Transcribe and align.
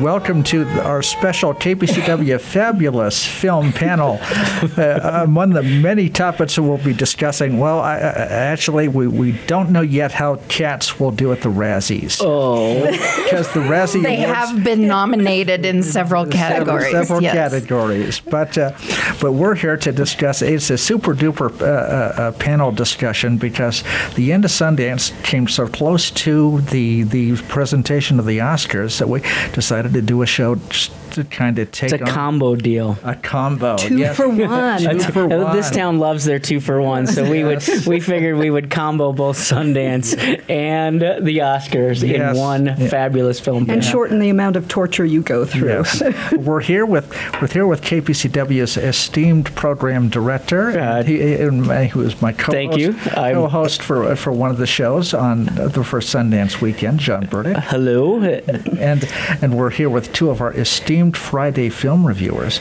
welcome 0.00 0.42
to 0.42 0.66
our 0.80 1.02
special 1.02 1.52
KPCW 1.52 2.40
Fabulous 2.52 3.26
Film 3.26 3.72
Panel. 3.72 4.18
Uh, 4.22 5.22
among 5.24 5.50
the 5.50 5.62
many 5.62 6.08
topics 6.08 6.56
that 6.56 6.62
we'll 6.62 6.78
be 6.78 6.94
discussing, 6.94 7.58
well, 7.58 7.80
I, 7.80 7.96
I, 7.96 7.98
actually, 7.98 8.88
we, 8.88 9.06
we 9.06 9.32
don't 9.46 9.70
know 9.70 9.82
yet 9.82 10.12
how 10.12 10.36
Cats 10.48 10.98
will 10.98 11.10
do 11.10 11.32
at 11.32 11.42
the 11.42 11.50
Razzies. 11.50 12.20
Oh, 12.24 12.80
Because 13.24 13.52
the 13.52 13.60
Razzie 13.60 14.02
They 14.02 14.24
Awards 14.24 14.50
have 14.50 14.64
been 14.64 14.86
nominated 14.86 15.66
in 15.66 15.82
several 15.82 16.26
categories. 16.26 16.92
Several 16.92 17.22
yes. 17.22 17.34
categories, 17.34 18.20
but 18.20 18.56
uh, 18.56 18.72
but 19.20 19.32
we're 19.32 19.54
here 19.54 19.76
to 19.76 19.92
discuss. 19.92 20.42
It's 20.42 20.70
a 20.70 20.78
super 20.78 21.14
duper 21.14 21.50
uh, 21.60 21.64
uh, 21.64 22.14
uh, 22.16 22.32
panel 22.32 22.72
discussion 22.72 23.36
because 23.38 23.84
the 24.14 24.32
end 24.32 24.44
of 24.44 24.50
Sundance 24.50 25.10
came 25.24 25.46
so 25.46 25.68
close 25.68 26.10
to 26.10 26.60
the 26.62 27.02
the 27.02 27.36
presentation 27.48 28.18
of 28.18 28.26
the 28.26 28.38
Oscars 28.38 28.98
that 28.98 29.08
we 29.08 29.20
decided 29.52 29.89
to 29.94 30.02
do 30.02 30.22
a 30.22 30.26
show 30.26 30.54
just 30.54 30.92
to 31.12 31.24
kind 31.24 31.58
of 31.58 31.70
take 31.72 31.92
it's 31.92 32.00
a 32.02 32.04
on 32.04 32.10
combo 32.10 32.56
deal. 32.56 32.98
a 33.04 33.14
combo. 33.14 33.76
Two 33.76 33.98
yes. 33.98 34.16
for 34.20 34.28
one. 34.28 34.78
Two 34.80 34.98
for 35.00 35.32
Uh, 35.32 35.52
This 35.52 35.70
town 35.70 35.98
loves 35.98 36.24
their 36.24 36.38
two 36.38 36.60
for 36.60 36.80
one, 36.80 37.06
so 37.06 37.28
we 37.30 37.44
would 37.44 37.62
we 37.86 38.00
figured 38.00 38.36
we 38.38 38.50
would 38.50 38.70
combo 38.70 39.12
both 39.12 39.36
Sundance 39.38 40.14
and 40.50 41.00
the 41.00 41.38
Oscars 41.38 42.02
Yes. 42.06 42.34
in 42.36 42.40
one 42.40 42.66
Yeah. 42.66 42.74
fabulous 42.88 43.40
film. 43.40 43.58
and 43.58 43.66
panel. 43.68 43.82
shorten 43.82 44.18
the 44.18 44.28
amount 44.30 44.56
of 44.56 44.68
torture 44.68 45.04
you 45.04 45.22
go 45.22 45.44
through. 45.44 45.68
Yes. 45.68 46.02
we're 46.32 46.60
here 46.60 46.86
with 46.86 47.10
we're 47.40 47.48
here 47.48 47.66
with 47.66 47.82
KPCW's 47.82 48.76
esteemed 48.76 49.54
program 49.54 50.08
director, 50.08 50.70
Uh, 50.78 51.02
he, 51.02 51.34
and 51.34 51.66
who 51.90 52.02
is 52.02 52.20
my 52.22 52.32
co-host, 52.32 52.52
Thank 52.52 52.76
you. 52.76 52.94
I'm- 53.16 53.34
co-host 53.34 53.82
for 53.82 54.14
for 54.16 54.32
one 54.32 54.50
of 54.50 54.58
the 54.58 54.66
shows 54.66 55.14
on 55.14 55.44
the 55.46 55.82
first 55.84 56.14
Sundance 56.14 56.60
weekend, 56.60 56.98
John 57.00 57.26
Burdick. 57.26 57.56
Hello. 57.56 58.20
and 58.22 59.08
and 59.42 59.54
we're 59.58 59.70
here 59.70 59.88
with 59.90 60.12
two 60.12 60.30
of 60.30 60.40
our 60.40 60.52
esteemed 60.52 60.90
Friday 61.12 61.68
film 61.70 62.06
reviewers. 62.06 62.60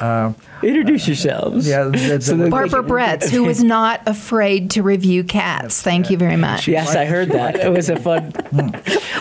Uh, 0.00 0.32
Introduce 0.62 1.06
yourselves. 1.06 1.68
yeah, 1.68 1.84
the- 1.84 2.18
the- 2.34 2.48
Barbara 2.50 2.82
Bretz, 2.82 3.28
who 3.28 3.44
was 3.44 3.62
not 3.76 4.00
afraid 4.06 4.70
to 4.70 4.82
review 4.82 5.22
cats. 5.22 5.82
Thank 5.82 6.10
you 6.10 6.16
very 6.16 6.36
much. 6.36 6.66
Yes, 6.66 6.96
I 6.96 7.04
heard 7.04 7.28
that. 7.32 7.56
It 7.56 7.70
was 7.70 7.90
a 7.90 7.96
fun. 7.96 8.32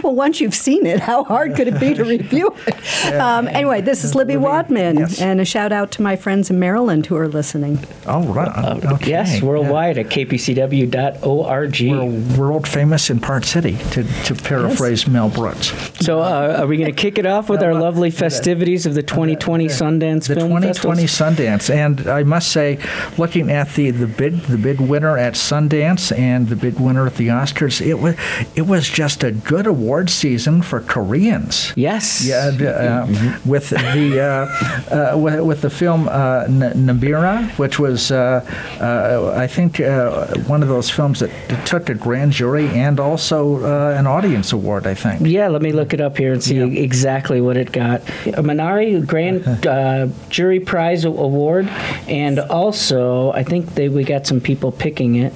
Well, 0.02 0.16
once 0.16 0.40
you've 0.40 0.56
seen 0.56 0.86
it, 0.86 1.02
how 1.02 1.24
hard 1.26 1.56
could 1.56 1.68
it 1.68 1.78
be 1.80 1.94
to 1.94 2.04
review 2.06 2.56
it? 2.68 3.14
Um, 3.16 3.48
anyway, 3.50 3.82
this 3.82 4.04
is 4.06 4.16
Libby 4.16 4.38
Wadman, 4.38 4.98
yes. 5.00 5.20
and 5.22 5.42
a 5.42 5.46
shout 5.46 5.74
out 5.74 5.92
to 5.94 6.02
my 6.02 6.16
friends 6.16 6.50
in 6.50 6.58
Maryland 6.58 7.06
who 7.06 7.18
are 7.18 7.28
listening. 7.28 7.80
All 8.08 8.24
right. 8.24 8.48
right, 8.56 8.86
okay. 8.94 9.10
Yes, 9.10 9.42
worldwide 9.42 9.98
at 9.98 10.06
kpcw.org. 10.08 11.82
We're 11.82 12.38
world 12.40 12.68
famous 12.68 13.10
in 13.10 13.20
Park 13.20 13.44
City, 13.44 13.78
to, 13.92 14.04
to 14.24 14.36
paraphrase 14.36 15.08
Mel 15.08 15.30
Brooks. 15.30 15.74
So, 16.00 16.20
uh, 16.22 16.58
are 16.60 16.68
we 16.68 16.78
going 16.78 16.94
to 16.94 16.96
kick 17.02 17.18
it 17.18 17.26
off 17.26 17.50
with 17.50 17.62
our 17.62 17.74
lovely 17.74 18.10
festivities 18.56 18.86
of 18.86 18.94
the 18.96 19.04
2020 19.04 19.68
Sundance 19.68 20.28
film. 20.28 20.36
The 20.36 20.36
Film 20.36 20.50
2020 20.62 21.08
Festivals? 21.08 21.38
Sundance, 21.38 21.74
and 21.74 22.08
I 22.08 22.24
must 22.24 22.52
say, 22.52 22.78
looking 23.18 23.52
at 23.52 23.74
the, 23.74 23.92
the 23.92 24.08
big 24.08 24.34
the 24.44 24.58
big 24.58 24.80
winner 24.80 25.18
at 25.18 25.34
Sundance 25.34 26.18
and 26.18 26.48
the 26.48 26.56
big 26.56 26.80
winner 26.80 27.06
at 27.06 27.16
the 27.16 27.28
Oscars, 27.28 27.82
it 27.86 27.96
was 27.96 28.16
it 28.56 28.64
was 28.68 28.90
just 28.90 29.24
a 29.24 29.32
good 29.32 29.68
award 29.68 30.10
season 30.10 30.62
for 30.62 30.80
Koreans. 30.82 31.74
Yes. 31.76 32.26
Yeah, 32.26 32.48
uh, 32.48 33.40
with 33.46 33.70
the 33.70 34.22
uh, 34.22 34.96
uh, 35.14 35.18
with, 35.18 35.40
with 35.42 35.62
the 35.62 35.70
film 35.70 36.08
uh, 36.08 36.44
N- 36.48 36.60
Nabira, 36.88 37.50
which 37.58 37.80
was 37.80 38.12
uh, 38.12 38.42
uh, 38.80 39.34
I 39.36 39.48
think 39.48 39.80
uh, 39.80 40.28
one 40.48 40.62
of 40.64 40.70
those 40.70 40.90
films 40.90 41.20
that 41.20 41.32
took 41.66 41.90
a 41.90 41.94
grand 41.96 42.32
jury 42.32 42.68
and 42.70 43.00
also 43.00 43.64
uh, 43.64 43.96
an 43.98 44.08
audience 44.08 44.54
award. 44.54 44.88
I 44.88 44.94
think. 44.94 45.22
Yeah, 45.28 45.48
let 45.50 45.62
me 45.62 45.72
look 45.72 45.94
it 45.94 46.02
up 46.02 46.18
here 46.18 46.34
and 46.34 46.44
see 46.44 46.56
Yeah. 46.58 46.66
exactly 46.84 47.42
what 47.42 47.58
it 47.58 47.72
got. 47.72 48.02
Minari 48.46 49.06
Grand 49.06 49.46
uh, 49.68 50.08
Jury 50.30 50.60
Prize 50.60 51.06
Award, 51.06 51.68
and 52.08 52.40
also 52.40 53.32
I 53.32 53.44
think 53.44 53.74
they 53.76 53.90
we 53.90 54.04
got 54.04 54.26
some 54.28 54.40
people 54.40 54.72
picking 54.72 55.16
it. 55.16 55.34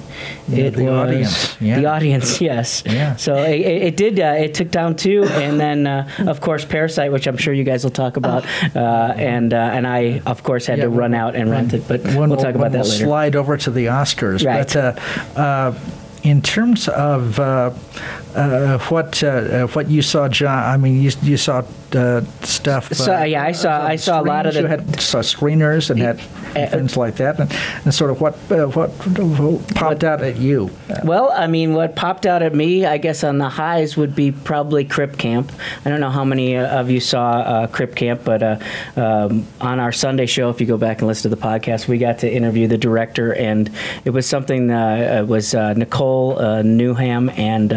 Yeah, 0.48 0.64
it 0.66 0.74
the 0.74 0.84
was 0.84 0.92
audience, 0.92 1.60
yeah. 1.60 1.80
the 1.80 1.86
audience, 1.86 2.40
yes. 2.50 2.82
Yeah. 2.86 3.16
So 3.16 3.34
it, 3.36 3.60
it 3.60 3.96
did. 3.96 4.18
Uh, 4.18 4.34
it 4.38 4.54
took 4.54 4.70
down 4.70 4.96
two, 4.96 5.24
and 5.24 5.60
then 5.60 5.86
uh, 5.86 6.08
of 6.26 6.40
course 6.40 6.64
Parasite, 6.64 7.12
which 7.12 7.26
I'm 7.26 7.36
sure 7.36 7.52
you 7.54 7.64
guys 7.64 7.84
will 7.84 7.90
talk 7.90 8.16
about, 8.16 8.44
uh, 8.76 9.14
and 9.16 9.52
uh, 9.52 9.56
and 9.56 9.86
I 9.86 10.22
of 10.26 10.42
course 10.42 10.66
had 10.66 10.78
Yeah, 10.78 10.84
to 10.84 10.90
run 10.90 11.14
out 11.14 11.34
and 11.36 11.50
rent 11.50 11.72
it, 11.74 11.86
but 11.88 12.02
When 12.02 12.30
we'll 12.30 12.38
talk 12.38 12.54
about 12.54 12.70
when 12.70 12.72
that 12.72 12.86
later. 12.86 13.04
Slide 13.04 13.36
over 13.36 13.56
to 13.56 13.70
the 13.70 13.86
Oscars, 13.86 14.44
Right. 14.46 14.66
but. 14.66 14.76
Uh, 15.36 15.40
uh, 15.40 15.78
in 16.22 16.42
terms 16.42 16.86
of 16.86 17.40
uh, 18.34 18.38
uh, 18.38 18.78
what 18.90 19.22
uh, 19.22 19.66
what 19.68 19.88
you 19.90 20.02
saw, 20.02 20.28
John, 20.28 20.58
I 20.64 20.76
mean, 20.76 21.02
you, 21.02 21.10
you 21.22 21.36
saw 21.36 21.62
uh, 21.94 22.22
stuff. 22.42 22.92
So, 22.94 23.14
uh, 23.14 23.24
yeah, 23.24 23.42
I 23.44 23.52
saw- 23.52 23.84
I 23.84 23.96
saw 23.96 24.20
a 24.20 24.22
lot 24.22 24.46
of 24.46 24.54
the- 24.54 24.60
You 24.62 24.66
had 24.66 25.00
saw 25.00 25.18
screeners 25.20 25.90
and 25.90 26.00
had 26.00 26.20
Uh, 26.50 26.66
things 26.66 26.96
like 26.96 27.14
that, 27.14 27.38
and, 27.38 27.48
and 27.84 27.94
sort 27.94 28.10
of 28.10 28.20
what 28.20 28.34
uh, 28.50 28.66
what, 28.74 28.90
what 28.90 29.74
popped 29.76 30.02
out 30.02 30.20
at 30.20 30.36
you. 30.36 30.68
Well, 31.04 31.30
I 31.30 31.46
mean, 31.46 31.74
what 31.74 31.94
popped 31.94 32.26
out 32.26 32.42
at 32.42 32.52
me, 32.56 32.84
I 32.84 32.98
guess, 32.98 33.22
on 33.22 33.38
the 33.38 33.48
highs 33.48 33.96
would 33.96 34.16
be 34.16 34.32
probably 34.32 34.84
Crip 34.84 35.16
Camp. 35.16 35.52
I 35.84 35.90
don't 35.90 36.00
know 36.00 36.10
how 36.10 36.24
many 36.24 36.56
uh, 36.56 36.80
of 36.80 36.90
you 36.90 36.98
saw 36.98 37.30
uh, 37.38 37.66
Crip 37.68 37.94
Camp, 37.94 38.22
but 38.24 38.42
uh, 38.42 38.56
um, 38.96 39.46
on 39.60 39.78
our 39.78 39.92
Sunday 39.92 40.26
show, 40.26 40.50
if 40.50 40.60
you 40.60 40.66
go 40.66 40.76
back 40.76 40.98
and 40.98 41.06
listen 41.06 41.30
to 41.30 41.36
the 41.36 41.40
podcast, 41.40 41.86
we 41.86 41.98
got 41.98 42.18
to 42.18 42.28
interview 42.28 42.66
the 42.66 42.78
director, 42.78 43.32
and 43.32 43.70
it 44.04 44.10
was 44.10 44.26
something. 44.26 44.72
Uh, 44.72 45.20
it 45.22 45.28
was 45.28 45.54
uh, 45.54 45.74
Nicole 45.74 46.36
uh, 46.40 46.62
Newnham 46.62 47.28
and. 47.38 47.72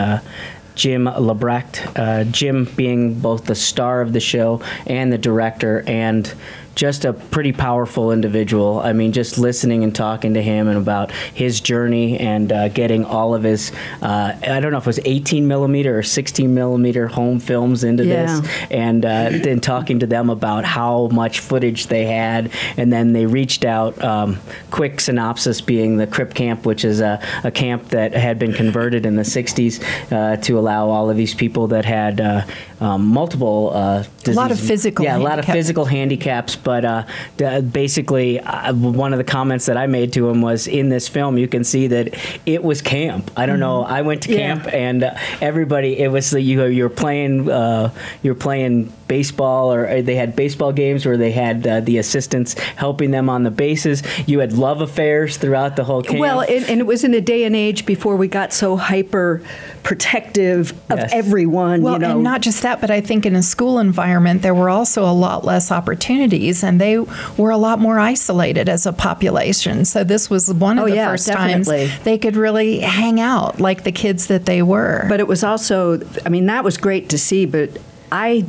Jim 0.76 1.06
Lebrecht, 1.06 1.98
uh, 1.98 2.24
Jim 2.26 2.66
being 2.76 3.20
both 3.20 3.46
the 3.46 3.56
star 3.56 4.02
of 4.02 4.14
the 4.14 4.20
show 4.20 4.62
and 4.86 5.12
the 5.12 5.18
director, 5.18 5.84
and 5.88 6.34
just 6.76 7.06
a 7.06 7.14
pretty 7.14 7.52
powerful 7.52 8.12
individual. 8.12 8.80
I 8.80 8.94
mean, 8.94 9.12
just 9.12 9.38
listening 9.38 9.84
and 9.84 9.94
talking 9.96 10.34
to 10.34 10.42
him 10.42 10.68
and 10.68 10.78
about 10.78 11.12
his 11.12 11.62
journey 11.62 12.20
and 12.20 12.52
uh, 12.52 12.70
getting 12.70 13.06
all 13.06 13.36
of 13.36 13.44
his, 13.44 13.72
uh, 14.02 14.34
I 14.42 14.60
don't 14.60 14.72
know 14.72 14.80
if 14.80 14.84
it 14.84 14.88
was 14.88 15.00
18 15.06 15.48
millimeter 15.48 15.98
or 15.98 16.04
16 16.04 16.54
millimeter 16.54 17.08
home 17.08 17.40
films 17.40 17.84
into 17.84 18.06
Yeah. 18.06 18.40
this, 18.40 18.50
and 18.72 19.06
uh, 19.06 19.30
then 19.30 19.60
talking 19.60 20.00
to 20.00 20.08
them 20.08 20.30
about 20.30 20.66
how 20.66 21.10
much 21.12 21.40
footage 21.42 21.88
they 21.88 22.06
had, 22.06 22.52
and 22.78 22.92
then 22.92 23.14
they 23.14 23.26
reached 23.26 23.66
out. 23.66 24.02
Um, 24.04 24.38
quick 24.72 25.00
synopsis 25.00 25.62
being 25.62 25.98
the 25.98 26.08
Crip 26.08 26.34
Camp, 26.34 26.66
which 26.66 26.84
is 26.84 27.02
a, 27.02 27.22
a 27.44 27.52
camp 27.52 27.90
that 27.90 28.14
had 28.14 28.40
been 28.40 28.54
converted 28.54 29.06
in 29.06 29.16
the 29.16 29.22
60s 29.24 29.82
uh, 30.12 30.38
to 30.38 30.58
allow 30.58 30.90
all 30.90 31.10
of 31.10 31.18
these 31.18 31.34
people 31.36 31.68
that 31.68 31.86
had 31.86 32.20
uh, 32.20 32.42
um, 32.84 33.08
multiple 33.08 33.72
uh, 33.74 34.04
A 34.28 34.32
lot 34.32 34.52
of 34.52 34.60
physical 34.60 35.06
yeah, 35.06 35.18
a 35.18 35.20
lot 35.20 35.40
of 35.40 35.46
physical 35.46 35.86
handicaps. 35.86 36.56
But 36.56 36.84
uh, 36.86 37.04
d- 37.38 37.62
basically, 37.62 38.40
uh, 38.40 38.74
one 38.74 39.14
of 39.14 39.18
the 39.18 39.24
comments 39.24 39.66
that 39.68 39.78
I 39.78 39.88
made 39.88 40.12
to 40.14 40.28
him 40.30 40.42
was, 40.42 40.68
"In 40.68 40.90
this 40.90 41.08
film, 41.08 41.38
you 41.38 41.48
can 41.48 41.64
see 41.64 41.88
that 41.88 42.14
it 42.46 42.64
was 42.64 42.82
camp. 42.82 43.32
I 43.38 43.46
don't 43.46 43.60
know. 43.60 43.84
I 43.84 44.02
went 44.02 44.22
to 44.24 44.32
Yeah. 44.32 44.38
camp, 44.56 44.74
and 44.74 45.04
uh, 45.04 45.16
everybody, 45.42 45.98
it 46.00 46.10
was 46.12 46.32
the, 46.32 46.42
you 46.42 46.66
you're 46.66 46.90
playing 46.90 47.50
uh, 47.50 47.92
you're 48.22 48.36
playing 48.36 48.92
baseball, 49.18 49.72
or 49.76 49.82
uh, 49.88 50.02
they 50.02 50.16
had 50.24 50.36
baseball 50.36 50.72
games 50.74 51.06
where 51.06 51.18
they 51.18 51.32
had 51.32 51.58
uh, 51.68 51.80
the 51.82 51.98
assistants 52.00 52.54
helping 52.86 53.12
them 53.12 53.30
on 53.30 53.44
the 53.44 53.52
bases. 53.52 54.02
You 54.28 54.40
had 54.40 54.54
love 54.54 54.82
affairs 54.82 55.38
throughout 55.38 55.76
the 55.76 55.84
whole 55.84 56.02
camp. 56.02 56.20
Well, 56.20 56.42
and, 56.42 56.64
and 56.72 56.80
it 56.80 56.88
was 56.94 57.04
in 57.04 57.14
a 57.14 57.22
day 57.22 57.44
and 57.44 57.56
age 57.56 57.86
before 57.86 58.16
we 58.16 58.28
got 58.28 58.54
so 58.54 58.76
hyper 58.76 59.42
protective 59.84 60.72
of 60.90 60.98
Yes. 61.00 61.12
everyone. 61.14 61.82
Well, 61.84 61.94
you 61.94 62.00
know, 62.00 62.12
and 62.16 62.24
not 62.24 62.42
just 62.42 62.62
that, 62.64 62.82
but 62.82 62.90
I 62.90 63.02
think 63.02 63.26
in 63.26 63.36
a 63.36 63.44
school 63.44 63.78
environment, 63.80 64.42
there 64.42 64.56
were 64.56 64.70
also 64.70 65.04
a 65.04 65.14
lot 65.14 65.46
less 65.46 65.72
opportunities, 65.72 66.64
and 66.64 66.82
they 66.82 66.98
were 67.38 67.52
a 67.52 67.58
lot 67.58 67.80
more 67.80 68.00
isolated 68.00 68.68
as 68.70 68.86
a 68.88 68.94
population. 68.94 69.86
So 69.86 70.04
this 70.04 70.30
was 70.30 70.52
one 70.52 70.80
of 70.80 70.86
Oh, 70.86 70.90
the 70.90 70.96
yeah, 70.96 71.10
first 71.12 71.28
definitely. 71.28 71.88
times 71.88 72.04
they 72.04 72.18
could 72.18 72.36
really 72.36 72.80
hang 72.80 73.20
out 73.20 73.60
like 73.60 73.84
the 73.84 73.92
kids 73.92 74.28
that 74.28 74.46
they 74.46 74.62
were. 74.64 75.06
But 75.08 75.20
it 75.20 75.28
was 75.28 75.44
also, 75.44 76.00
I 76.26 76.30
mean, 76.30 76.46
that 76.48 76.64
was 76.64 76.78
great 76.78 77.10
to 77.10 77.18
see. 77.18 77.46
But 77.46 77.70
I, 78.12 78.46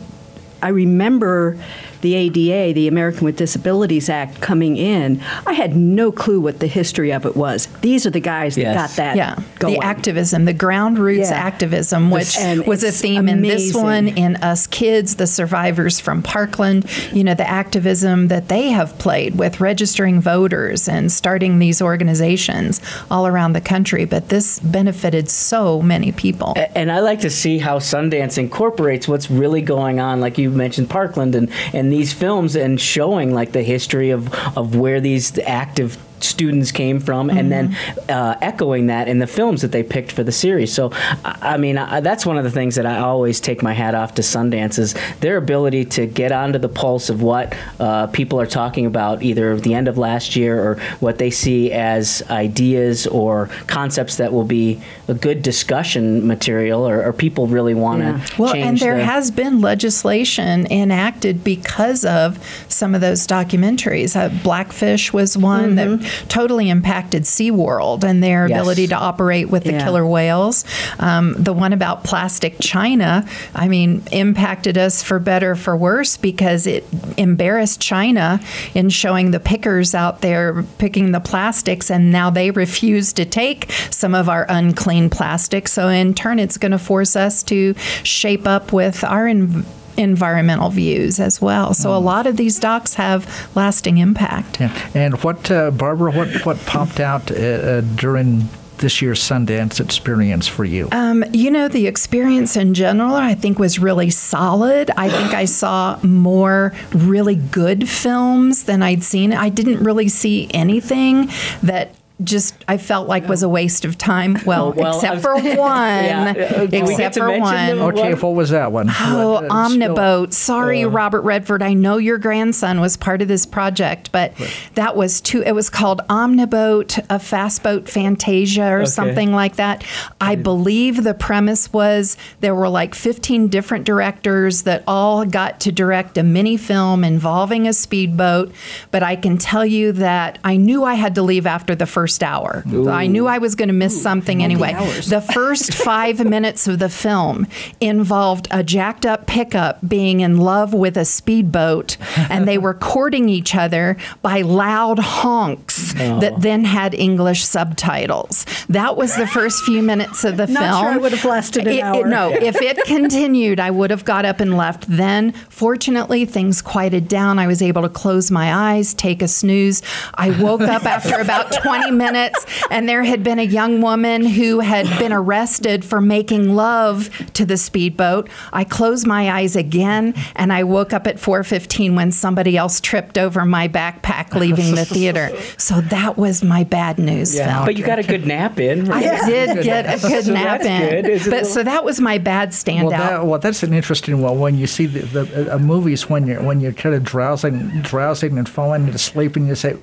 I 0.65 0.69
remember 0.69 1.59
the 2.05 2.15
ADA, 2.15 2.75
the 2.75 2.87
American 2.87 3.25
with 3.25 3.37
Disabilities 3.37 4.09
Act, 4.11 4.41
coming 4.43 4.77
in. 4.77 5.21
I 5.47 5.55
had 5.55 5.75
no 5.75 6.13
clue 6.13 6.39
what 6.41 6.61
the 6.61 6.67
history 6.67 7.13
of 7.13 7.25
it 7.27 7.35
was. 7.35 7.67
These 7.81 8.07
are 8.07 8.11
the 8.11 8.21
guys 8.21 8.55
that 8.57 8.61
Yes. 8.61 8.75
got 8.77 8.97
that 8.97 9.17
yeah, 9.17 9.37
going. 9.59 9.81
the 9.81 9.85
activism, 9.85 10.45
the 10.45 10.53
ground 10.53 10.99
roots 10.99 11.31
Yeah. 11.31 11.37
activism, 11.37 12.11
which 12.11 12.37
And 12.39 12.67
was 12.67 12.85
a 12.85 12.89
it's 12.89 13.01
theme 13.01 13.29
in 13.29 13.41
this 13.43 13.75
one, 13.75 14.07
in 14.09 14.37
Us 14.37 14.67
Kids, 14.67 15.17
the 15.17 15.27
survivors 15.27 15.99
from 15.99 16.23
Parkland. 16.23 16.85
You 17.13 17.25
know, 17.25 17.35
the 17.35 17.49
activism 17.49 18.29
that 18.29 18.49
they 18.49 18.69
have 18.71 18.99
played 18.99 19.37
with 19.39 19.61
registering 19.61 20.21
voters 20.21 20.87
and 20.89 21.11
starting 21.11 21.59
these 21.59 21.81
organizations 21.81 22.81
all 23.11 23.27
around 23.27 23.55
the 23.55 23.61
country. 23.61 24.05
But 24.05 24.29
this 24.29 24.59
benefited 24.61 25.29
so 25.31 25.81
many 25.83 26.13
people. 26.13 26.55
and 26.75 26.93
I 26.93 27.01
like 27.01 27.21
to 27.21 27.31
see 27.31 27.59
how 27.59 27.79
Sundance 27.79 28.37
incorporates 28.37 29.09
what's 29.09 29.31
really 29.31 29.63
going 29.63 30.01
on, 30.01 30.21
like 30.21 30.37
you 30.39 30.51
mentioned 30.51 30.91
Parkland 30.91 31.35
and, 31.35 31.49
and 31.73 31.91
these 31.95 32.13
films, 32.13 32.57
and 32.57 32.81
showing 32.81 33.33
like 33.33 33.53
the 33.53 33.63
history 33.63 34.11
of, 34.11 34.33
of 34.59 34.75
where 34.75 35.01
these 35.01 35.39
active 35.39 35.97
students 36.25 36.73
came 36.73 37.01
from, 37.01 37.31
and 37.31 37.51
then 37.53 37.65
Mm-hmm. 37.65 38.11
uh, 38.11 38.35
echoing 38.43 38.87
that 38.87 39.09
in 39.09 39.19
the 39.19 39.27
films 39.27 39.63
that 39.63 39.73
they 39.73 39.83
picked 39.83 40.13
for 40.13 40.23
the 40.23 40.33
series. 40.33 40.73
So, 40.73 40.91
I, 41.25 41.57
mean, 41.57 41.79
I, 41.79 42.01
that's 42.01 42.27
one 42.27 42.37
of 42.37 42.45
the 42.45 42.51
things 42.51 42.75
that 42.75 42.85
I 42.87 42.99
always 42.99 43.41
take 43.41 43.63
my 43.63 43.73
hat 43.73 43.95
off 43.95 44.15
to 44.15 44.23
Sundance 44.23 44.79
is 44.79 44.95
their 45.21 45.37
ability 45.39 45.85
to 45.87 46.07
get 46.07 46.31
onto 46.33 46.59
the 46.59 46.69
pulse 46.69 47.09
of 47.11 47.23
what 47.23 47.57
uh, 47.81 48.07
people 48.09 48.41
are 48.41 48.47
talking 48.47 48.87
about, 48.87 49.23
either 49.23 49.53
at 49.53 49.63
the 49.63 49.75
end 49.75 49.89
of 49.89 49.97
last 49.99 50.37
year 50.37 50.61
or 50.63 50.77
what 51.01 51.19
they 51.19 51.31
see 51.31 51.73
as 51.73 52.23
ideas 52.31 53.07
or 53.07 53.49
concepts 53.67 54.17
that 54.17 54.33
will 54.33 54.45
be 54.45 54.81
a 55.09 55.15
good 55.15 55.43
discussion 55.43 56.27
material, 56.27 56.87
or, 56.87 57.03
or 57.05 57.13
people 57.13 57.47
really 57.47 57.75
want 57.75 58.03
to 58.03 58.09
Yeah. 58.09 58.27
Well, 58.39 58.55
and 58.55 58.79
there 58.79 58.97
the- 58.99 59.05
has 59.05 59.31
been 59.31 59.61
legislation 59.61 60.67
enacted 60.71 61.43
because 61.45 62.05
of 62.05 62.39
some 62.69 62.95
of 62.95 63.01
those 63.01 63.27
documentaries. 63.27 64.17
Uh, 64.17 64.29
Blackfish 64.43 65.13
was 65.13 65.37
one 65.39 65.75
that 65.77 66.01
totally 66.29 66.69
impacted 66.71 67.23
SeaWorld 67.25 68.05
and 68.05 68.23
their 68.23 68.47
Yes. 68.49 68.59
ability 68.59 68.89
to 68.89 68.95
operate 68.97 69.51
with 69.51 69.65
the 69.65 69.73
Yeah. 69.73 69.85
killer 69.85 70.07
whales. 70.07 70.65
Um, 70.99 71.35
the 71.39 71.53
one 71.53 71.73
about 71.73 72.05
plastic 72.05 72.57
China, 72.61 73.25
I 73.55 73.69
mean, 73.69 74.03
impacted 74.13 74.77
us 74.79 75.03
for 75.03 75.19
better 75.19 75.55
for 75.55 75.77
worse 75.77 76.17
because 76.17 76.67
it 76.67 76.87
embarrassed 77.17 77.81
China 77.81 78.41
in 78.75 78.89
showing 78.91 79.31
the 79.31 79.41
pickers 79.41 79.95
out 79.95 80.21
there 80.21 80.65
picking 80.79 81.13
the 81.13 81.21
plastics, 81.21 81.91
and 81.91 82.11
now 82.13 82.31
they 82.31 82.51
refuse 82.51 83.13
to 83.15 83.25
take 83.25 83.71
some 83.91 84.15
of 84.15 84.29
our 84.29 84.47
unclean 84.49 85.11
plastic. 85.11 85.69
So, 85.69 85.89
in 85.89 86.15
turn, 86.15 86.39
it's 86.39 86.57
going 86.57 86.73
to 86.73 86.79
force 86.79 87.17
us 87.17 87.43
to 87.45 87.75
shape 88.03 88.47
up 88.47 88.73
with 88.73 89.05
our 89.05 89.27
en- 89.27 89.65
environmental 89.97 90.71
views 90.71 91.21
as 91.21 91.41
well. 91.41 91.75
So, 91.75 91.95
a 91.95 91.99
lot 91.99 92.27
of 92.27 92.37
these 92.37 92.59
docs 92.59 92.95
have 92.95 93.51
lasting 93.55 93.99
impact. 93.99 94.61
Yeah. 94.61 94.91
And 94.95 95.23
what, 95.23 95.51
uh, 95.51 95.71
Barbara, 95.71 96.13
what, 96.13 96.45
what 96.45 96.59
popped 96.67 97.01
out 97.01 97.31
uh, 97.31 97.35
uh, 97.35 97.81
during 97.97 98.49
this 98.79 99.01
year's 99.01 99.21
Sundance 99.21 99.81
experience 99.81 100.47
for 100.47 100.65
you? 100.65 100.89
Um, 100.93 101.25
you 101.33 101.51
know, 101.51 101.69
the 101.69 101.87
experience 101.87 102.57
in 102.57 102.75
general, 102.75 103.15
I 103.15 103.35
think, 103.35 103.59
was 103.59 103.79
really 103.79 104.11
solid. 104.11 104.91
I 104.97 105.09
think 105.09 105.33
I 105.33 105.45
saw 105.45 105.99
more 106.03 106.73
really 106.93 107.37
good 107.37 107.89
films 107.89 108.65
than 108.65 108.83
I'd 108.83 109.03
seen. 109.03 109.33
I 109.33 109.49
didn't 109.49 109.83
really 109.83 110.09
see 110.09 110.49
anything 110.53 111.31
that 111.63 111.95
just 112.23 112.55
I 112.69 112.77
felt 112.79 113.09
like 113.09 113.27
was 113.29 113.43
a 113.43 113.49
waste 113.49 113.85
of 113.85 113.99
time. 113.99 114.39
Well, 114.47 114.73
well, 114.73 114.93
I 114.95 114.97
except 114.97 115.21
for 115.23 115.35
one. 115.57 116.05
Yeah, 116.05 116.31
uh, 116.37 116.67
do 116.67 116.67
we 116.67 116.69
get 116.69 116.91
except 116.91 117.15
for 117.17 117.31
one. 117.41 117.55
them? 117.55 117.83
okay, 117.83 118.15
what 118.15 118.35
was 118.35 118.51
that 118.51 118.71
one? 118.73 118.89
Oh, 118.91 119.33
What, 119.33 119.45
uh, 119.47 119.49
Omniboat. 119.49 120.33
Sorry, 120.33 120.85
Robert 120.85 121.23
Redford. 121.23 121.63
I 121.63 121.73
know 121.73 121.97
your 121.97 122.19
grandson 122.19 122.81
was 122.81 122.97
part 122.97 123.23
of 123.23 123.27
this 123.29 123.47
project, 123.47 124.13
but 124.13 124.33
that 124.75 124.97
was 124.97 125.21
too. 125.21 125.43
It 125.43 125.53
was 125.53 125.71
called 125.71 126.03
Omniboat, 126.09 127.05
a 127.11 127.19
fast 127.19 127.63
boat 127.63 127.89
Fantasia, 127.89 128.65
or 128.71 128.81
Okay. 128.83 128.87
something 128.87 129.33
like 129.33 129.57
that. 129.57 129.83
I 130.21 130.35
believe 130.37 131.03
the 131.05 131.15
premise 131.15 131.73
was 131.73 132.17
there 132.41 132.55
were 132.55 132.69
like 132.69 132.95
15 132.95 133.49
different 133.49 133.85
directors 133.87 134.63
that 134.63 134.85
all 134.87 135.25
got 135.25 135.59
to 135.61 135.73
direct 135.73 136.19
a 136.19 136.23
mini 136.23 136.57
film 136.59 137.03
involving 137.03 137.67
a 137.67 137.73
speedboat. 137.73 138.53
But 138.91 139.03
I 139.03 139.17
can 139.17 139.39
tell 139.39 139.65
you 139.65 139.91
that 139.93 140.39
I 140.45 140.57
knew 140.59 140.85
I 140.85 140.95
had 140.95 141.15
to 141.17 141.23
leave 141.23 141.47
after 141.47 141.75
the 141.75 141.87
first 141.87 142.04
hour. 142.23 142.63
I 142.89 143.07
knew 143.07 143.27
I 143.27 143.39
was 143.39 143.55
going 143.55 143.69
to 143.69 143.75
miss 143.75 144.01
something 144.01 144.43
anyway. 144.43 144.73
hours. 144.73 145.07
The 145.09 145.21
first 145.21 145.75
five 145.91 146.25
minutes 146.25 146.67
of 146.69 146.79
the 146.79 146.89
film 146.89 147.47
involved 147.81 148.49
a 148.51 148.63
jacked 148.63 149.05
up 149.07 149.27
pickup 149.27 149.79
being 149.87 150.21
in 150.21 150.39
love 150.39 150.73
with 150.75 150.97
a 150.97 151.05
speedboat, 151.05 151.97
and 152.31 152.47
they 152.49 152.59
were 152.59 152.75
courting 152.95 153.29
each 153.29 153.55
other 153.55 153.97
by 154.23 154.43
loud 154.43 154.99
honks 154.99 155.93
that 155.95 156.41
then 156.41 156.65
had 156.65 156.95
English 156.95 157.45
subtitles. 157.45 158.45
That 158.69 158.97
was 158.97 159.17
the 159.17 159.27
first 159.27 159.63
few 159.65 159.83
minutes 159.83 160.25
of 160.25 160.37
the 160.37 160.47
Not 160.55 160.61
film. 160.63 160.83
sure 160.85 160.93
I 160.93 160.97
would 160.97 161.13
have 161.13 161.25
lasted 161.25 161.67
an 161.67 161.73
It- 161.73 161.77
it- 161.77 161.83
hour. 161.83 162.07
no, 162.09 162.31
if 162.33 162.57
it 162.61 162.85
continued, 162.85 163.61
I 163.61 163.71
would 163.71 163.91
have 163.91 164.05
got 164.05 164.25
up 164.25 164.41
and 164.41 164.57
left. 164.57 164.85
Then, 164.89 165.33
fortunately, 165.49 166.25
things 166.25 166.63
quieted 166.63 167.09
down. 167.09 167.39
I 167.39 167.47
was 167.47 167.63
able 167.63 167.83
to 167.83 167.89
close 167.89 168.31
my 168.31 168.53
eyes, 168.75 168.95
take 168.95 169.23
a 169.23 169.29
snooze. 169.29 169.83
I 170.15 170.31
woke 170.41 170.61
up 170.63 170.85
after 170.85 171.21
about 171.21 171.53
20 171.53 171.91
minutes, 171.97 172.45
and 172.71 172.89
there 172.89 173.03
had 173.05 173.23
been 173.23 173.39
a 173.39 173.43
young 173.45 173.81
woman 173.81 174.25
who 174.25 174.61
had 174.61 174.87
been 174.99 175.13
arrested 175.13 175.85
for 175.85 176.01
making 176.01 176.55
love 176.55 177.11
to 177.35 177.45
the 177.45 177.57
speedboat. 177.57 178.29
I 178.53 178.65
closed 178.65 179.07
my 179.07 179.31
eyes 179.31 179.57
again, 179.57 180.15
and 180.37 180.53
I 180.53 180.65
woke 180.65 180.93
up 180.93 181.07
at 181.07 181.17
4:15 181.17 181.95
when 181.95 182.13
somebody 182.13 182.57
else 182.57 182.81
tripped 182.81 183.19
over 183.19 183.45
my 183.45 183.69
backpack 183.69 184.35
leaving 184.35 184.75
the 184.75 184.85
theater. 184.85 185.31
So 185.57 185.81
that 185.83 186.17
was 186.19 186.43
my 186.43 186.65
bad 186.65 186.99
news 186.99 187.39
film. 187.39 187.65
But 187.65 187.77
you 187.77 187.85
got 187.85 187.99
a 187.99 188.03
good 188.03 188.27
nap 188.27 188.59
in. 188.59 188.85
Right? 188.87 189.07
I 189.07 189.27
did 189.29 189.63
get 189.65 189.87
a 189.87 190.07
good 190.07 190.25
So 190.25 190.33
nap 190.33 190.61
in. 190.63 191.03
good. 191.05 191.23
But 191.31 191.43
a- 191.43 191.45
so 191.45 191.63
that 191.63 191.85
was 191.85 192.01
my 192.01 192.19
bad 192.19 192.51
standout. 192.51 192.83
Well, 192.83 192.91
that, 192.91 193.27
well, 193.27 193.39
that's 193.39 193.63
an 193.63 193.73
interesting 193.73 194.21
one. 194.21 194.39
When 194.39 194.59
you 194.59 194.67
see 194.67 194.87
the, 194.87 195.01
the 195.23 195.55
uh, 195.55 195.59
movies, 195.59 196.09
when 196.11 196.27
you're 196.27 196.43
when 196.43 196.61
you're 196.61 196.73
kind 196.73 196.95
of 196.95 197.03
drowsing, 197.05 197.69
drowsing 197.83 198.37
and 198.39 198.49
falling 198.49 198.87
into 198.87 198.99
sleep, 198.99 199.37
and 199.37 199.47
you 199.47 199.55
say, 199.55 199.75
"Well, 199.75 199.83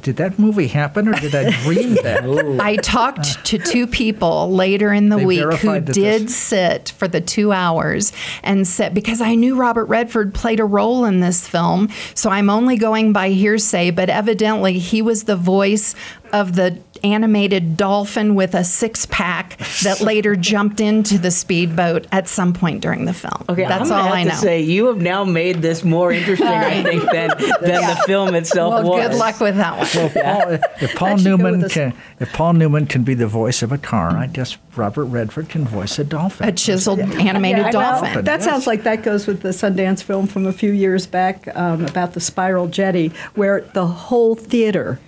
"Did 0.00 0.16
that 0.16 0.38
movie 0.38 0.68
happen, 0.68 1.08
or 1.08 1.14
did 1.14 1.34
I 1.34 1.50
dream 1.62 1.94
that?" 2.02 2.24
I 2.60 2.76
talked 2.76 3.18
uh. 3.20 3.42
to 3.44 3.58
two 3.58 3.86
people 3.86 4.52
later 4.52 4.92
in 4.92 5.08
the 5.08 5.16
They 5.16 5.26
week 5.26 5.52
who 5.54 5.80
did 5.80 6.28
this- 6.28 6.36
sit 6.36 6.90
for 6.96 7.08
the 7.08 7.20
two 7.20 7.52
hours 7.52 8.12
and 8.42 8.66
said, 8.66 8.94
because 8.94 9.20
I 9.20 9.34
knew 9.34 9.56
Robert 9.56 9.86
Redford 9.86 10.34
played 10.34 10.60
a 10.60 10.64
role 10.64 11.04
in 11.04 11.20
this 11.20 11.46
film, 11.46 11.88
so 12.14 12.30
I'm 12.30 12.50
only 12.50 12.76
going 12.76 13.12
by 13.12 13.30
hearsay, 13.30 13.90
but 13.90 14.08
evidently 14.10 14.78
he 14.78 15.02
was 15.02 15.24
the 15.24 15.36
voice 15.36 15.94
of 16.34 16.56
the 16.56 16.76
animated 17.04 17.76
dolphin 17.76 18.34
with 18.34 18.54
a 18.54 18.64
six 18.64 19.06
pack 19.06 19.56
that 19.84 20.00
later 20.02 20.34
jumped 20.34 20.80
into 20.80 21.16
the 21.16 21.30
speedboat 21.30 22.06
at 22.10 22.26
some 22.26 22.52
point 22.52 22.80
during 22.80 23.04
the 23.04 23.12
film. 23.12 23.44
Okay, 23.48 23.64
that's 23.68 23.88
I'm 23.88 23.98
all 24.00 24.04
have 24.06 24.14
I 24.14 24.22
to 24.24 24.28
know. 24.30 24.34
say 24.34 24.60
you 24.60 24.86
have 24.86 25.00
now 25.00 25.22
made 25.24 25.62
this 25.62 25.84
more 25.84 26.10
interesting, 26.10 26.48
I 26.48 26.82
think, 26.82 27.02
than 27.04 27.28
than 27.60 27.86
the 27.86 28.02
film 28.04 28.34
itself 28.34 28.74
well, 28.74 28.92
was. 28.94 29.08
good 29.08 29.16
luck 29.16 29.38
with 29.38 29.56
that 29.56 29.78
one. 29.78 30.10
Paul, 30.10 30.58
if 30.80 30.94
Paul 30.96 31.16
Newman 31.18 31.60
with 31.60 31.70
a- 31.70 31.74
can, 31.74 31.94
if 32.18 32.32
Paul 32.32 32.54
Newman 32.54 32.86
can 32.86 33.04
be 33.04 33.14
the 33.14 33.28
voice 33.28 33.62
of 33.62 33.70
a 33.70 33.78
car, 33.78 34.16
I 34.16 34.26
guess 34.26 34.58
Robert 34.74 35.04
Redford 35.04 35.48
can 35.48 35.64
voice 35.64 36.00
a 36.00 36.04
dolphin. 36.04 36.48
A 36.48 36.52
chiseled 36.52 36.98
animated 36.98 37.58
Yeah, 37.58 37.68
I 37.68 37.70
dolphin. 37.70 38.24
That 38.24 38.40
yes. 38.40 38.44
sounds 38.44 38.66
like 38.66 38.82
that 38.82 39.04
goes 39.04 39.28
with 39.28 39.42
the 39.42 39.50
Sundance 39.50 40.02
film 40.02 40.26
from 40.26 40.46
a 40.46 40.52
few 40.52 40.72
years 40.72 41.06
back 41.06 41.54
um, 41.56 41.84
about 41.84 42.14
the 42.14 42.20
spiral 42.20 42.66
jetty, 42.66 43.12
where 43.36 43.60
the 43.72 43.86
whole 43.86 44.34
theater 44.34 44.98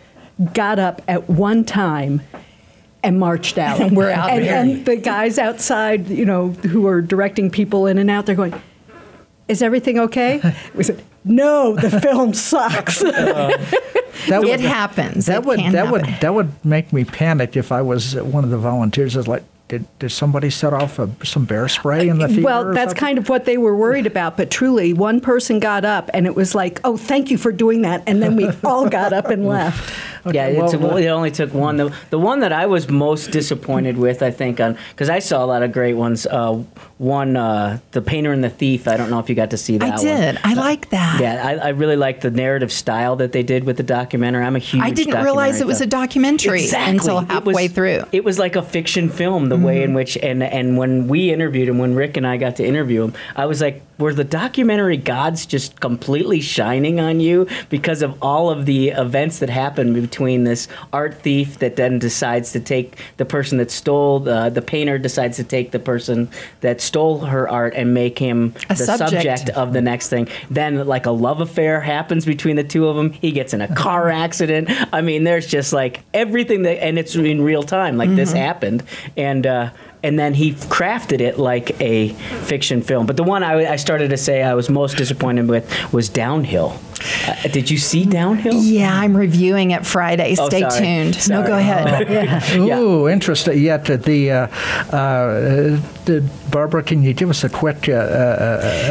got 0.52 0.78
up 0.78 1.02
at 1.08 1.28
one 1.28 1.64
time 1.64 2.22
and 3.02 3.18
marched 3.18 3.58
out. 3.58 3.80
And 3.80 3.96
we're 3.96 4.10
out 4.10 4.30
and, 4.30 4.42
here. 4.44 4.54
and 4.54 4.84
the 4.86 4.96
guys 4.96 5.38
outside, 5.38 6.08
you 6.08 6.24
know, 6.24 6.48
who 6.50 6.86
are 6.86 7.00
directing 7.00 7.50
people 7.50 7.86
in 7.86 7.98
and 7.98 8.10
out, 8.10 8.26
they're 8.26 8.34
going, 8.34 8.60
"Is 9.48 9.62
everything 9.62 9.98
okay?" 9.98 10.54
We 10.74 10.84
said, 10.84 11.02
"No, 11.24 11.76
the 11.76 12.00
film 12.02 12.34
sucks." 12.34 13.02
Uh, 13.02 13.56
that 14.28 14.42
it 14.44 14.60
happens. 14.60 15.26
That 15.26 15.42
It 15.42 15.44
would 15.46 15.58
that 15.60 15.72
happen. 15.72 15.90
would 15.92 16.04
that 16.20 16.34
would 16.34 16.64
make 16.64 16.92
me 16.92 17.04
panic 17.04 17.56
if 17.56 17.70
I 17.72 17.82
was 17.82 18.14
one 18.16 18.44
of 18.44 18.50
the 18.50 18.58
volunteers. 18.58 19.16
I 19.16 19.20
was 19.20 19.28
like, 19.28 19.44
did, 19.68 19.84
did 19.98 20.10
somebody 20.10 20.48
set 20.50 20.72
off 20.72 20.98
a, 20.98 21.10
some 21.24 21.44
bear 21.44 21.68
spray 21.68 22.08
in 22.08 22.18
the 22.18 22.28
theater? 22.28 22.42
Well, 22.42 22.64
that's 22.72 22.90
something? 22.90 23.00
kind 23.00 23.18
of 23.18 23.28
what 23.28 23.46
they 23.46 23.58
were 23.58 23.74
worried 23.74 24.06
about. 24.06 24.36
But 24.36 24.50
truly, 24.50 24.92
one 24.92 25.20
person 25.20 25.58
got 25.58 25.84
up 25.84 26.08
and 26.14 26.24
it 26.26 26.36
was 26.36 26.54
like, 26.54 26.80
oh, 26.84 26.96
thank 26.96 27.30
you 27.30 27.38
for 27.38 27.50
doing 27.50 27.82
that. 27.82 28.04
And 28.06 28.22
then 28.22 28.36
we 28.36 28.48
all 28.64 28.88
got 28.88 29.12
up 29.12 29.26
and 29.26 29.46
left. 29.46 29.90
Yeah, 29.90 30.46
Okay, 30.46 30.56
it's 30.56 30.74
well, 30.76 30.96
it 30.96 31.06
only 31.06 31.30
took 31.30 31.54
one. 31.54 31.76
The, 31.76 31.94
the 32.10 32.18
one 32.18 32.40
that 32.40 32.52
I 32.52 32.66
was 32.66 32.88
most 32.88 33.30
disappointed 33.30 33.96
with, 33.96 34.22
I 34.22 34.32
think, 34.32 34.60
on 34.60 34.76
because 34.90 35.08
I 35.08 35.20
saw 35.20 35.44
a 35.44 35.46
lot 35.46 35.62
of 35.62 35.72
great 35.72 35.94
ones. 35.94 36.26
Uh, 36.26 36.62
one, 36.98 37.36
uh, 37.36 37.78
The 37.90 38.00
Painter 38.00 38.32
and 38.32 38.42
the 38.42 38.48
Thief. 38.48 38.88
I 38.88 38.96
don't 38.96 39.10
know 39.10 39.18
if 39.18 39.28
you 39.28 39.34
got 39.34 39.50
to 39.50 39.58
see 39.58 39.76
that 39.78 39.86
I 39.92 39.96
one. 39.96 40.04
did. 40.04 40.38
I 40.44 40.54
like 40.54 40.88
that. 40.90 41.20
Yeah, 41.20 41.46
I, 41.46 41.54
I 41.56 41.68
really 41.68 41.96
like 41.96 42.22
the 42.22 42.30
narrative 42.30 42.72
style 42.72 43.16
that 43.16 43.32
they 43.32 43.42
did 43.42 43.64
with 43.64 43.76
the 43.76 43.82
documentary. 43.82 44.44
I'm 44.44 44.56
a 44.56 44.60
huge. 44.60 44.82
I 44.82 44.90
didn't 44.90 45.22
realize 45.22 45.60
it 45.60 45.66
was 45.66 45.80
a 45.82 45.86
documentary 45.86 46.62
Exactly. 46.62 46.96
until 46.98 47.18
It 47.18 47.26
halfway 47.30 47.52
was- 47.64 47.72
through. 47.72 48.04
It 48.12 48.24
was 48.24 48.38
like 48.38 48.56
a 48.56 48.62
fiction 48.62 49.10
film, 49.10 49.48
the 49.50 49.56
way 49.58 49.82
in 49.82 49.92
which 49.94 50.16
and 50.16 50.42
and 50.42 50.76
when 50.78 51.06
we 51.08 51.30
interviewed 51.32 51.68
him, 51.68 51.78
when 51.78 51.94
Rick 51.94 52.16
and 52.16 52.26
I 52.26 52.38
got 52.38 52.56
to 52.56 52.66
interview 52.66 53.04
him, 53.04 53.14
I 53.34 53.44
was 53.46 53.60
like, 53.60 53.82
were 53.98 54.12
the 54.12 54.24
documentary 54.24 54.96
gods 54.96 55.46
just 55.46 55.80
completely 55.80 56.40
shining 56.40 57.00
on 57.00 57.20
you 57.20 57.46
because 57.68 58.02
of 58.02 58.16
all 58.22 58.50
of 58.50 58.66
the 58.66 58.90
events 58.90 59.38
that 59.38 59.50
happened 59.50 59.94
between 59.94 60.44
this 60.44 60.68
art 60.92 61.20
thief 61.22 61.58
that 61.58 61.76
then 61.76 61.98
decides 61.98 62.52
to 62.52 62.60
take 62.60 62.96
the 63.16 63.24
person 63.24 63.58
that 63.58 63.70
stole 63.70 64.20
the 64.20 64.50
the 64.50 64.62
painter 64.62 64.98
decides 64.98 65.36
to 65.36 65.44
take 65.44 65.70
the 65.70 65.78
person 65.78 66.28
that 66.60 66.80
stole 66.80 67.20
her 67.20 67.48
art 67.48 67.74
and 67.74 67.94
make 67.94 68.18
him 68.18 68.54
A 68.70 68.74
the 68.74 68.76
subject. 68.76 69.10
subject 69.10 69.48
of 69.50 69.72
the 69.72 69.80
next 69.82 70.08
thing. 70.08 70.28
Then 70.50 70.86
like 70.86 71.06
a 71.06 71.10
love 71.10 71.40
affair 71.40 71.80
happens 71.80 72.24
between 72.24 72.56
the 72.56 72.64
two 72.64 72.88
of 72.88 72.96
them. 72.96 73.12
He 73.12 73.32
gets 73.32 73.54
in 73.54 73.60
a 73.60 73.74
car 73.74 74.08
accident. 74.24 74.70
I 74.92 75.00
mean, 75.00 75.24
there's 75.24 75.46
just 75.46 75.72
like 75.72 76.00
everything 76.14 76.62
that, 76.62 76.82
and 76.82 76.98
it's 76.98 77.14
in 77.14 77.42
real 77.42 77.62
time. 77.62 77.96
Like 77.96 78.14
this 78.14 78.32
happened, 78.32 78.82
and 79.16 79.46
uh, 79.46 79.70
and 80.06 80.18
then 80.18 80.32
he 80.34 80.52
crafted 80.52 81.20
it 81.20 81.38
like 81.38 81.80
a 81.80 82.10
fiction 82.44 82.80
film. 82.80 83.06
But 83.06 83.16
the 83.16 83.24
one 83.24 83.42
I, 83.42 83.72
I 83.72 83.76
started 83.76 84.10
to 84.10 84.16
say 84.16 84.42
I 84.42 84.54
was 84.54 84.70
most 84.70 84.96
disappointed 84.96 85.48
with 85.48 85.92
was 85.92 86.08
Downhill. 86.08 86.78
Uh, 87.26 87.48
did 87.48 87.70
you 87.70 87.76
see 87.78 88.04
Downhill? 88.04 88.54
Yeah, 88.62 88.94
I'm 88.98 89.16
reviewing 89.16 89.72
it 89.72 89.84
Friday. 89.84 90.34
Oh, 90.38 90.48
Stay 90.48 90.60
sorry. 90.60 90.80
tuned. 90.80 91.28
No, 91.28 91.46
go 91.46 91.56
ahead. 91.56 92.06
Yeah. 92.66 92.78
Ooh, 92.78 93.08
interesting. 93.08 93.58
Yet 93.58 93.84
the 93.84 94.30
uh, 94.30 94.46
uh, 94.94 95.40
the 95.40 95.82
Barbara, 96.50 96.82
can 96.82 97.02
you 97.02 97.12
give 97.12 97.30
us 97.30 97.44
a 97.44 97.48
quick 97.48 97.88
uh, 97.88 97.92
uh, 97.92 97.96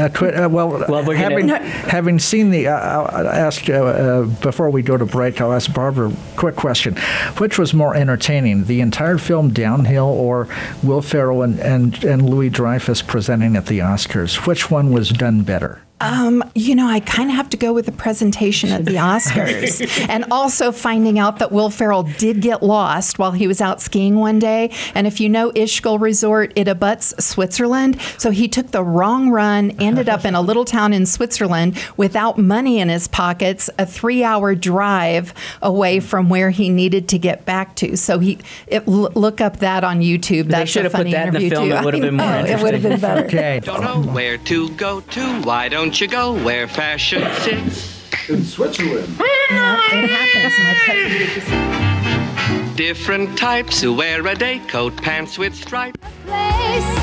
uh, 0.06 0.10
twi- 0.10 0.30
uh, 0.34 0.50
well, 0.50 0.86
Well, 0.88 1.06
we're 1.06 1.16
having 1.16 1.48
gonna- 1.48 1.60
having 1.66 2.20
seen 2.20 2.52
the 2.52 2.68
uh, 2.68 2.76
I'll 2.78 3.28
ask 3.28 3.70
uh, 3.70 3.74
uh, 3.74 4.24
before 4.42 4.70
we 4.70 4.82
go 4.82 4.98
to 4.98 5.06
break. 5.06 5.42
I'll 5.42 5.54
ask 5.54 5.74
Barbara 5.74 6.10
a 6.10 6.16
quick 6.38 6.56
question: 6.56 6.96
Which 7.38 7.58
was 7.58 7.74
more 7.74 7.96
entertaining, 7.96 8.66
the 8.66 8.82
entire 8.82 9.18
film 9.18 9.52
Downhill, 9.54 10.06
or 10.08 10.48
Will 10.84 11.02
Ferrell 11.02 11.42
and 11.42 11.60
and, 11.60 12.04
and 12.04 12.30
Louis 12.30 12.50
Dreyfus 12.50 13.02
presenting 13.02 13.56
at 13.56 13.66
the 13.68 13.80
Oscars? 13.80 14.46
Which 14.46 14.70
one 14.70 14.92
was 14.92 15.10
done 15.10 15.44
better? 15.44 15.82
Um, 16.02 16.44
you 16.56 16.76
know, 16.76 16.88
I 16.88 17.00
kind 17.00 17.30
of 17.30 17.38
have 17.38 17.50
to 17.52 17.58
go 17.58 17.72
with 17.72 17.86
the 17.86 17.92
presentation 17.94 18.70
at 18.72 18.84
the 18.84 18.96
Oscars, 18.96 20.10
and 20.10 20.26
also 20.30 20.74
finding 20.74 21.18
out 21.18 21.40
that 21.40 21.54
Will 21.54 21.70
Ferrell 21.70 22.04
did 22.04 22.42
get 22.42 22.62
lost 22.62 23.18
while 23.18 23.32
he 23.32 23.48
was 23.48 23.62
out 23.62 23.82
skiing 23.82 24.16
one 24.16 24.38
day. 24.38 24.72
And 24.94 25.08
if 25.08 25.22
you 25.22 25.30
know 25.30 25.52
Ischgl 25.52 26.00
Resort, 26.02 26.52
it 26.58 26.68
abuts 26.68 27.14
Switzerland, 27.24 28.00
so 28.18 28.32
he 28.32 28.50
took 28.50 28.72
the 28.72 28.84
wrong 28.84 29.30
run, 29.30 29.72
ended 29.80 30.10
up 30.10 30.26
in 30.26 30.36
a 30.36 30.42
little 30.42 30.66
town 30.66 30.92
in 30.92 31.06
Switzerland 31.06 31.78
without 31.96 32.38
money 32.38 32.80
in 32.80 32.90
his 32.90 33.08
pockets, 33.08 33.70
a 33.80 33.86
three-hour 33.86 34.54
drive 34.56 35.34
away 35.62 36.02
from 36.02 36.28
where 36.28 36.50
he 36.50 36.70
needed 36.70 37.08
to 37.10 37.18
get 37.18 37.46
back 37.46 37.74
to. 37.78 37.96
So 37.96 38.20
he 38.20 38.38
it, 38.68 38.86
l- 38.88 39.12
look 39.16 39.40
up 39.40 39.58
that 39.60 39.86
on 39.86 40.02
YouTube. 40.02 40.48
That's 40.50 40.70
should 40.70 40.82
a 40.82 40.90
have 40.90 40.94
put 40.94 41.12
that 41.12 41.30
in 41.30 41.34
the 41.36 41.50
film. 41.50 41.70
too. 41.70 41.76
It 41.76 41.86
would 41.86 41.94
have 41.94 42.02
been 42.04 42.16
more 42.16 42.26
know, 42.28 42.46
It 42.46 42.62
would 42.62 42.74
have 42.74 42.84
been 42.84 43.00
better. 43.00 43.26
Okay. 43.28 43.62
Don't 43.64 43.82
know 43.82 44.02
where 44.12 44.38
to 44.40 44.70
go 44.72 45.00
to. 45.00 45.42
Why 45.44 45.70
don't 45.70 45.85
you 45.94 46.08
go 46.08 46.34
where 46.44 46.68
fashion 46.68 47.22
sits? 47.42 47.94
In 48.30 48.44
Switzerland. 48.44 49.08
Yeah, 49.20 49.78
it 49.94 50.10
happens. 50.10 50.58
My 50.64 50.74
cousin 50.86 51.10
did 51.12 51.30
the 51.36 51.42
same. 51.42 52.76
Different 52.76 53.38
types 53.38 53.82
who 53.82 53.94
wear 53.94 54.26
a 54.26 54.34
day 54.36 54.60
coat, 54.68 54.96
pants 54.98 55.38
with 55.38 55.54
stripes. 55.56 55.98
place 56.26 56.98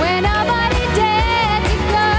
where 0.00 0.20
nobody 0.20 0.84
dared 0.96 1.64
to 1.64 1.76
go. 1.94 2.10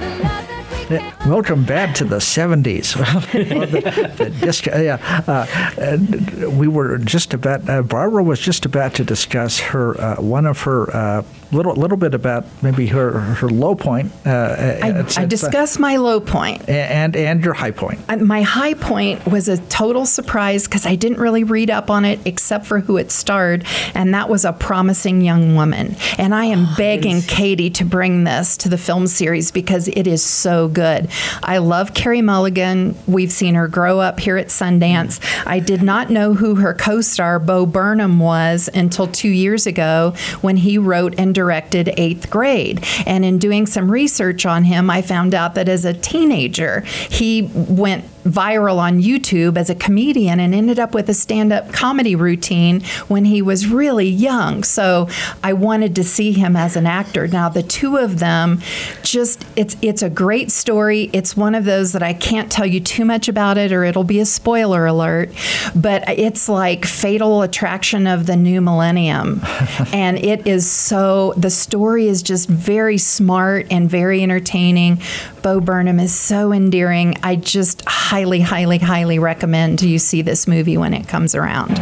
The 0.00 0.08
love 0.22 0.46
that 0.48 0.88
we 0.88 0.96
Yeah, 0.96 1.28
Welcome 1.28 1.64
back 1.64 1.94
to 1.96 2.04
the 2.04 2.16
70s. 2.16 2.96
Well, 2.96 3.20
the- 3.20 4.14
the 4.24 4.30
disc- 4.30 4.66
yeah, 4.66 4.98
uh, 5.28 5.46
uh, 5.80 6.50
we 6.50 6.66
were 6.66 6.96
just 6.98 7.34
about, 7.34 7.68
uh, 7.68 7.82
Barbara 7.82 8.24
was 8.24 8.40
just 8.40 8.64
about 8.64 8.94
to 8.94 9.04
discuss 9.04 9.60
her, 9.60 10.00
uh, 10.00 10.16
one 10.16 10.46
of 10.46 10.62
her, 10.62 10.94
uh, 10.96 11.22
little 11.52 11.74
little 11.74 11.96
bit 11.96 12.14
about 12.14 12.44
maybe 12.62 12.86
her, 12.88 13.12
her 13.20 13.48
low 13.48 13.74
point. 13.74 14.10
Uh, 14.26 14.30
I, 14.30 14.88
it's- 14.90 15.18
I 15.18 15.24
uh, 15.24 15.26
discussed 15.26 15.78
my 15.78 15.96
low 15.96 16.18
point. 16.20 16.68
and, 16.68 17.14
and 17.16 17.44
your 17.44 17.54
high 17.54 17.70
point. 17.70 18.00
Uh, 18.08 18.16
My 18.16 18.42
high 18.42 18.74
point 18.74 19.26
was 19.26 19.48
a 19.48 19.58
total 19.68 20.06
surprise 20.06 20.64
because 20.64 20.86
I 20.86 20.94
didn't 20.96 21.18
really 21.18 21.44
read 21.44 21.70
up 21.70 21.90
on 21.90 22.04
it 22.04 22.20
except 22.24 22.66
for 22.66 22.80
who 22.80 22.96
it 22.96 23.10
starred, 23.10 23.64
and 23.94 24.14
that 24.14 24.28
was 24.28 24.44
a 24.44 24.52
promising 24.52 25.20
young 25.20 25.54
woman. 25.54 25.96
And 26.18 26.34
I 26.34 26.46
am 26.46 26.66
begging 26.76 27.20
Katie 27.22 27.70
to 27.70 27.84
bring 27.84 28.24
this 28.24 28.56
to 28.58 28.68
the 28.68 28.78
film 28.78 29.06
series 29.06 29.50
because 29.50 29.88
it 29.88 30.06
is 30.06 30.24
so 30.24 30.68
good. 30.68 31.08
I 31.42 31.58
love 31.58 31.94
Carey 31.94 32.22
Mulligan. 32.22 32.94
We've 33.06 33.32
seen 33.32 33.54
her 33.54 33.68
grow 33.68 34.00
up 34.00 34.20
here 34.20 34.36
at 34.36 34.48
Sundance. 34.48 35.20
I 35.46 35.58
did 35.58 35.82
not 35.82 36.10
know 36.10 36.34
who 36.34 36.54
her 36.56 36.74
co 36.74 37.00
star, 37.00 37.38
Bo 37.38 37.66
Burnham, 37.66 38.18
was 38.18 38.68
until 38.72 39.06
two 39.06 39.28
years 39.28 39.66
ago 39.66 40.14
when 40.40 40.56
he 40.56 40.78
wrote 40.78 41.14
and 41.18 41.34
directed 41.42 41.92
Eighth 41.96 42.30
Grade. 42.30 42.84
And 43.04 43.24
in 43.24 43.38
doing 43.38 43.66
some 43.66 43.90
research 43.90 44.46
on 44.46 44.62
him, 44.62 44.88
I 44.88 45.02
found 45.02 45.34
out 45.34 45.56
that 45.56 45.68
as 45.68 45.84
a 45.84 45.92
teenager, 45.92 46.82
he 47.10 47.50
went 47.52 48.04
viral 48.24 48.78
on 48.78 49.00
YouTube 49.00 49.56
as 49.56 49.68
a 49.70 49.74
comedian 49.74 50.40
and 50.40 50.54
ended 50.54 50.78
up 50.78 50.94
with 50.94 51.08
a 51.08 51.14
stand 51.14 51.52
up 51.52 51.72
comedy 51.72 52.14
routine 52.14 52.80
when 53.08 53.24
he 53.24 53.42
was 53.42 53.66
really 53.66 54.08
young. 54.08 54.62
So 54.62 55.08
I 55.42 55.52
wanted 55.52 55.94
to 55.96 56.04
see 56.04 56.32
him 56.32 56.56
as 56.56 56.76
an 56.76 56.86
actor. 56.86 57.26
Now, 57.26 57.48
the 57.48 57.62
two 57.62 57.96
of 57.96 58.18
them 58.18 58.60
just, 59.02 59.44
it's, 59.56 59.76
it's 59.82 60.02
a 60.02 60.10
great 60.10 60.50
story. 60.50 61.10
It's 61.12 61.36
one 61.36 61.54
of 61.54 61.64
those 61.64 61.92
that 61.92 62.02
I 62.02 62.12
can't 62.12 62.50
tell 62.50 62.66
you 62.66 62.80
too 62.80 63.04
much 63.04 63.28
about 63.28 63.58
it 63.58 63.72
or 63.72 63.84
it'll 63.84 64.04
be 64.04 64.20
a 64.20 64.26
spoiler 64.26 64.86
alert, 64.86 65.30
but 65.74 66.08
it's 66.08 66.48
like 66.48 66.84
Fatal 66.84 67.42
Attraction 67.42 68.06
of 68.06 68.26
the 68.26 68.36
New 68.36 68.60
Millennium. 68.60 69.40
and 69.92 70.18
it 70.18 70.46
is 70.46 70.70
so, 70.70 71.34
the 71.36 71.50
story 71.50 72.08
is 72.08 72.22
just 72.22 72.48
very 72.48 72.98
smart 72.98 73.66
and 73.70 73.90
very 73.90 74.22
entertaining. 74.22 75.00
Bo 75.42 75.60
Burnham 75.60 75.98
is 75.98 76.14
so 76.14 76.52
endearing. 76.52 77.16
I 77.22 77.36
just 77.36 77.82
highly, 78.12 78.40
highly, 78.40 78.76
highly 78.76 79.18
recommend 79.18 79.80
you 79.80 79.98
see 79.98 80.20
this 80.20 80.46
movie 80.46 80.76
when 80.76 80.92
it 80.92 81.08
comes 81.08 81.34
around. 81.34 81.78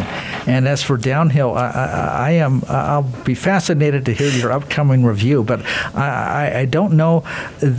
And 0.47 0.69
as 0.69 0.81
for 0.81 0.97
Downhill, 0.97 1.57
I, 1.57 1.71
I, 1.71 2.29
I 2.29 2.31
am 2.31 2.63
I'll 2.69 3.03
be 3.03 3.35
fascinated 3.35 4.07
to 4.07 4.15
hear 4.15 4.31
your 4.31 4.53
upcoming 4.53 5.05
review. 5.05 5.43
But 5.43 5.67
I, 5.93 6.61
I, 6.61 6.65
don't 6.67 6.93
know 6.93 7.25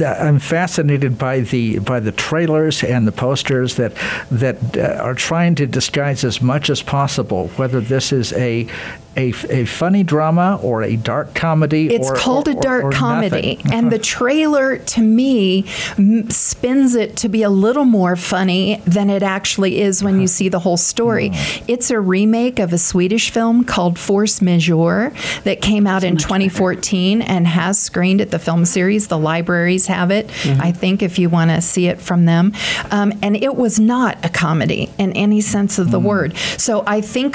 I'm 0.05 0.39
fascinated 0.39 1.17
by 1.17 1.39
the 1.39 1.79
by 1.79 2.01
the 2.01 2.12
trailers 2.12 2.84
and 2.84 3.08
the 3.08 3.13
posters 3.13 3.75
that 3.75 3.93
that 4.29 4.75
uh, 4.75 5.01
are 5.01 5.15
trying 5.15 5.55
to 5.55 5.65
disguise 5.65 6.25
as 6.25 6.41
much 6.41 6.70
as 6.70 6.84
possible 6.84 7.48
whether 7.55 7.79
this 7.79 8.12
is 8.12 8.34
a 8.34 8.67
a, 9.18 9.34
a 9.50 9.65
funny 9.65 10.03
drama 10.03 10.60
or 10.62 10.84
a 10.84 10.96
dark 10.96 11.34
comedy. 11.36 11.94
It's 11.94 12.10
or, 12.10 12.15
called 12.15 12.48
or- 12.48 12.51
a 12.51 12.56
dark 12.56 12.84
or 12.86 12.91
comedy, 12.91 13.56
nothing. 13.58 13.74
and 13.74 13.91
the 13.91 14.00
trailer 14.18 14.77
to 14.77 15.01
me 15.01 15.65
m- 15.98 16.30
spins 16.30 16.96
it 16.96 17.18
to 17.18 17.30
be 17.30 17.44
a 17.44 17.50
little 17.50 17.86
more 17.86 18.15
funny 18.15 18.82
than 18.86 19.10
it 19.10 19.24
actually 19.24 19.82
is 19.82 20.03
when 20.03 20.22
you 20.22 20.27
see 20.27 20.48
the 20.50 20.60
whole 20.60 20.77
story. 20.77 21.30
Mm. 21.32 21.63
It's 21.68 21.91
a 21.91 22.00
remake 22.00 22.60
of 22.60 22.72
a 22.74 22.77
Swedish 22.77 23.30
film 23.32 23.63
called 23.65 24.00
Force 24.00 24.41
Majeure 24.41 25.12
that 25.44 25.62
came 25.62 25.86
out 25.88 26.03
in 26.03 26.18
2014 26.18 27.22
and 27.22 27.48
has 27.48 27.80
screened 27.80 28.22
at 28.22 28.32
the 28.32 28.39
film 28.39 28.65
series. 28.65 29.08
The 29.08 29.18
libraries 29.18 29.88
have 29.88 30.12
it, 30.12 30.27
Mm-hmm. 30.27 30.62
I 30.62 30.72
think, 30.72 31.01
if 31.03 31.20
you 31.20 31.30
want 31.30 31.51
to 31.51 31.62
see 31.62 31.88
it 31.88 32.00
from 32.00 32.25
them. 32.25 32.53
Um, 32.91 33.12
and 33.22 33.36
it 33.36 33.56
was 33.56 33.80
not 33.80 34.24
a 34.24 34.30
comedy 34.30 34.89
in 34.98 35.12
any 35.13 35.41
sense 35.41 35.77
of 35.80 35.91
the 35.91 36.00
Mm. 36.00 36.03
word. 36.03 36.38
So 36.58 36.84
I 36.88 37.01
think 37.01 37.34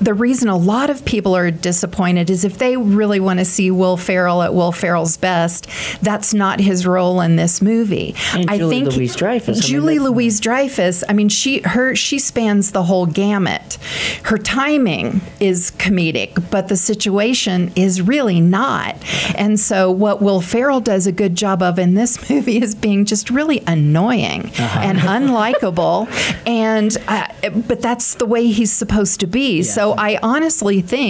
the 0.00 0.14
reason 0.14 0.48
a 0.48 0.56
lot 0.56 0.90
of 0.90 1.04
people 1.04 1.13
are 1.36 1.50
disappointed 1.50 2.30
is 2.30 2.44
if 2.44 2.58
they 2.58 2.76
really 2.76 3.20
want 3.20 3.38
to 3.38 3.44
see 3.44 3.70
Will 3.70 3.96
Ferrell 3.96 4.42
at 4.42 4.54
Will 4.54 4.72
Ferrell's 4.72 5.16
best, 5.16 5.68
that's 6.02 6.34
not 6.34 6.60
his 6.60 6.86
role 6.86 7.20
in 7.20 7.36
this 7.36 7.62
movie. 7.62 8.14
And 8.34 8.50
I 8.50 8.58
Julie 8.58 8.80
think 8.80 8.96
Louis-Dreyfus. 8.96 9.48
I 9.48 9.52
mean, 9.52 9.62
Julie 9.62 9.98
Louise 9.98 10.40
Dreyfus. 10.40 11.04
I 11.08 11.12
mean, 11.12 11.28
she 11.28 11.60
her 11.60 11.94
she 11.94 12.18
spans 12.18 12.72
the 12.72 12.82
whole 12.82 13.06
gamut. 13.06 13.78
Her 14.24 14.38
timing 14.38 15.20
is 15.40 15.70
comedic, 15.72 16.50
but 16.50 16.68
the 16.68 16.76
situation 16.76 17.72
is 17.76 18.02
really 18.02 18.40
not. 18.40 18.96
And 19.36 19.58
so, 19.60 19.90
what 19.90 20.20
Will 20.20 20.40
Ferrell 20.40 20.80
does 20.80 21.06
a 21.06 21.12
good 21.12 21.36
job 21.36 21.62
of 21.62 21.78
in 21.78 21.94
this 21.94 22.28
movie 22.30 22.60
is 22.60 22.74
being 22.74 23.04
just 23.04 23.30
really 23.30 23.62
annoying 23.66 24.50
and 24.58 24.98
unlikable. 24.98 26.08
And 26.46 26.96
uh, 27.08 27.26
but 27.66 27.80
that's 27.80 28.14
the 28.14 28.26
way 28.26 28.48
he's 28.48 28.72
supposed 28.72 29.20
to 29.20 29.26
be. 29.26 29.62
So 29.62 29.92
I 29.92 30.18
honestly 30.22 30.80
think 30.80 31.03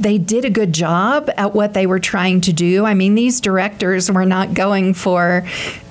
they 0.00 0.18
did 0.18 0.44
a 0.44 0.50
good 0.50 0.72
job 0.72 1.30
at 1.36 1.54
what 1.54 1.74
they 1.74 1.86
were 1.86 2.00
trying 2.00 2.40
to 2.42 2.52
do. 2.52 2.84
I 2.84 2.94
mean, 2.94 3.14
these 3.14 3.40
directors 3.40 4.10
were 4.10 4.24
not 4.24 4.54
going 4.54 4.94
for 4.94 5.46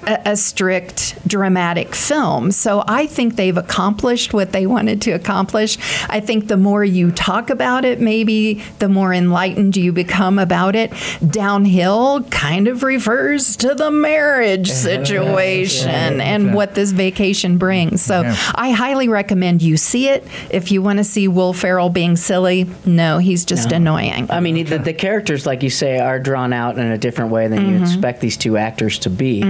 a, 0.08 0.32
a 0.32 0.38
strict 0.38 1.16
dramatic 1.28 1.96
film. 1.96 2.52
So 2.52 2.84
I 2.88 3.08
think 3.08 3.36
they've 3.36 3.58
accomplished 3.58 4.34
what 4.34 4.52
they 4.52 4.66
wanted 4.66 5.02
to 5.04 5.12
accomplish. 5.12 5.78
I 6.10 6.20
think 6.20 6.48
the 6.48 6.58
more 6.58 6.84
you 6.84 7.12
talk 7.12 7.50
about 7.50 7.86
it, 7.86 8.00
maybe 8.00 8.64
the 8.80 8.90
more 8.90 9.14
enlightened 9.14 9.76
you 9.78 9.92
become 9.92 10.40
about 10.40 10.76
it. 10.76 10.92
Downhill 11.30 12.24
kind 12.32 12.68
of 12.68 12.84
refers 12.84 13.56
to 13.58 13.76
the 13.76 13.92
marriage 13.92 14.72
situation 14.72 16.22
and 16.22 16.54
what 16.54 16.76
this 16.76 16.92
vacation 16.92 17.58
brings. 17.58 18.02
So 18.02 18.22
Yeah. 18.22 18.36
I 18.56 18.72
highly 18.72 19.08
recommend 19.10 19.62
you 19.62 19.78
see 19.78 20.08
it. 20.10 20.26
If 20.50 20.72
you 20.72 20.82
want 20.82 20.98
to 20.98 21.04
see 21.04 21.28
Will 21.28 21.54
Ferrell 21.54 21.90
being 21.90 22.16
silly, 22.16 22.70
no, 22.86 23.18
he's 23.18 23.46
just 23.46 23.72
annoying. 23.72 24.30
I 24.32 24.40
mean, 24.40 24.66
the, 24.66 24.78
the 24.78 24.94
characters, 24.94 25.46
like 25.46 25.64
you 25.64 25.70
say, 25.70 26.00
are 26.00 26.20
drawn 26.20 26.54
out 26.54 26.78
in 26.78 26.86
a 26.86 26.98
different 26.98 27.32
way 27.32 27.48
than 27.48 27.56
Mm-hmm. 27.56 27.76
you 27.76 27.82
expect 27.82 28.20
these 28.20 28.36
two 28.38 28.58
actors 28.58 29.00
to 29.00 29.10
be. 29.10 29.42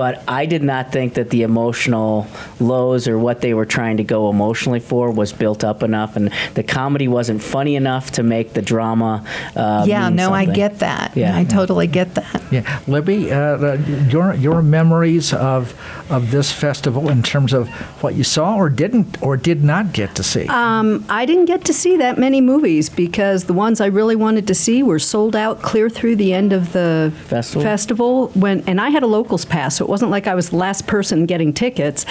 But 0.00 0.24
I 0.26 0.46
did 0.46 0.62
not 0.62 0.92
think 0.92 1.12
that 1.12 1.28
the 1.28 1.42
emotional 1.42 2.26
lows 2.58 3.06
or 3.06 3.18
what 3.18 3.42
they 3.42 3.52
were 3.52 3.66
trying 3.66 3.98
to 3.98 4.02
go 4.02 4.30
emotionally 4.30 4.80
for 4.80 5.10
was 5.10 5.30
built 5.30 5.62
up 5.62 5.82
enough, 5.82 6.16
and 6.16 6.32
the 6.54 6.62
comedy 6.62 7.06
wasn't 7.06 7.42
funny 7.42 7.76
enough 7.76 8.12
to 8.12 8.22
make 8.22 8.54
the 8.54 8.62
drama. 8.62 9.22
Uh, 9.54 9.84
yeah, 9.86 10.08
mean 10.08 10.16
no, 10.16 10.32
I 10.32 10.46
get 10.46 10.78
that. 10.78 11.14
Yeah. 11.14 11.36
I 11.36 11.44
totally 11.44 11.86
get 11.86 12.14
that. 12.14 12.42
Yeah, 12.50 12.80
Libby, 12.86 13.30
uh, 13.30 13.36
uh, 13.36 13.74
your 14.08 14.34
your 14.36 14.62
memories 14.62 15.34
of 15.34 15.74
of 16.10 16.30
this 16.30 16.50
festival 16.50 17.10
in 17.10 17.22
terms 17.22 17.52
of 17.52 17.68
what 18.02 18.14
you 18.14 18.24
saw 18.24 18.56
or 18.56 18.70
didn't 18.70 19.22
or 19.22 19.36
did 19.36 19.62
not 19.62 19.92
get 19.92 20.14
to 20.14 20.22
see. 20.22 20.48
Um, 20.48 21.04
I 21.10 21.26
didn't 21.26 21.44
get 21.44 21.66
to 21.66 21.74
see 21.74 21.98
that 21.98 22.18
many 22.18 22.40
movies 22.40 22.88
because 22.88 23.44
the 23.44 23.52
ones 23.52 23.82
I 23.82 23.86
really 23.86 24.16
wanted 24.16 24.46
to 24.46 24.54
see 24.54 24.82
were 24.82 24.98
sold 24.98 25.36
out 25.36 25.60
clear 25.60 25.90
through 25.90 26.16
the 26.16 26.32
end 26.32 26.54
of 26.54 26.72
the 26.72 27.12
Festival? 27.26 27.62
Festival 27.62 28.28
when, 28.28 28.64
and 28.66 28.80
I 28.80 28.88
had 28.88 29.02
a 29.02 29.06
locals 29.06 29.44
pass, 29.44 29.76
so 29.76 29.84
it 29.84 29.89
it 29.89 29.89
wasn't 29.90 30.10
like 30.10 30.26
I 30.26 30.34
was 30.34 30.50
the 30.50 30.56
last 30.56 30.86
person 30.86 31.26
getting 31.26 31.52
tickets. 31.52 32.06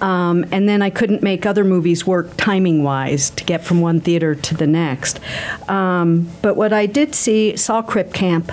Um, 0.00 0.44
and 0.50 0.68
then 0.68 0.82
I 0.82 0.90
couldn't 0.90 1.22
make 1.22 1.46
other 1.46 1.62
movies 1.62 2.04
work 2.04 2.36
timing 2.36 2.82
wise 2.82 3.30
to 3.30 3.44
get 3.44 3.64
from 3.64 3.80
one 3.80 4.00
theater 4.00 4.34
to 4.34 4.54
the 4.56 4.66
next. 4.66 5.20
Um, 5.68 6.28
but 6.42 6.56
what 6.56 6.72
I 6.72 6.86
did 6.86 7.14
see, 7.14 7.56
saw 7.56 7.82
Crip 7.82 8.12
Camp 8.12 8.50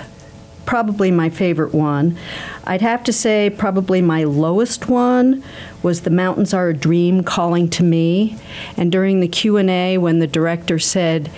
probably 0.66 1.10
my 1.10 1.28
favorite 1.28 1.74
one. 1.74 2.16
I'd 2.64 2.82
have 2.82 3.02
to 3.04 3.12
say 3.12 3.50
probably 3.50 4.00
my 4.00 4.22
lowest 4.22 4.88
one 4.88 5.42
was 5.82 6.02
The 6.02 6.10
Mountains 6.10 6.54
Are 6.54 6.68
a 6.68 6.74
Dream 6.74 7.24
Calling 7.24 7.68
to 7.70 7.82
Me. 7.82 8.38
And 8.76 8.92
during 8.92 9.18
the 9.18 9.26
Q&A 9.26 9.98
when 9.98 10.20
the 10.20 10.28
director 10.28 10.78
said, 10.78 11.28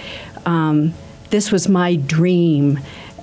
um, 0.44 0.92
this 1.30 1.50
was 1.50 1.66
my 1.66 1.94
dream. 1.94 2.78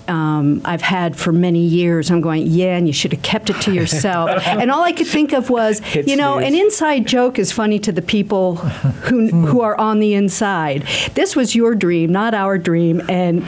Um, 0.09 0.61
I've 0.65 0.81
had 0.81 1.15
for 1.15 1.31
many 1.31 1.61
years. 1.61 2.09
I'm 2.09 2.21
going, 2.21 2.47
yeah, 2.47 2.75
and 2.75 2.87
you 2.87 2.93
should 2.93 3.13
have 3.13 3.21
kept 3.21 3.49
it 3.49 3.61
to 3.61 3.73
yourself. 3.73 4.31
and 4.47 4.71
all 4.71 4.83
I 4.83 4.91
could 4.91 5.07
think 5.07 5.33
of 5.33 5.49
was, 5.49 5.79
Hit 5.79 6.07
you 6.07 6.15
know, 6.15 6.39
snooze. 6.39 6.47
an 6.47 6.55
inside 6.59 7.05
joke 7.07 7.37
is 7.37 7.51
funny 7.51 7.79
to 7.79 7.91
the 7.91 8.01
people 8.01 8.55
who 8.55 9.27
who 9.29 9.61
are 9.61 9.77
on 9.79 9.99
the 9.99 10.13
inside. 10.15 10.83
This 11.13 11.35
was 11.35 11.55
your 11.55 11.75
dream, 11.75 12.11
not 12.11 12.33
our 12.33 12.57
dream, 12.57 13.01
and. 13.09 13.45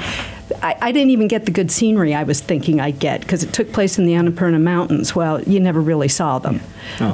I, 0.61 0.75
I 0.81 0.91
didn't 0.91 1.11
even 1.11 1.27
get 1.27 1.45
the 1.45 1.51
good 1.51 1.71
scenery 1.71 2.13
I 2.13 2.23
was 2.23 2.39
thinking 2.41 2.79
I'd 2.79 2.99
get 2.99 3.21
because 3.21 3.43
it 3.43 3.53
took 3.53 3.71
place 3.73 3.97
in 3.97 4.05
the 4.05 4.13
Annapurna 4.13 4.61
Mountains. 4.61 5.15
Well, 5.15 5.41
you 5.43 5.59
never 5.59 5.81
really 5.81 6.07
saw 6.07 6.39
them. 6.39 6.61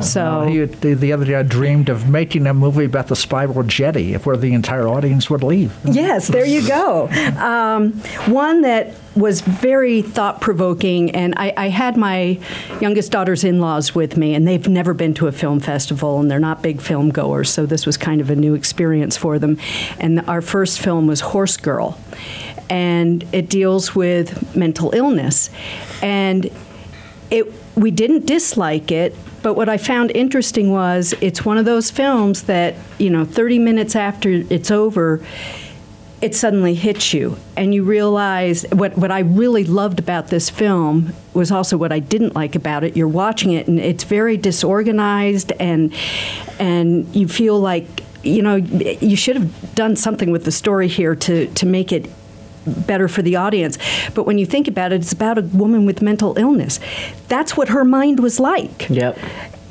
So 0.01 0.45
He- 0.49 0.63
the, 0.65 0.93
the 0.93 1.13
other 1.13 1.25
day, 1.25 1.35
I 1.35 1.43
dreamed 1.43 1.89
of 1.89 2.09
making 2.09 2.47
a 2.47 2.53
movie 2.53 2.85
about 2.85 3.07
the 3.07 3.15
Spiral 3.15 3.63
Jetty, 3.63 4.13
where 4.15 4.37
the 4.37 4.53
entire 4.53 4.87
audience 4.87 5.29
would 5.29 5.43
leave. 5.43 5.73
Yes, 5.83 6.27
there 6.27 6.45
you 6.45 6.67
go. 6.67 7.07
Um, 7.37 7.93
one 8.31 8.61
that 8.61 8.93
was 9.15 9.41
very 9.41 10.01
thought 10.03 10.41
provoking, 10.41 11.11
and 11.11 11.33
I, 11.37 11.51
I 11.57 11.69
had 11.69 11.97
my 11.97 12.39
youngest 12.79 13.11
daughter's 13.11 13.43
in 13.43 13.59
laws 13.59 13.95
with 13.95 14.15
me, 14.15 14.35
and 14.35 14.47
they've 14.47 14.67
never 14.67 14.93
been 14.93 15.13
to 15.15 15.27
a 15.27 15.31
film 15.31 15.59
festival, 15.59 16.19
and 16.19 16.29
they're 16.29 16.39
not 16.39 16.61
big 16.61 16.81
film 16.81 17.09
goers, 17.09 17.49
so 17.49 17.65
this 17.65 17.85
was 17.85 17.97
kind 17.97 18.21
of 18.21 18.29
a 18.29 18.35
new 18.35 18.53
experience 18.53 19.17
for 19.17 19.39
them. 19.39 19.57
And 19.99 20.21
our 20.29 20.41
first 20.41 20.79
film 20.79 21.07
was 21.07 21.21
Horse 21.21 21.57
Girl, 21.57 21.97
and 22.69 23.25
it 23.33 23.49
deals 23.49 23.95
with 23.95 24.55
mental 24.55 24.93
illness. 24.93 25.49
And 26.01 26.49
it 27.29 27.51
we 27.75 27.91
didn't 27.91 28.25
dislike 28.25 28.91
it 28.91 29.15
but 29.43 29.53
what 29.53 29.69
i 29.69 29.77
found 29.77 30.11
interesting 30.11 30.71
was 30.71 31.13
it's 31.21 31.45
one 31.45 31.57
of 31.57 31.65
those 31.65 31.91
films 31.91 32.43
that 32.43 32.75
you 32.97 33.09
know 33.09 33.25
30 33.25 33.59
minutes 33.59 33.95
after 33.95 34.29
it's 34.49 34.71
over 34.71 35.21
it 36.19 36.33
suddenly 36.33 36.73
hits 36.73 37.13
you 37.13 37.37
and 37.55 37.75
you 37.75 37.83
realize 37.83 38.65
what, 38.71 38.97
what 38.97 39.11
i 39.11 39.19
really 39.19 39.63
loved 39.63 39.99
about 39.99 40.27
this 40.27 40.49
film 40.49 41.13
was 41.33 41.51
also 41.51 41.77
what 41.77 41.91
i 41.91 41.99
didn't 41.99 42.35
like 42.35 42.55
about 42.55 42.83
it 42.83 42.95
you're 42.97 43.07
watching 43.07 43.51
it 43.51 43.67
and 43.67 43.79
it's 43.79 44.03
very 44.03 44.37
disorganized 44.37 45.51
and 45.59 45.93
and 46.59 47.13
you 47.15 47.27
feel 47.27 47.59
like 47.59 47.85
you 48.23 48.41
know 48.41 48.55
you 48.55 49.15
should 49.15 49.35
have 49.35 49.75
done 49.75 49.95
something 49.95 50.31
with 50.31 50.45
the 50.45 50.51
story 50.51 50.87
here 50.87 51.15
to 51.15 51.47
to 51.53 51.65
make 51.65 51.91
it 51.91 52.09
better 52.67 53.07
for 53.07 53.21
the 53.21 53.35
audience. 53.35 53.77
But 54.13 54.23
when 54.23 54.37
you 54.37 54.45
think 54.45 54.67
about 54.67 54.91
it, 54.91 55.01
it's 55.01 55.13
about 55.13 55.37
a 55.37 55.41
woman 55.41 55.85
with 55.85 56.01
mental 56.01 56.37
illness. 56.37 56.79
That's 57.27 57.57
what 57.57 57.69
her 57.69 57.83
mind 57.83 58.19
was 58.19 58.39
like. 58.39 58.89
Yep. 58.89 59.17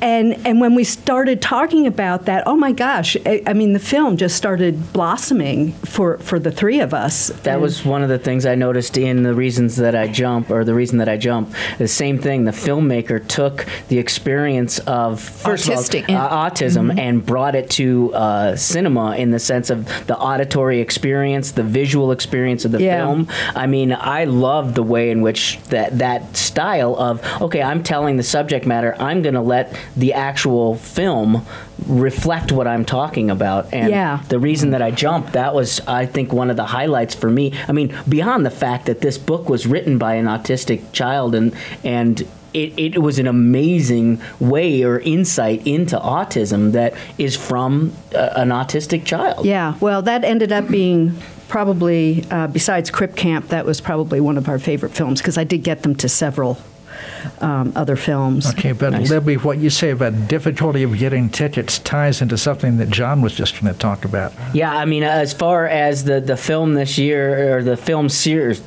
And 0.01 0.35
and 0.45 0.61
when 0.61 0.75
we 0.75 0.83
started 0.83 1.41
talking 1.41 1.87
about 1.87 2.25
that, 2.25 2.43
oh 2.45 2.55
my 2.55 2.71
gosh! 2.71 3.17
I, 3.25 3.41
I 3.47 3.53
mean, 3.53 3.73
the 3.73 3.79
film 3.79 4.17
just 4.17 4.35
started 4.35 4.93
blossoming 4.93 5.71
for 5.73 6.17
for 6.19 6.37
the 6.39 6.51
three 6.51 6.79
of 6.79 6.93
us. 6.93 7.27
That 7.43 7.53
And- 7.53 7.61
was 7.61 7.83
one 7.83 8.03
of 8.03 8.09
the 8.09 8.19
things 8.19 8.45
I 8.45 8.55
noticed 8.55 8.97
in 8.97 9.23
the 9.23 9.33
reasons 9.33 9.75
that 9.77 9.95
I 9.95 10.07
jump, 10.07 10.51
or 10.51 10.63
the 10.63 10.73
reason 10.75 10.99
that 10.99 11.09
I 11.09 11.17
jump. 11.17 11.51
The 11.79 11.87
same 11.87 12.19
thing. 12.19 12.45
The 12.45 12.51
filmmaker 12.51 13.25
took 13.27 13.65
the 13.87 13.97
experience 13.97 14.79
of 14.79 15.19
first 15.19 15.67
Autistic, 15.67 16.03
of 16.03 16.09
all, 16.15 16.45
uh, 16.45 16.49
autism 16.49 16.97
and 16.97 17.25
brought 17.25 17.55
it 17.55 17.69
to 17.71 18.13
uh, 18.13 18.55
cinema 18.55 19.15
in 19.15 19.31
the 19.31 19.39
sense 19.39 19.69
of 19.69 19.85
the 20.07 20.17
auditory 20.17 20.79
experience, 20.79 21.51
the 21.51 21.63
visual 21.63 22.11
experience 22.11 22.65
of 22.65 22.71
the 22.71 22.81
Yeah. 22.83 23.05
film. 23.05 23.27
I 23.55 23.65
mean, 23.67 23.91
I 23.93 24.25
love 24.25 24.75
the 24.75 24.83
way 24.83 25.09
in 25.11 25.21
which 25.21 25.59
that 25.69 25.97
that 25.97 26.37
style 26.37 26.95
of 26.97 27.21
okay, 27.41 27.61
I'm 27.63 27.81
telling 27.83 28.17
the 28.17 28.23
subject 28.23 28.65
matter. 28.67 28.95
I'm 28.99 29.21
going 29.21 29.33
to 29.35 29.41
let 29.41 29.73
the 29.97 30.13
actual 30.13 30.75
film 30.75 31.43
reflect 31.87 32.51
what 32.51 32.67
I'm 32.67 32.85
talking 32.85 33.29
about. 33.29 33.73
And 33.73 33.89
Yeah. 33.89 34.19
the 34.29 34.39
reason 34.39 34.69
that 34.71 34.81
I 34.81 34.91
jumped, 34.91 35.33
that 35.33 35.53
was, 35.53 35.81
I 35.87 36.05
think, 36.05 36.31
one 36.31 36.49
of 36.49 36.55
the 36.55 36.65
highlights 36.65 37.15
for 37.15 37.29
me. 37.29 37.53
I 37.67 37.71
mean, 37.71 37.93
beyond 38.07 38.45
the 38.45 38.51
fact 38.51 38.85
that 38.85 39.01
this 39.01 39.17
book 39.17 39.49
was 39.49 39.65
written 39.65 39.97
by 39.97 40.13
an 40.15 40.25
autistic 40.25 40.81
child 40.91 41.35
and 41.35 41.51
and 41.83 42.21
it, 42.53 42.73
it 42.77 43.01
was 43.01 43.19
an 43.19 43.27
amazing 43.27 44.19
way 44.39 44.81
or 44.83 44.99
insight 44.99 45.61
into 45.67 45.97
autism 45.97 46.71
that 46.71 46.93
is 47.17 47.35
from 47.35 47.91
uh, 48.15 48.29
an 48.35 48.49
autistic 48.49 49.03
child. 49.05 49.45
Yeah, 49.45 49.75
well, 49.79 50.01
that 50.03 50.23
ended 50.23 50.51
up 50.51 50.67
being 50.67 51.15
probably, 51.49 52.25
uh, 52.31 52.47
besides 52.47 52.89
Crip 52.89 53.15
Camp, 53.15 53.49
that 53.49 53.65
was 53.65 53.79
probably 53.81 54.19
one 54.19 54.37
of 54.37 54.49
our 54.49 54.59
favorite 54.59 54.93
films 54.93 55.21
because 55.21 55.37
I 55.37 55.43
did 55.43 55.63
get 55.63 55.83
them 55.83 55.93
to 55.95 56.09
several 56.09 56.57
um, 57.41 57.73
other 57.75 57.95
films. 57.95 58.47
Okay, 58.51 58.71
but 58.71 58.91
Nice. 58.91 59.09
Libby, 59.09 59.37
what 59.37 59.57
you 59.57 59.69
say 59.69 59.91
about 59.91 60.27
difficulty 60.27 60.83
of 60.83 60.97
getting 60.97 61.29
tickets 61.29 61.79
ties 61.79 62.21
into 62.21 62.37
something 62.37 62.77
that 62.77 62.89
John 62.89 63.21
was 63.21 63.33
just 63.33 63.59
going 63.59 63.71
to 63.71 63.77
talk 63.79 64.05
about. 64.05 64.33
Yeah, 64.53 64.73
I 64.75 64.85
mean, 64.85 65.03
as 65.03 65.33
far 65.33 65.67
as 65.67 66.03
the, 66.03 66.19
the 66.21 66.37
film 66.37 66.73
this 66.73 66.97
year, 66.97 67.57
or 67.57 67.63
the 67.63 67.77
film 67.77 68.09
series, 68.09 68.61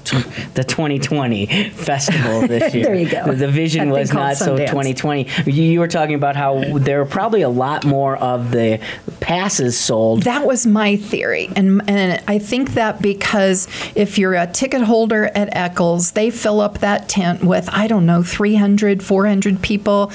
the 0.54 0.64
2020 0.64 1.46
festival 1.70 2.40
this 2.46 2.74
year. 2.74 2.84
There 2.84 2.94
you 2.94 3.08
go. 3.10 3.26
The, 3.26 3.32
the 3.34 3.48
vision 3.48 3.88
That 3.88 3.98
was 3.98 4.12
not 4.12 4.36
so 4.36 4.56
Sundance. 4.56 4.66
2020. 4.68 5.28
You, 5.46 5.62
you 5.62 5.80
were 5.80 5.88
talking 5.88 6.14
about 6.14 6.36
how 6.36 6.62
there 6.78 6.98
were 6.98 7.10
probably 7.10 7.42
a 7.42 7.48
lot 7.48 7.84
more 7.84 8.16
of 8.16 8.50
the 8.50 8.80
passes 9.20 9.78
sold. 9.78 10.22
That 10.22 10.46
was 10.46 10.66
my 10.66 10.96
theory. 10.96 11.50
And, 11.56 11.82
and 11.88 12.22
I 12.28 12.38
think 12.38 12.74
that 12.74 13.00
because 13.02 13.68
if 13.94 14.18
you're 14.18 14.34
a 14.34 14.46
ticket 14.46 14.82
holder 14.82 15.26
at 15.34 15.54
Eccles, 15.56 16.12
they 16.12 16.30
fill 16.30 16.60
up 16.60 16.78
that 16.78 17.08
tent 17.08 17.44
with, 17.44 17.68
I 17.72 17.86
don't 17.86 18.06
know, 18.06 18.22
300, 18.40 19.02
400 19.02 19.60
people. 19.60 20.10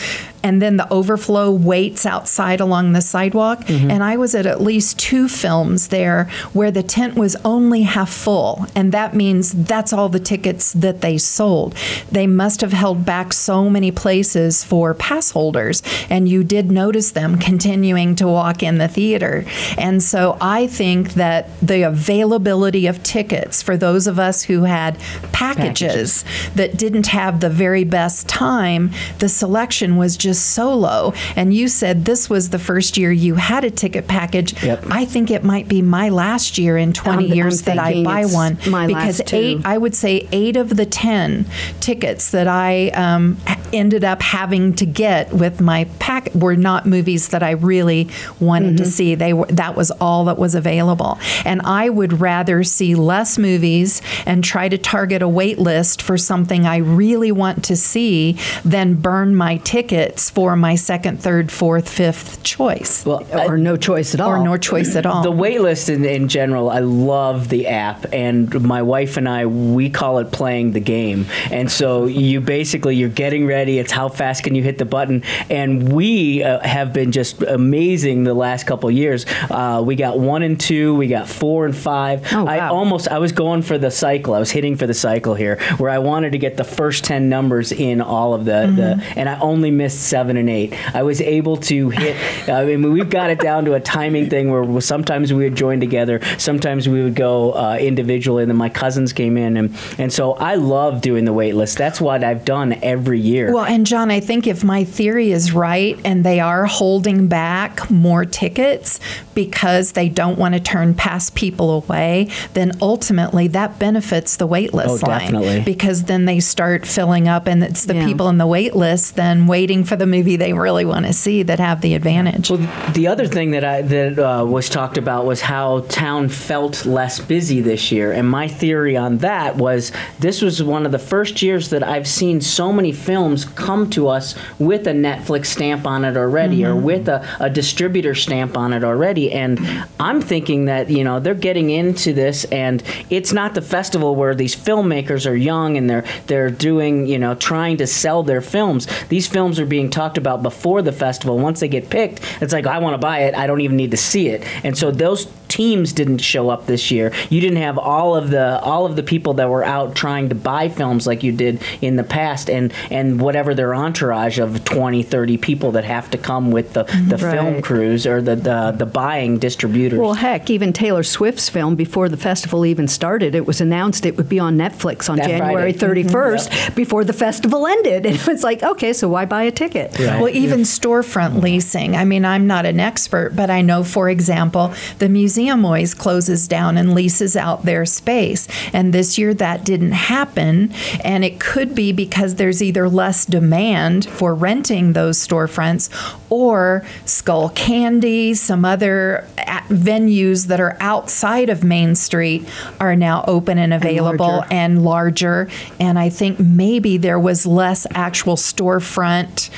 And 0.45 0.61
then 0.61 0.77
the 0.77 0.87
overflow 0.93 1.49
waits 1.49 2.05
outside 2.05 2.59
along 2.59 2.91
the 2.91 3.01
sidewalk. 3.01 3.61
Mm-hmm. 3.61 3.89
And 3.89 4.03
I 4.03 4.15
was 4.15 4.35
at 4.35 4.45
at 4.45 4.61
least 4.61 4.99
two 4.99 5.27
films 5.27 5.87
there 5.87 6.29
where 6.53 6.69
the 6.69 6.83
tent 6.83 7.15
was 7.15 7.35
only 7.43 7.81
half 7.81 8.13
full. 8.13 8.67
And 8.75 8.91
that 8.91 9.15
means 9.15 9.51
that's 9.53 9.91
all 9.91 10.07
the 10.07 10.19
tickets 10.19 10.71
that 10.73 11.01
they 11.01 11.17
sold. 11.17 11.73
They 12.11 12.27
must 12.27 12.61
have 12.61 12.73
held 12.73 13.05
back 13.05 13.33
so 13.33 13.71
many 13.71 13.89
places 13.89 14.63
for 14.63 14.93
pass 14.93 15.31
holders. 15.31 15.81
And 16.11 16.29
you 16.29 16.43
did 16.43 16.69
notice 16.69 17.09
them 17.09 17.39
continuing 17.39 18.15
to 18.17 18.27
walk 18.27 18.61
in 18.61 18.77
the 18.77 18.87
theater. 18.87 19.45
And 19.79 20.03
so 20.03 20.37
I 20.39 20.67
think 20.67 21.13
that 21.13 21.49
the 21.59 21.81
availability 21.81 22.85
of 22.85 23.01
tickets 23.01 23.63
for 23.63 23.77
those 23.77 24.05
of 24.05 24.19
us 24.19 24.43
who 24.43 24.65
had 24.65 24.99
packages, 25.31 26.23
that 26.53 26.77
didn't 26.77 27.07
have 27.07 27.39
the 27.39 27.49
very 27.49 27.83
best 27.83 28.27
time, 28.27 28.91
the 29.17 29.27
selection 29.27 29.97
was 29.97 30.15
just 30.15 30.34
so 30.39 30.73
low. 30.73 31.13
And 31.35 31.53
you 31.53 31.67
said 31.67 32.05
this 32.05 32.29
was 32.29 32.49
the 32.49 32.59
first 32.59 32.97
year 32.97 33.11
you 33.11 33.35
had 33.35 33.63
a 33.63 33.71
ticket 33.71 34.07
package. 34.07 34.61
Yep. 34.63 34.85
I 34.89 35.05
think 35.05 35.31
it 35.31 35.43
might 35.43 35.67
be 35.67 35.81
my 35.81 36.09
last 36.09 36.57
year 36.57 36.77
in 36.77 36.93
20 36.93 37.25
I'm- 37.25 37.33
years 37.35 37.67
I'm 37.67 37.75
that 37.75 37.83
I 37.83 38.03
buy 38.03 38.25
one 38.25 38.57
my 38.67 38.87
because 38.87 39.21
eight 39.33 39.65
I 39.65 39.77
would 39.77 39.95
say 39.95 40.27
eight 40.31 40.57
of 40.57 40.75
the 40.75 40.85
10 40.85 41.45
tickets 41.79 42.31
that 42.31 42.47
I 42.47 42.89
um, 42.89 43.37
ended 43.73 44.03
up 44.03 44.21
having 44.21 44.73
to 44.75 44.85
get 44.85 45.33
with 45.33 45.61
my 45.61 45.85
pack 45.99 46.33
were 46.33 46.55
not 46.55 46.85
movies 46.85 47.29
that 47.29 47.43
I 47.43 47.51
really 47.51 48.09
wanted 48.39 48.77
to 48.77 48.85
see. 48.85 49.15
They 49.15 49.33
were, 49.33 49.47
that 49.47 49.75
was 49.75 49.91
all 49.91 50.25
that 50.25 50.37
was 50.37 50.55
available. 50.55 51.19
And 51.43 51.61
I 51.63 51.89
would 51.89 52.19
rather 52.21 52.63
see 52.63 52.95
less 52.95 53.37
movies 53.37 54.01
and 54.25 54.43
try 54.43 54.69
to 54.69 54.77
target 54.77 55.21
a 55.21 55.27
wait 55.27 55.59
list 55.59 56.01
for 56.01 56.17
something 56.17 56.65
I 56.65 56.77
really 56.77 57.31
want 57.31 57.63
to 57.65 57.75
see 57.75 58.37
than 58.63 58.95
burn 58.95 59.35
my 59.35 59.57
tickets 59.57 60.24
for 60.29 60.55
my 60.55 60.75
second, 60.75 61.21
third, 61.21 61.51
fourth, 61.51 61.89
fifth 61.89 62.43
choice. 62.43 63.05
Well, 63.05 63.25
Or 63.33 63.57
no 63.57 63.75
choice 63.77 64.13
at 64.13 64.21
all. 64.21 64.29
or 64.29 64.43
no 64.43 64.57
choice 64.57 64.95
at 64.95 65.05
all. 65.05 65.23
The 65.23 65.31
wait 65.31 65.61
list 65.61 65.89
in, 65.89 66.05
in 66.05 66.27
general, 66.27 66.69
I 66.69 66.79
love 66.79 67.49
the 67.49 67.67
app, 67.67 68.05
and 68.13 68.53
my 68.63 68.81
wife 68.81 69.17
and 69.17 69.27
I 69.27 69.45
we 69.45 69.89
call 69.89 70.19
it 70.19 70.31
playing 70.31 70.71
the 70.71 70.79
game. 70.79 71.25
And 71.51 71.71
so 71.71 72.05
you 72.05 72.41
basically 72.41 72.95
you're 72.95 73.09
getting 73.09 73.45
ready. 73.45 73.79
It's 73.79 73.91
how 73.91 74.09
fast 74.09 74.43
can 74.43 74.55
you 74.55 74.63
hit 74.63 74.77
the 74.77 74.85
button? 74.85 75.23
And 75.49 75.91
we 75.93 76.43
uh, 76.43 76.59
have 76.65 76.93
been 76.93 77.11
just 77.11 77.41
amazing 77.43 78.23
the 78.23 78.33
last 78.33 78.65
couple 78.67 78.89
of 78.89 78.95
years. 78.95 79.25
Uh, 79.49 79.81
we 79.85 79.95
got 79.95 80.19
one 80.19 80.43
and 80.43 80.59
two, 80.59 80.95
we 80.95 81.07
got 81.07 81.27
four 81.27 81.65
and 81.65 81.75
five. 81.75 82.25
Oh, 82.31 82.45
I 82.47 82.67
almost 82.67 83.07
I 83.07 83.19
was 83.19 83.31
going 83.31 83.61
for 83.61 83.77
the 83.77 83.91
cycle. 83.91 84.33
I 84.33 84.39
was 84.39 84.51
hitting 84.51 84.75
for 84.75 84.87
the 84.87 84.93
cycle 84.93 85.35
here, 85.35 85.59
where 85.77 85.89
I 85.89 85.99
wanted 85.99 86.31
to 86.33 86.37
get 86.37 86.57
the 86.57 86.63
first 86.63 87.03
ten 87.03 87.29
numbers 87.29 87.71
in 87.71 88.01
all 88.01 88.33
of 88.33 88.45
the, 88.45 88.71
the 88.75 89.03
and 89.15 89.29
I 89.29 89.39
only 89.39 89.71
missed 89.71 90.07
seven 90.15 90.37
and 90.37 90.49
eight. 90.49 90.73
I 90.95 91.03
was 91.03 91.19
able 91.19 91.57
to 91.57 91.89
hit. 91.89 92.15
I 92.49 92.63
mean, 92.63 92.93
we've 92.93 93.09
got 93.09 93.29
it 93.31 93.39
down 93.39 93.65
to 93.65 93.73
a 93.73 93.81
timing 93.81 94.29
thing 94.29 94.49
where 94.49 94.79
sometimes 94.79 95.33
we 95.33 95.43
would 95.43 95.55
join 95.55 95.81
together, 95.81 96.21
sometimes 96.37 96.87
we 96.87 97.03
would 97.03 97.15
go 97.15 97.51
uh, 97.51 97.75
individually, 97.81 98.43
and 98.43 98.49
then 98.49 98.55
my 98.55 98.69
cousins 98.69 99.11
came 99.11 99.35
in, 99.37 99.57
and 99.57 99.75
and 99.97 100.13
so 100.13 100.33
I 100.35 100.55
love 100.55 101.01
doing 101.01 101.25
the 101.25 101.33
wait 101.33 101.53
list. 101.55 101.77
That's 101.77 101.99
what 101.99 102.23
I've 102.23 102.45
done 102.45 102.73
every 102.81 103.19
year. 103.19 103.25
year. 103.25 103.53
Well, 103.53 103.65
and 103.65 103.85
John, 103.85 104.11
I 104.11 104.19
think 104.21 104.45
if 104.47 104.63
my 104.63 104.83
theory 104.85 105.31
is 105.31 105.51
right 105.51 105.99
and 106.05 106.23
they 106.23 106.39
are 106.39 106.65
holding 106.65 107.27
back 107.27 107.89
more 107.89 108.23
tickets 108.23 108.99
because 109.33 109.93
they 109.93 110.07
don't 110.09 110.37
want 110.37 110.53
to 110.53 110.59
turn 110.61 110.93
past 110.93 111.33
people 111.35 111.71
away, 111.71 112.29
then 112.53 112.71
ultimately 112.81 113.47
that 113.49 113.79
benefits 113.79 114.35
the 114.37 114.45
wait 114.47 114.73
list 114.75 115.03
Oh, 115.03 115.07
line. 115.07 115.19
definitely. 115.19 115.61
Because 115.61 116.03
then 116.03 116.25
they 116.25 116.39
start 116.39 116.85
filling 116.85 117.27
up 117.27 117.47
and 117.47 117.63
it's 117.63 117.85
the 117.85 117.95
Yeah. 117.95 118.05
people 118.05 118.29
in 118.29 118.37
the 118.37 118.47
wait 118.47 118.75
list 118.75 119.15
then 119.15 119.47
waiting 119.47 119.83
for 119.83 119.94
the 119.95 120.05
movie 120.05 120.35
they 120.35 120.53
really 120.53 120.85
want 120.85 121.05
to 121.05 121.13
see 121.13 121.43
that 121.43 121.59
have 121.59 121.81
the 121.81 121.95
advantage. 121.95 122.49
Well, 122.49 122.67
the 122.93 123.07
other 123.07 123.27
thing 123.27 123.51
that 123.51 123.63
I 123.63 123.81
that 123.81 124.19
uh, 124.19 124.45
was 124.45 124.69
talked 124.69 124.97
about 124.97 125.25
was 125.25 125.41
how 125.41 125.81
town 125.81 126.29
felt 126.29 126.85
less 126.85 127.19
busy 127.19 127.61
this 127.61 127.91
year, 127.91 128.11
and 128.11 128.29
my 128.29 128.47
theory 128.47 128.97
on 128.97 129.17
that 129.19 129.55
was 129.55 129.91
this 130.19 130.41
was 130.41 130.61
one 130.61 130.85
of 130.85 130.91
the 130.91 130.99
first 130.99 131.41
years 131.41 131.69
that 131.69 131.83
I've 131.83 132.07
seen 132.07 132.41
so 132.41 132.71
many 132.71 132.91
films 132.91 133.45
come 133.45 133.89
to 133.91 134.07
us 134.07 134.35
with 134.59 134.87
a 134.87 134.93
Netflix 134.93 135.47
stamp 135.47 135.85
on 135.85 136.05
it 136.05 136.17
already, 136.17 136.65
or 136.65 136.75
with 136.75 137.07
a, 137.07 137.25
a 137.39 137.49
distributor 137.49 138.15
stamp 138.15 138.57
on 138.57 138.73
it 138.73 138.83
already, 138.83 139.31
and 139.31 139.59
I'm 139.99 140.21
thinking 140.21 140.65
that 140.65 140.89
you 140.89 141.03
know 141.03 141.19
they're 141.19 141.33
getting 141.35 141.69
into 141.69 142.13
this, 142.13 142.45
and 142.45 142.83
it's 143.09 143.33
not 143.33 143.53
the 143.53 143.61
festival 143.61 144.15
where 144.15 144.35
these 144.35 144.55
filmmakers 144.55 145.29
are 145.29 145.35
young 145.35 145.77
and 145.77 145.89
they're 145.89 146.05
they're 146.27 146.49
doing 146.49 147.07
you 147.07 147.19
know 147.19 147.35
trying 147.35 147.77
to 147.77 147.87
sell 147.87 148.23
their 148.23 148.41
films. 148.41 148.87
These 149.09 149.27
films 149.27 149.59
are 149.59 149.65
being 149.65 149.84
talked 149.89 150.17
about 150.17 150.43
before 150.43 150.81
the 150.81 150.91
festival. 150.91 151.37
Once 151.37 151.59
they 151.59 151.67
get 151.67 151.89
picked, 151.89 152.21
it's 152.41 152.53
like 152.53 152.65
I 152.65 152.79
want 152.79 152.93
to 152.93 152.97
buy 152.97 153.19
it. 153.19 153.35
I 153.35 153.47
don't 153.47 153.61
even 153.61 153.77
need 153.77 153.91
to 153.91 153.97
see 153.97 154.27
it. 154.27 154.43
And 154.63 154.77
so 154.77 154.91
those 154.91 155.25
teams 155.47 155.93
didn't 155.93 156.19
show 156.19 156.49
up 156.49 156.65
this 156.65 156.91
year. 156.91 157.13
You 157.29 157.41
didn't 157.41 157.57
have 157.57 157.77
all 157.77 158.15
of 158.15 158.29
the 158.29 158.59
all 158.61 158.85
of 158.85 158.95
the 158.95 159.03
people 159.03 159.33
that 159.35 159.49
were 159.49 159.63
out 159.63 159.95
trying 159.95 160.29
to 160.29 160.35
buy 160.35 160.69
films 160.69 161.07
like 161.07 161.23
you 161.23 161.31
did 161.31 161.61
in 161.81 161.95
the 161.95 162.03
past 162.03 162.49
and 162.49 162.73
and 162.91 163.19
whatever 163.21 163.53
their 163.53 163.73
entourage 163.73 164.39
of 164.39 164.63
20 164.65 165.03
30 165.03 165.37
people 165.37 165.71
that 165.71 165.83
have 165.83 166.09
to 166.11 166.17
come 166.17 166.51
with 166.51 166.73
the 166.73 166.83
the 167.07 167.17
film 167.17 167.61
crews 167.61 168.05
or 168.05 168.21
the 168.21 168.35
the, 168.35 168.71
the 168.71 168.85
buying 168.85 169.37
distributors. 169.37 169.99
Well, 169.99 170.13
heck, 170.13 170.49
even 170.49 170.73
Taylor 170.73 171.03
Swift's 171.03 171.49
film, 171.49 171.75
before 171.75 172.09
the 172.09 172.17
festival 172.17 172.65
even 172.65 172.87
started, 172.87 173.35
it 173.35 173.45
was 173.45 173.61
announced 173.61 174.05
it 174.05 174.17
would 174.17 174.29
be 174.29 174.39
on 174.39 174.57
Netflix 174.57 175.09
on 175.09 175.17
That 175.17 175.27
January 175.27 175.73
mm-hmm. 175.73 175.79
Friday. 175.79 176.03
31st 176.03 176.75
before 176.75 177.03
the 177.03 177.13
festival 177.13 177.67
ended. 177.67 178.05
And 178.15 178.15
it 178.15 178.27
was 178.27 178.43
like, 178.43 178.61
okay, 178.61 178.93
so 178.93 179.09
why 179.09 179.25
buy 179.25 179.43
a 179.43 179.51
ticket? 179.51 179.97
Right. 179.97 180.21
Well, 180.21 180.29
even 180.29 180.59
storefront 180.61 181.41
leasing. 181.41 181.95
I 181.95 182.05
mean, 182.05 182.23
I'm 182.23 182.45
not 182.45 182.65
an 182.65 182.79
expert, 182.79 183.35
but 183.35 183.49
I 183.49 183.61
know, 183.61 183.83
for 183.83 184.09
example, 184.09 184.73
the 184.99 185.09
museum 185.09 185.34
always 185.39 185.93
closes 185.93 186.47
down 186.47 186.77
and 186.77 186.93
leases 186.93 187.35
out 187.35 187.63
their 187.63 187.85
space. 187.85 188.47
And 188.73 188.93
this 188.93 189.17
year 189.17 189.33
that 189.35 189.63
didn't 189.63 189.91
happen. 189.91 190.73
And 191.03 191.23
it 191.23 191.39
could 191.39 191.75
be 191.75 191.91
because 191.91 192.35
there's 192.35 192.61
either 192.61 192.87
less 192.89 193.25
demand 193.25 194.05
for 194.05 194.33
renting 194.33 194.93
those 194.93 195.17
storefronts 195.25 195.89
or 196.29 196.83
Skullcandy, 197.05 198.35
some 198.35 198.65
other 198.65 199.27
uh, 199.37 199.61
venues 199.69 200.47
that 200.47 200.59
are 200.59 200.77
outside 200.79 201.49
of 201.49 201.63
Main 201.63 201.95
Street 201.95 202.47
are 202.79 202.95
now 202.95 203.23
open 203.27 203.57
and 203.57 203.73
available 203.73 204.27
larger. 204.27 204.53
and 204.53 204.83
larger. 204.83 205.49
And 205.79 205.99
I 205.99 206.09
think 206.09 206.39
maybe 206.39 206.97
there 206.97 207.19
was 207.19 207.45
less 207.45 207.85
actual 207.91 208.35
storefront 208.35 209.49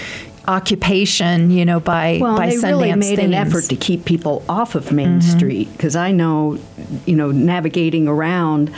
occupation, 0.47 1.51
you 1.51 1.65
know, 1.65 1.79
by 1.79 2.19
Well, 2.21 2.37
by 2.37 2.47
they 2.49 2.55
Sundance 2.55 2.81
really 2.81 2.95
made 2.95 3.19
an 3.19 3.33
effort 3.33 3.65
to 3.65 3.75
keep 3.75 4.05
people 4.05 4.43
off 4.47 4.75
of 4.75 4.91
Main 4.91 5.19
Mm-hmm. 5.19 5.37
Street 5.37 5.71
because 5.73 5.95
I 5.95 6.11
know, 6.11 6.57
you 7.05 7.15
know, 7.15 7.31
navigating 7.31 8.07
around. 8.07 8.71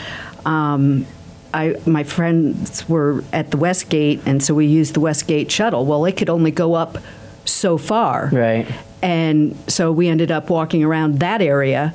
Um, 0.46 1.06
I, 1.54 1.76
my 1.86 2.04
friends 2.04 2.88
were 2.88 3.24
at 3.34 3.52
the 3.52 3.58
Westgate, 3.58 4.22
and 4.26 4.42
so 4.44 4.54
we 4.54 4.68
used 4.68 4.94
the 4.94 5.00
Westgate 5.00 5.52
shuttle. 5.52 5.86
Well, 5.86 6.06
it 6.06 6.16
could 6.16 6.30
only 6.30 6.52
go 6.52 6.76
up 6.76 6.98
so 7.46 7.78
far, 7.78 8.30
Right. 8.32 8.68
And 9.02 9.58
so 9.68 9.92
we 9.92 10.08
ended 10.10 10.30
up 10.30 10.50
walking 10.50 10.84
around 10.84 11.20
that 11.22 11.42
area, 11.42 11.94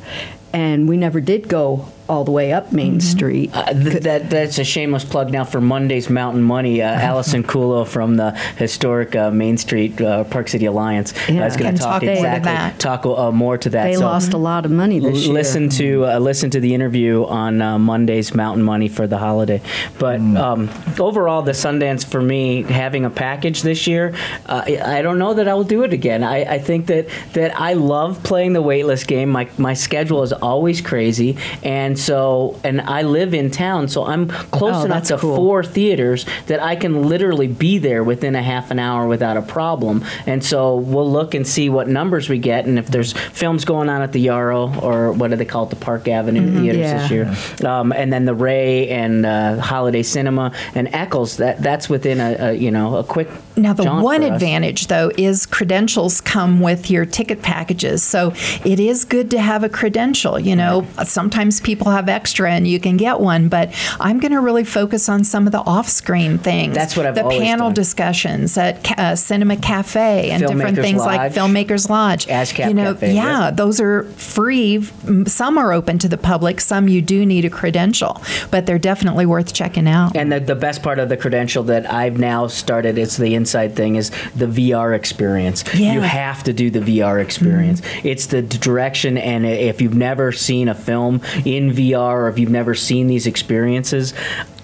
and 0.52 0.88
we 0.88 0.96
never 0.96 1.20
did 1.20 1.48
go 1.48 1.86
all 2.08 2.24
the 2.24 2.30
way 2.30 2.52
up 2.52 2.72
Main 2.72 3.00
Street. 3.00 3.50
Uh, 3.54 3.72
th- 3.72 4.02
that 4.02 4.28
that's 4.30 4.58
a 4.58 4.64
shameless 4.64 5.04
plug 5.04 5.30
now 5.30 5.44
for 5.44 5.60
Monday's 5.60 6.10
Mountain 6.10 6.42
Money. 6.42 6.82
Uh, 6.82 6.86
Alison 7.10 7.42
Kuhlow 7.42 7.86
from 7.86 8.16
the 8.16 8.32
historic 8.58 9.16
uh, 9.16 9.30
Main 9.30 9.56
Street 9.56 10.00
uh, 10.00 10.24
Park 10.24 10.48
City 10.48 10.66
Alliance 10.66 11.14
Yeah. 11.28 11.46
is 11.46 11.56
going 11.56 11.68
Can 11.70 11.74
to 11.76 11.80
talk 11.82 12.02
talk 12.02 12.02
more 12.02 12.24
to 12.34 12.40
that. 12.40 12.78
talk 12.78 13.06
uh, 13.06 13.30
more 13.32 13.56
to 13.58 13.70
that. 13.70 13.84
they 13.84 13.94
So 13.94 14.00
lost 14.00 14.32
a 14.34 14.36
lot 14.36 14.64
of 14.66 14.70
money 14.70 14.98
this 15.00 15.14
l- 15.16 15.20
year. 15.22 15.32
listen 15.32 15.68
to 15.70 16.04
uh, 16.06 16.18
listen 16.18 16.50
to 16.50 16.60
the 16.60 16.74
interview 16.74 17.24
on 17.24 17.62
uh, 17.62 17.78
Monday's 17.78 18.34
Mountain 18.34 18.62
Money 18.64 18.88
for 18.88 19.06
the 19.06 19.18
holiday. 19.18 19.60
But 19.98 20.20
um, 20.20 20.68
overall, 20.98 21.42
the 21.42 21.52
Sundance 21.52 22.04
for 22.04 22.20
me 22.20 22.62
having 22.62 23.04
a 23.04 23.10
package 23.10 23.62
this 23.62 23.86
year, 23.86 24.14
uh, 24.46 24.62
I 24.66 24.98
I 24.98 25.02
don't 25.02 25.18
know 25.18 25.34
that 25.34 25.48
I 25.48 25.54
will 25.54 25.64
do 25.64 25.82
it 25.84 25.92
again. 25.92 26.22
I, 26.22 26.54
I 26.54 26.58
think 26.58 26.86
that 26.86 27.08
that 27.32 27.58
I 27.58 27.72
love 27.74 28.22
playing 28.22 28.52
the 28.52 28.62
waitlist 28.62 29.06
game. 29.06 29.30
My 29.30 29.48
my 29.58 29.74
schedule 29.74 30.22
is 30.22 30.32
always 30.32 30.80
crazy, 30.80 31.36
and 31.62 31.93
so 31.98 32.58
and 32.64 32.80
I 32.80 33.02
live 33.02 33.34
in 33.34 33.50
town, 33.50 33.88
so 33.88 34.04
I'm 34.04 34.28
close 34.28 34.74
Oh, 34.82 34.84
enough 34.84 35.04
to 35.04 35.18
cool. 35.18 35.36
four 35.36 35.62
theaters 35.62 36.26
that 36.46 36.60
I 36.62 36.76
can 36.76 37.08
literally 37.08 37.46
be 37.48 37.78
there 37.78 38.02
within 38.02 38.34
a 38.34 38.42
half 38.42 38.70
an 38.70 38.78
hour 38.78 39.06
without 39.06 39.36
a 39.36 39.42
problem. 39.42 40.04
And 40.26 40.42
so 40.44 40.76
we'll 40.76 41.10
look 41.10 41.34
and 41.34 41.46
see 41.46 41.68
what 41.68 41.88
numbers 41.88 42.28
we 42.28 42.38
get, 42.38 42.66
and 42.66 42.78
if 42.78 42.88
there's 42.88 43.12
films 43.12 43.64
going 43.64 43.88
on 43.88 44.02
at 44.02 44.12
the 44.12 44.20
Yarrow 44.20 44.72
or 44.80 45.12
what 45.12 45.30
do 45.30 45.36
they 45.36 45.44
call 45.44 45.64
it, 45.64 45.70
the 45.70 45.76
Park 45.76 46.08
Avenue 46.08 46.60
theaters 46.60 46.90
this 46.90 47.10
year, 47.10 47.68
um, 47.68 47.92
and 47.92 48.12
then 48.12 48.24
the 48.24 48.34
Ray 48.34 48.88
and 48.88 49.24
uh, 49.26 49.58
Holiday 49.60 50.02
Cinema 50.02 50.52
and 50.74 50.88
Eccles. 50.94 51.36
That 51.36 51.62
that's 51.62 51.88
within 51.88 52.20
a, 52.20 52.36
a 52.38 52.52
you 52.54 52.70
know 52.70 52.96
a 52.96 53.04
quick. 53.04 53.28
Now, 53.56 53.72
the 53.72 53.84
one 53.88 54.22
advantage, 54.22 54.88
though, 54.88 55.10
is 55.16 55.46
credentials 55.46 56.20
come 56.20 56.60
with 56.60 56.90
your 56.90 57.06
ticket 57.06 57.40
packages. 57.42 58.02
So 58.02 58.32
it 58.64 58.80
is 58.80 59.04
good 59.04 59.30
to 59.30 59.40
have 59.40 59.62
a 59.62 59.68
credential. 59.68 60.38
You 60.40 60.56
know, 60.56 60.86
sometimes 61.04 61.60
people 61.60 61.83
have 61.92 62.08
extra 62.08 62.50
and 62.50 62.66
you 62.66 62.80
can 62.80 62.96
get 62.96 63.20
one, 63.20 63.48
but 63.48 63.70
I'm 64.00 64.18
going 64.20 64.32
to 64.32 64.40
really 64.40 64.64
focus 64.64 65.08
on 65.08 65.24
some 65.24 65.46
of 65.46 65.52
the 65.52 65.60
off 65.60 65.88
screen 65.88 66.38
things. 66.38 66.74
That's 66.74 66.96
what 66.96 67.06
I've 67.06 67.14
The 67.14 67.22
panel 67.24 67.68
done. 67.68 67.74
discussions 67.74 68.56
at 68.56 68.98
uh, 68.98 69.16
Cinema 69.16 69.56
Cafe 69.56 70.30
and 70.30 70.46
different 70.46 70.76
things 70.76 71.00
like 71.00 71.32
Filmmakers 71.32 71.88
Lodge. 71.88 72.26
ASCAP 72.26 72.68
you 72.68 72.74
know, 72.74 72.94
Cafe, 72.94 73.14
yeah, 73.14 73.50
those 73.50 73.80
are 73.80 74.04
free. 74.14 74.82
Some 75.26 75.58
are 75.58 75.72
open 75.72 75.98
to 75.98 76.08
the 76.08 76.18
public, 76.18 76.60
some 76.60 76.88
you 76.88 77.02
do 77.02 77.24
need 77.26 77.44
a 77.44 77.50
credential, 77.50 78.20
but 78.50 78.66
they're 78.66 78.78
definitely 78.78 79.26
worth 79.26 79.52
checking 79.52 79.88
out. 79.88 80.16
And 80.16 80.32
the, 80.32 80.40
the 80.40 80.54
best 80.54 80.82
part 80.82 80.98
of 80.98 81.08
the 81.08 81.16
credential 81.16 81.62
that 81.64 81.90
I've 81.90 82.18
now 82.18 82.46
started, 82.46 82.98
it's 82.98 83.16
the 83.16 83.34
inside 83.34 83.76
thing, 83.76 83.96
is 83.96 84.10
the 84.34 84.46
VR 84.46 84.94
experience. 84.94 85.64
Yeah. 85.74 85.94
You 85.94 86.00
have 86.00 86.42
to 86.44 86.52
do 86.52 86.70
the 86.70 86.80
VR 86.80 87.20
experience. 87.22 87.82
It's 88.02 88.26
the 88.26 88.42
direction, 88.42 89.18
and 89.18 89.44
if 89.46 89.80
you've 89.80 89.94
never 89.94 90.32
seen 90.32 90.68
a 90.68 90.74
film 90.74 91.20
in 91.44 91.72
VR 91.74 92.14
or 92.14 92.28
if 92.28 92.38
you've 92.38 92.50
never 92.50 92.74
seen 92.74 93.06
these 93.06 93.26
experiences, 93.26 94.14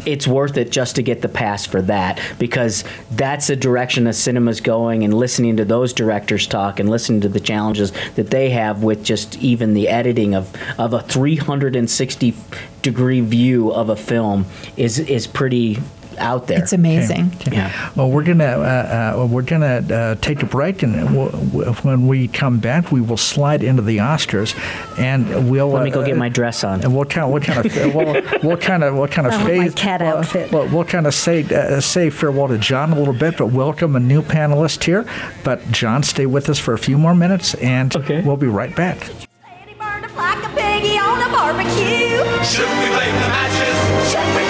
it's 0.07 0.27
worth 0.27 0.57
it 0.57 0.70
just 0.70 0.96
to 0.96 1.03
get 1.03 1.23
the 1.23 1.29
pass 1.29 1.66
for 1.66 1.83
that 1.83 2.20
because 2.38 2.85
that's 3.12 3.49
the 3.49 3.57
direction 3.57 4.05
the 4.05 4.12
cinema's 4.12 4.61
going 4.61 5.05
and 5.05 5.12
listening 5.12 5.57
to 5.57 5.64
those 5.64 5.92
directors 5.92 6.46
talk 6.46 6.81
and 6.81 6.88
listening 6.88 7.20
to 7.20 7.29
the 7.29 7.40
challenges 7.40 7.92
that 8.14 8.31
they 8.31 8.51
have 8.51 8.83
with 8.83 9.05
just 9.05 9.37
even 9.38 9.75
the 9.75 9.88
editing 9.88 10.35
of, 10.35 10.55
of 10.79 10.94
a 10.94 11.03
360 11.03 12.35
degree 12.83 13.20
view 13.20 13.73
of 13.73 13.90
a 13.90 13.96
film 13.96 14.46
is 14.77 14.99
is 14.99 15.27
pretty 15.27 15.79
out 16.20 16.46
there. 16.46 16.59
It's 16.59 16.72
amazing. 16.72 17.33
Yeah. 17.50 17.72
Well, 17.96 18.11
we're 18.11 18.22
gonna 18.24 18.44
uh, 18.44 19.14
uh, 19.22 19.26
we're 19.26 19.42
gonna 19.42 19.76
uh, 19.92 20.14
take 20.16 20.42
a 20.42 20.46
break, 20.46 20.83
and 20.83 20.94
w- 20.94 21.30
w- 21.30 21.72
when 21.83 22.06
we 22.06 22.28
come 22.28 22.59
back, 22.59 22.92
we 22.92 23.00
will 23.00 23.16
slide 23.16 23.62
into 23.62 23.83
the 23.83 23.98
Oscars, 23.98 24.54
and 24.98 25.50
we'll 25.50 25.68
Let 25.70 25.85
me 25.85 25.90
go 25.90 26.02
uh, 26.02 26.06
get 26.06 26.16
my 26.16 26.28
dress 26.28 26.62
on. 26.64 26.83
And 26.83 26.94
what 26.94 27.11
kind, 27.11 27.30
what 27.33 27.42
kind 27.42 27.64
of, 27.66 27.94
what, 27.94 28.44
what 28.44 28.61
kind 28.61 28.85
of, 28.85 28.94
what 28.94 29.11
kind 29.11 29.26
of 29.26 29.33
I 29.35 29.56
my 29.56 29.68
cat 29.70 30.02
outfit. 30.02 30.52
Well, 30.52 30.68
we'll 30.68 30.85
kind 30.85 31.06
of 31.06 31.14
say 31.14 31.42
uh, 31.44 31.80
say 31.80 32.11
farewell 32.11 32.48
to 32.48 32.59
John 32.59 32.92
a 32.92 32.96
little 32.98 33.14
bit, 33.14 33.37
but 33.38 33.46
welcome 33.48 33.96
a 33.96 34.00
new 34.00 34.22
panelist 34.22 34.85
here. 34.85 35.06
But 35.44 35.70
John, 35.72 36.02
stay 36.02 36.26
with 36.26 36.48
us 36.48 36.59
for 36.59 36.74
a 36.74 36.78
few 36.78 36.98
more 36.98 37.14
minutes, 37.14 37.54
and 37.54 37.94
Okay. 37.96 38.20
we'll 38.22 38.37
be 38.37 38.46
right 38.46 38.74
back. 38.76 38.98
Lady 39.09 39.74
burned 39.78 40.04
up 40.04 40.16
like 40.16 40.38
a 40.44 40.48
piggy 40.54 40.98
on 40.98 41.20
a 41.22 41.33
barbecue. 41.33 42.18
Should 42.44 42.68
we 42.68 42.87
blame 42.88 43.14
the 43.14 43.28
matches? 43.28 44.49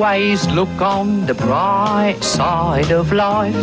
Always 0.00 0.46
look 0.48 0.80
on 0.80 1.26
the 1.26 1.34
bright 1.34 2.16
side 2.24 2.90
of 2.90 3.12
life. 3.12 3.54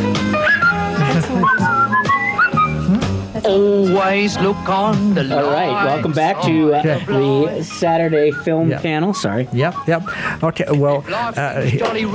Always 3.43 4.37
look 4.37 4.69
on 4.69 5.15
the 5.15 5.23
All 5.35 5.51
right, 5.51 5.71
welcome 5.85 6.11
back 6.11 6.39
to 6.43 6.75
uh, 6.75 6.79
Okay. 6.79 7.03
the 7.07 7.63
Saturday 7.63 8.29
film 8.29 8.69
Yeah. 8.69 8.79
panel. 8.81 9.15
Sorry. 9.15 9.47
Yep, 9.51 9.73
yep. 9.87 10.03
Okay. 10.43 10.65
Well, 10.73 11.03
uh, 11.09 11.61
he- 11.61 11.79
Johnny 11.79 12.05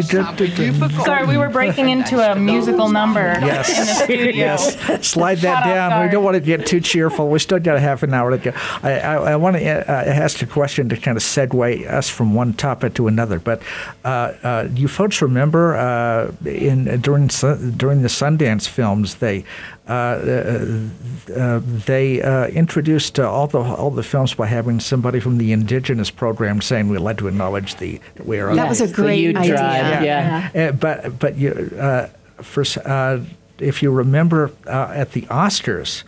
Sorry, 0.00 1.26
we 1.26 1.36
were 1.36 1.48
breaking 1.60 1.88
into 1.90 2.18
a 2.20 2.34
musical 2.34 2.88
number 2.90 3.20
Yes. 3.40 3.68
in 3.70 3.86
the 3.86 3.92
studio. 4.04 4.32
Yes, 4.34 5.06
slide 5.06 5.38
that 5.38 5.62
Caught 5.64 5.68
off 5.70 5.74
down. 5.90 6.06
We 6.06 6.10
don't 6.12 6.24
want 6.24 6.34
to 6.34 6.40
get 6.40 6.66
too 6.66 6.80
cheerful. 6.80 7.28
We 7.28 7.38
still 7.38 7.58
got 7.58 7.76
a 7.76 7.80
half 7.80 8.02
an 8.02 8.14
hour 8.14 8.30
to 8.30 8.38
go. 8.38 8.52
I, 8.82 8.92
I, 9.00 9.14
I 9.32 9.36
want 9.36 9.56
to 9.56 9.62
uh, 9.64 9.92
ask 9.92 10.40
a 10.42 10.46
question 10.46 10.88
to 10.88 10.96
kind 10.96 11.16
of 11.16 11.22
segue 11.22 11.88
us 11.90 12.08
from 12.08 12.34
one 12.34 12.54
topic 12.54 12.94
to 12.94 13.08
another. 13.08 13.38
But 13.38 13.62
uh, 14.04 14.08
uh, 14.42 14.68
you 14.74 14.88
folks 14.88 15.20
remember 15.22 15.76
uh, 15.76 16.32
in 16.46 17.00
during 17.00 17.28
Sun- 17.30 17.72
during 17.76 18.02
the 18.02 18.08
Sundance 18.08 18.68
films 18.68 19.16
they. 19.16 19.44
Uh, 19.88 19.92
uh, 19.92 21.36
uh, 21.36 21.60
they 21.64 22.22
uh, 22.22 22.46
introduced 22.46 23.18
uh, 23.18 23.28
all 23.28 23.48
the 23.48 23.58
all 23.58 23.90
the 23.90 24.02
films 24.02 24.32
by 24.32 24.46
having 24.46 24.78
somebody 24.78 25.18
from 25.18 25.38
the 25.38 25.50
indigenous 25.52 26.08
program 26.08 26.60
saying 26.62 26.88
we'd 26.88 26.98
like 27.00 27.18
to 27.18 27.26
acknowledge 27.26 27.74
the 27.76 28.00
we 28.24 28.38
are 28.38 28.54
That 28.54 28.68
was 28.68 28.80
a 28.80 28.86
great 28.86 29.36
idea. 29.36 29.56
Tribe, 29.90 30.04
yeah. 30.04 30.68
uh, 30.68 30.72
but 30.72 31.18
but 31.18 31.36
you, 31.36 31.50
uh, 31.78 32.08
for, 32.42 32.64
uh, 32.84 33.20
if 33.58 33.82
you 33.82 33.90
remember 33.90 34.50
uh, 34.66 34.92
at 34.94 35.12
the 35.12 35.22
Oscars, 35.22 36.04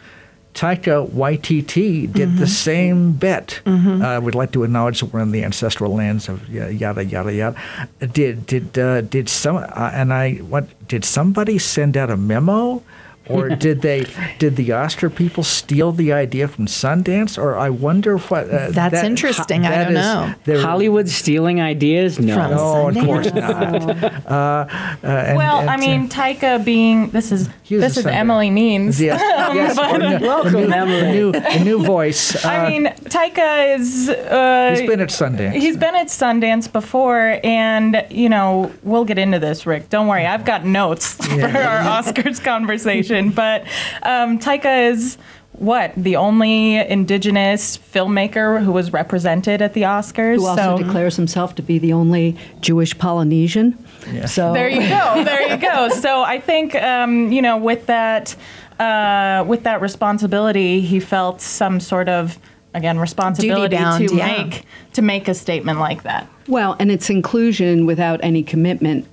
Taika 0.54 1.08
Waititi 1.10 2.10
did 2.10 2.36
the 2.38 2.46
same 2.46 3.12
bit. 3.12 3.60
Uh, 4.02 4.20
we'd 4.20 4.36
like 4.36 4.52
to 4.52 4.62
acknowledge 4.62 5.00
that 5.00 5.12
we're 5.12 5.20
in 5.20 5.32
the 5.32 5.42
ancestral 5.44 5.92
lands 5.92 6.28
of 6.28 6.48
yada 6.48 7.04
yada 7.04 7.32
yada. 7.32 7.56
Did 7.98 8.46
did 8.46 8.78
uh, 8.78 9.00
did 9.00 9.28
some 9.28 9.56
uh, 9.56 9.90
and 9.92 10.12
I 10.12 10.36
what 10.36 10.66
did 10.86 11.04
somebody 11.04 11.58
send 11.58 11.96
out 11.96 12.10
a 12.10 12.16
memo? 12.16 12.82
Or 13.28 13.48
did 13.66 13.80
they? 13.82 14.06
Did 14.38 14.56
the 14.56 14.72
Oscar 14.72 15.08
people 15.08 15.42
steal 15.44 15.92
the 15.92 16.12
idea 16.12 16.46
from 16.48 16.66
Sundance? 16.66 17.38
Or 17.38 17.56
I 17.56 17.70
wonder 17.70 18.18
what. 18.18 18.44
Uh, 18.50 18.70
That's 18.70 18.92
that- 18.94 19.04
interesting. 19.04 19.64
I 19.66 19.70
that 19.70 19.84
don't 19.84 19.94
know. 19.94 20.34
there- 20.44 20.60
Hollywood 20.60 21.08
stealing 21.08 21.60
ideas? 21.60 22.18
No. 22.18 22.34
From 22.34 22.50
No, 22.50 22.88
of 22.88 23.06
course 23.06 23.32
not. 23.32 23.44
Uh, 24.24 24.30
uh, 24.30 25.06
and- 25.06 25.36
well, 25.36 25.60
and, 25.60 25.70
I 25.70 25.76
mean, 25.76 26.08
Taika 26.08 26.62
being 26.64 27.10
this 27.10 27.30
is 27.32 27.48
this 27.68 27.96
is 27.96 28.02
Sunday. 28.04 28.18
Emily 28.18 28.50
Means. 28.50 29.00
Yes, 29.00 29.20
yes. 29.54 29.76
But- 29.76 29.92
or 29.92 29.98
the- 29.98 30.18
the 30.18 30.26
Welcome, 30.26 30.52
new, 30.52 30.70
Emily. 30.72 31.00
The 31.00 31.12
new, 31.12 31.32
the 31.32 31.64
new 31.64 31.84
voice. 31.84 32.44
Uh, 32.44 32.48
I 32.48 32.68
mean, 32.70 32.86
Taika 32.86 33.76
is. 33.78 34.08
Uh, 34.08 34.74
he's 34.76 34.88
been 34.88 35.00
at 35.00 35.08
Sundance. 35.08 35.52
He's 35.52 35.76
been 35.76 35.94
at 35.94 36.08
Sundance 36.08 36.70
before, 36.70 37.40
and 37.42 38.04
you 38.10 38.28
know 38.28 38.70
we'll 38.82 39.04
get 39.04 39.18
into 39.18 39.38
this, 39.38 39.66
Rick. 39.66 39.88
Don't 39.88 40.08
worry, 40.08 40.26
I've 40.26 40.44
got 40.44 40.64
notes 40.64 41.14
for 41.14 41.42
our 41.44 42.02
Oscars 42.02 42.42
conversation. 42.42 43.13
But 43.34 43.62
um, 44.02 44.38
Taika 44.38 44.90
is 44.90 45.18
what 45.52 45.92
the 45.96 46.16
only 46.16 46.76
Indigenous 46.76 47.78
filmmaker 47.78 48.62
who 48.62 48.72
was 48.72 48.92
represented 48.92 49.62
at 49.62 49.72
the 49.72 49.82
Oscars. 49.82 50.36
Who 50.36 50.46
also 50.46 50.76
so 50.76 50.82
declares 50.82 51.16
himself 51.16 51.54
to 51.56 51.62
be 51.62 51.78
the 51.78 51.92
only 51.92 52.36
Jewish 52.60 52.96
Polynesian. 52.98 53.78
So 54.26 54.52
there 54.52 54.68
you 54.68 54.80
go, 54.80 55.24
there 55.24 55.48
you 55.48 55.56
go. 55.56 55.88
So 55.88 56.22
I 56.22 56.40
think 56.40 56.74
um, 56.74 57.32
you 57.32 57.40
know 57.40 57.56
with 57.56 57.86
that 57.86 58.34
uh, 58.78 59.44
with 59.46 59.62
that 59.62 59.80
responsibility, 59.80 60.80
he 60.80 61.00
felt 61.00 61.40
some 61.40 61.80
sort 61.80 62.08
of 62.08 62.38
again 62.74 62.98
responsibility 62.98 63.76
bound, 63.76 64.08
to 64.08 64.16
yeah. 64.16 64.42
make 64.42 64.64
to 64.94 65.02
make 65.02 65.28
a 65.28 65.34
statement 65.34 65.78
like 65.78 66.02
that. 66.02 66.28
Well, 66.48 66.76
and 66.78 66.90
it's 66.90 67.08
inclusion 67.08 67.86
without 67.86 68.20
any 68.22 68.42
commitment 68.42 69.06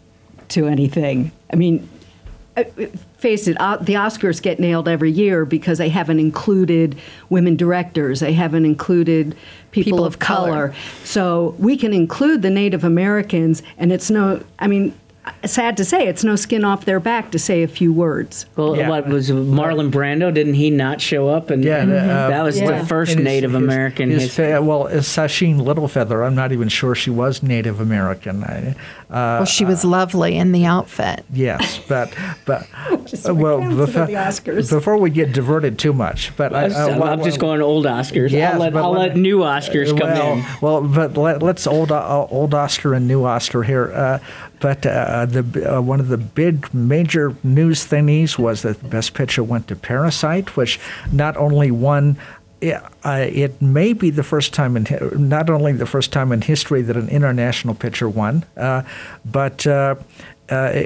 to 0.49 0.67
anything. 0.67 1.31
I 1.53 1.55
mean, 1.55 1.87
uh, 2.57 2.63
face 3.21 3.47
it, 3.47 3.55
uh, 3.61 3.77
the 3.77 3.93
Oscars 3.93 4.41
get 4.41 4.59
nailed 4.59 4.87
every 4.87 5.11
year 5.11 5.45
because 5.45 5.77
they 5.77 5.89
haven't 5.89 6.19
included 6.19 6.97
women 7.29 7.55
directors, 7.55 8.19
they 8.19 8.33
haven't 8.33 8.65
included 8.65 9.35
people, 9.71 9.91
People 9.91 10.05
of, 10.05 10.17
color. 10.19 10.47
color. 10.47 10.75
So 11.03 11.55
we 11.59 11.77
can 11.77 11.93
include 11.93 12.41
the 12.41 12.49
Native 12.49 12.83
Americans, 12.83 13.61
and 13.77 13.91
it's 13.91 14.09
no, 14.09 14.43
I 14.59 14.67
mean, 14.67 14.93
sad 15.45 15.77
to 15.77 15.85
say, 15.85 16.07
it's 16.07 16.23
no 16.23 16.35
skin 16.35 16.63
off 16.65 16.85
their 16.85 16.99
back 16.99 17.31
to 17.31 17.39
say 17.39 17.61
a 17.63 17.67
few 17.67 17.93
words. 17.93 18.45
Well, 18.55 18.75
Yeah. 18.75 18.89
what 18.89 19.07
was 19.07 19.29
Marlon 19.29 19.91
Brando? 19.91 20.33
Didn't 20.33 20.55
he 20.55 20.69
not 20.71 20.99
show 20.99 21.29
up? 21.29 21.49
And 21.51 21.63
Yeah, 21.63 21.77
uh, 21.83 22.29
that 22.29 22.43
was 22.43 22.59
Yeah. 22.59 22.79
the 22.79 22.85
first 22.85 23.13
his- 23.15 23.23
Native 23.23 23.51
his- 23.51 23.61
American. 23.63 24.09
His, 24.09 24.23
his- 24.23 24.33
fa- 24.35 24.61
well, 24.61 24.87
uh, 24.87 24.93
Sacheen 25.01 25.59
Littlefeather. 25.61 26.25
I'm 26.25 26.33
not 26.35 26.51
even 26.51 26.69
sure 26.69 26.95
she 26.95 27.09
was 27.11 27.43
Native 27.43 27.79
American. 27.79 28.43
I, 28.43 28.75
uh, 29.11 29.37
Well, 29.39 29.45
she 29.45 29.63
was 29.65 29.85
lovely 29.85 30.37
in 30.37 30.51
the 30.53 30.65
outfit. 30.65 31.23
yes, 31.31 31.79
but 31.87 32.09
but 32.45 32.65
uh, 33.27 33.33
well, 33.35 33.59
went 33.59 33.77
before, 33.77 34.05
the 34.07 34.13
Oscars. 34.13 34.69
before 34.71 34.97
we 34.97 35.09
get 35.11 35.33
diverted 35.33 35.77
too 35.77 35.93
much, 35.93 36.31
but 36.35 36.53
I, 36.55 36.65
I'm, 36.65 37.01
uh, 37.01 37.05
I'm 37.05 37.23
just 37.23 37.39
going 37.39 37.61
old 37.61 37.85
Oscars. 37.85 38.31
Yes, 38.31 38.53
I'll 38.55 38.59
let, 38.59 38.75
I'll 38.75 38.91
let- 38.91 38.99
let 39.09 39.17
new 39.17 39.39
Oscars 39.39 39.89
come 39.89 40.09
well, 40.09 40.33
in. 40.33 40.45
Well, 40.61 40.81
but 40.81 41.17
let, 41.17 41.43
let's 41.43 41.67
old 41.67 41.91
uh, 41.91 42.25
old 42.29 42.53
Oscar 42.53 42.93
and 42.93 43.07
new 43.07 43.23
Oscar 43.23 43.63
here. 43.63 44.19
Uh, 44.61 44.67
but 44.67 44.85
uh, 44.85 45.25
the 45.25 45.77
uh, 45.77 45.81
one 45.81 45.99
of 45.99 46.07
the 46.07 46.17
big 46.17 46.73
major 46.73 47.35
news 47.43 47.85
thingies 47.85 48.37
was 48.37 48.61
that 48.61 48.89
Best 48.89 49.13
Picture 49.13 49.43
went 49.43 49.67
to 49.67 49.75
Parasite, 49.75 50.55
which 50.55 50.79
not 51.11 51.37
only 51.37 51.71
won. 51.71 52.17
It, 52.61 52.79
uh, 53.03 53.25
it 53.27 53.59
may 53.59 53.93
be 53.93 54.11
the 54.11 54.21
first 54.21 54.53
time 54.53 54.77
in 54.77 54.85
not 55.15 55.49
only 55.49 55.71
the 55.71 55.87
first 55.87 56.13
time 56.13 56.31
in 56.31 56.41
history 56.41 56.83
that 56.83 56.95
an 56.95 57.09
international 57.09 57.73
picture 57.73 58.07
won, 58.07 58.45
uh, 58.55 58.83
but 59.25 59.65
uh, 60.51 60.71
it, 60.73 60.79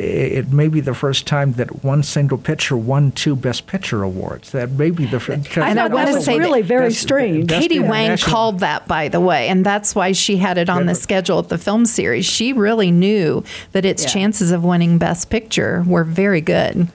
it 0.46 0.52
may 0.54 0.68
be 0.68 0.80
the 0.80 0.94
first 0.94 1.26
time 1.26 1.54
that 1.54 1.84
one 1.84 2.04
single 2.04 2.38
picture 2.38 2.78
won 2.78 3.12
two 3.12 3.36
Best 3.36 3.66
Picture 3.68 4.04
awards. 4.04 4.52
That 4.52 4.72
may 4.72 4.92
be 4.92 5.06
the 5.06 5.20
first. 5.20 5.58
I 5.58 5.70
And 5.70 5.80
I 5.80 5.88
thought 5.90 5.96
that 6.06 6.14
was 6.16 6.26
say 6.26 6.38
that 6.38 6.44
really 6.44 6.62
very 6.62 6.90
Best- 6.90 7.02
strange. 7.02 7.48
Best 7.48 7.62
Katie 7.62 7.80
Wang 7.80 8.06
International- 8.06 8.32
called 8.32 8.60
that, 8.60 8.88
by 8.88 9.08
the 9.10 9.20
way, 9.20 9.48
and 9.48 9.66
that's 9.66 9.96
why 9.96 10.12
she 10.12 10.38
had 10.38 10.58
it 10.58 10.70
on 10.70 10.86
the 10.86 10.96
schedule 10.96 11.40
at 11.40 11.50
the 11.50 11.58
film 11.58 11.86
series. 11.86 12.26
She 12.26 12.54
really 12.54 12.92
knew 12.92 13.44
that 13.72 13.86
its 13.86 14.04
Yeah. 14.04 14.10
chances 14.10 14.52
of 14.52 14.64
winning 14.64 14.98
Best 14.98 15.30
Picture 15.30 15.84
were 15.88 16.04
very 16.04 16.42
good. 16.42 16.88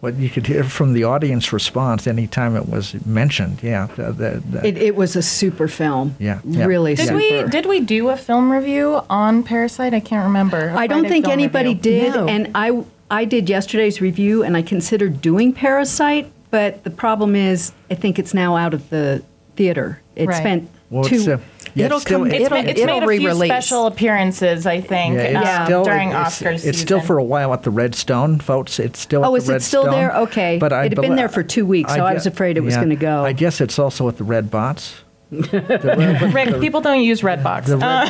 What 0.00 0.14
you 0.14 0.30
could 0.30 0.46
hear 0.46 0.62
from 0.62 0.92
the 0.92 1.02
audience 1.04 1.52
response 1.52 2.06
anytime 2.06 2.54
it 2.54 2.68
was 2.68 2.94
mentioned. 3.04 3.58
Yeah. 3.62 3.88
the- 3.96 4.12
the- 4.12 4.42
the- 4.48 4.66
It, 4.66 4.78
it 4.78 4.96
was 4.96 5.16
a 5.16 5.22
super 5.22 5.66
film. 5.66 6.14
Yeah, 6.20 6.38
yeah. 6.44 6.66
Really 6.66 6.94
Did 6.94 7.06
super. 7.06 7.16
we 7.16 7.42
did 7.50 7.66
we 7.66 7.80
do 7.80 8.08
a 8.10 8.16
film 8.16 8.50
review 8.50 9.00
on 9.10 9.42
Parasite? 9.42 9.94
I 9.94 10.00
can't 10.00 10.24
remember. 10.24 10.72
I 10.76 10.86
don't 10.86 11.08
think 11.08 11.26
anybody 11.26 11.70
review. 11.70 11.82
did, 11.82 12.14
No. 12.14 12.28
and 12.28 12.50
I 12.54 12.84
I 13.10 13.24
did 13.24 13.48
yesterday's 13.48 14.00
review, 14.00 14.44
and 14.44 14.56
I 14.56 14.62
considered 14.62 15.20
doing 15.20 15.52
Parasite, 15.52 16.30
but 16.50 16.84
the 16.84 16.90
problem 16.90 17.34
is 17.34 17.72
I 17.90 17.94
think 17.94 18.18
it's 18.20 18.34
now 18.34 18.54
out 18.56 18.74
of 18.74 18.88
the 18.90 19.22
theater. 19.56 20.00
It 20.14 20.28
Right. 20.28 20.36
spent 20.36 20.68
well, 20.90 21.04
two. 21.04 21.14
it's, 21.16 21.28
uh, 21.28 21.38
yeah, 21.74 21.86
It'll 21.86 21.96
it's 21.98 22.06
still, 22.06 22.18
come- 22.20 22.26
It's, 22.32 22.46
It'll- 22.46 22.58
ma- 22.62 22.64
it's 22.68 22.80
it'll 22.80 22.86
made 23.00 23.02
a 23.02 23.06
few 23.18 23.28
re-release. 23.28 23.50
special 23.50 23.86
appearances, 23.86 24.66
I 24.66 24.80
think, 24.80 25.16
yeah, 25.16 25.40
it's 25.40 25.48
um, 25.60 25.66
still, 25.66 25.84
during 25.84 26.08
it's, 26.10 26.16
Oscars 26.18 26.52
It's 26.54 26.62
season. 26.64 26.74
still 26.86 27.00
for 27.00 27.18
a 27.18 27.24
while 27.24 27.52
at 27.52 27.62
the 27.62 27.70
Red 27.70 27.94
Stone, 27.94 28.40
folks. 28.40 28.78
It's 28.80 28.98
still 28.98 29.24
Oh, 29.24 29.34
at 29.34 29.38
is 29.38 29.46
the 29.46 29.52
it 29.52 29.54
Red 29.56 29.62
still 29.62 29.82
Stone. 29.82 29.94
there? 29.94 30.16
Okay. 30.16 30.58
But 30.58 30.72
It 30.72 30.76
had 30.94 31.00
been 31.00 31.16
there 31.16 31.28
for 31.28 31.42
two 31.42 31.66
weeks, 31.66 31.92
so 31.94 32.04
I 32.04 32.10
gue- 32.10 32.14
was 32.14 32.26
afraid 32.26 32.56
it 32.56 32.60
was 32.62 32.76
gonna 32.76 32.96
go. 32.96 33.24
I 33.24 33.32
guess 33.32 33.60
it's 33.60 33.78
also 33.78 34.08
at 34.08 34.16
the 34.16 34.24
Red 34.24 34.50
Bots. 34.50 35.02
The 35.30 35.60
Red- 35.84 36.32
Rick, 36.34 36.58
people 36.58 36.80
don't 36.80 37.02
use 37.02 37.20
Redbox. 37.20 37.66
the 37.66 37.76
red, 37.76 38.08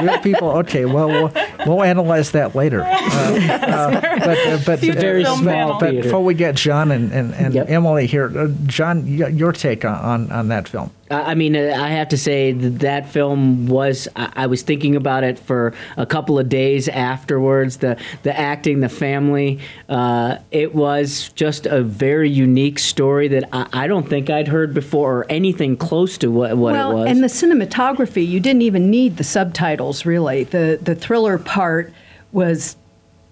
the 0.00 0.06
red 0.06 0.22
people. 0.22 0.48
Okay, 0.60 0.86
well, 0.86 1.06
we'll 1.08 1.32
we'll 1.66 1.82
analyze 1.82 2.30
that 2.30 2.54
later. 2.54 2.80
Uh, 2.82 2.88
uh, 2.88 4.00
but 4.18 4.38
uh, 4.38 4.58
but, 4.64 4.78
Future 4.78 4.98
Very 4.98 5.22
film 5.24 5.40
small 5.40 5.78
but 5.78 5.90
before 5.90 6.24
we 6.24 6.32
get 6.32 6.54
John 6.54 6.90
and, 6.92 7.12
and, 7.12 7.34
and 7.34 7.52
Yep. 7.52 7.68
Emily 7.68 8.06
here, 8.06 8.32
uh, 8.38 8.48
John, 8.64 9.18
y- 9.18 9.28
your 9.28 9.52
take 9.52 9.84
on, 9.84 9.96
on, 9.96 10.32
on 10.32 10.48
that 10.48 10.66
film? 10.66 10.90
I 11.10 11.34
mean, 11.34 11.56
uh, 11.56 11.76
I 11.78 11.88
have 11.88 12.08
to 12.08 12.18
say 12.18 12.52
that 12.52 12.80
that 12.80 13.08
film 13.08 13.66
was. 13.66 14.08
I 14.14 14.46
was 14.46 14.62
thinking 14.62 14.96
about 14.96 15.24
it 15.24 15.38
for 15.38 15.74
a 15.96 16.04
couple 16.04 16.38
of 16.38 16.48
days 16.48 16.88
afterwards. 16.88 17.78
The 17.78 17.96
the 18.22 18.38
acting, 18.38 18.80
the 18.80 18.88
family. 18.88 19.60
Uh, 19.88 20.38
it 20.50 20.74
was 20.74 21.30
just 21.30 21.66
a 21.66 21.82
very 21.82 22.30
unique 22.30 22.78
story 22.78 23.28
that 23.28 23.48
I, 23.52 23.66
I 23.72 23.86
don't 23.86 24.08
think 24.08 24.28
I'd 24.28 24.48
heard 24.48 24.74
before, 24.74 25.20
or 25.20 25.26
anything 25.30 25.76
close 25.76 26.18
to 26.18 26.30
what, 26.30 26.56
what 26.56 26.74
well, 26.74 26.90
it 26.90 26.94
was. 26.94 27.06
and 27.08 27.22
the 27.22 27.28
cinematography, 27.28 28.26
you 28.26 28.40
didn't 28.40 28.62
even 28.62 28.90
need 28.90 29.16
the 29.16 29.24
subtitles 29.24 30.04
really. 30.04 30.44
The 30.44 30.78
the 30.82 30.94
thriller 30.94 31.38
part 31.38 31.92
was 32.32 32.76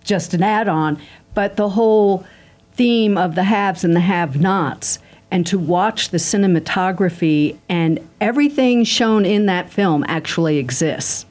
just 0.02 0.32
an 0.34 0.42
add-on, 0.42 0.98
but 1.34 1.56
the 1.56 1.68
whole 1.68 2.24
theme 2.72 3.18
of 3.18 3.34
the 3.34 3.44
haves 3.44 3.84
and 3.84 3.94
the 3.94 4.00
have-nots 4.00 4.98
and 5.30 5.46
to 5.46 5.58
watch 5.58 6.10
the 6.10 6.18
cinematography 6.18 7.56
and 7.68 7.98
everything 8.20 8.84
shown 8.84 9.24
in 9.24 9.46
that 9.46 9.70
film 9.70 10.04
actually 10.08 10.58
exists. 10.58 11.26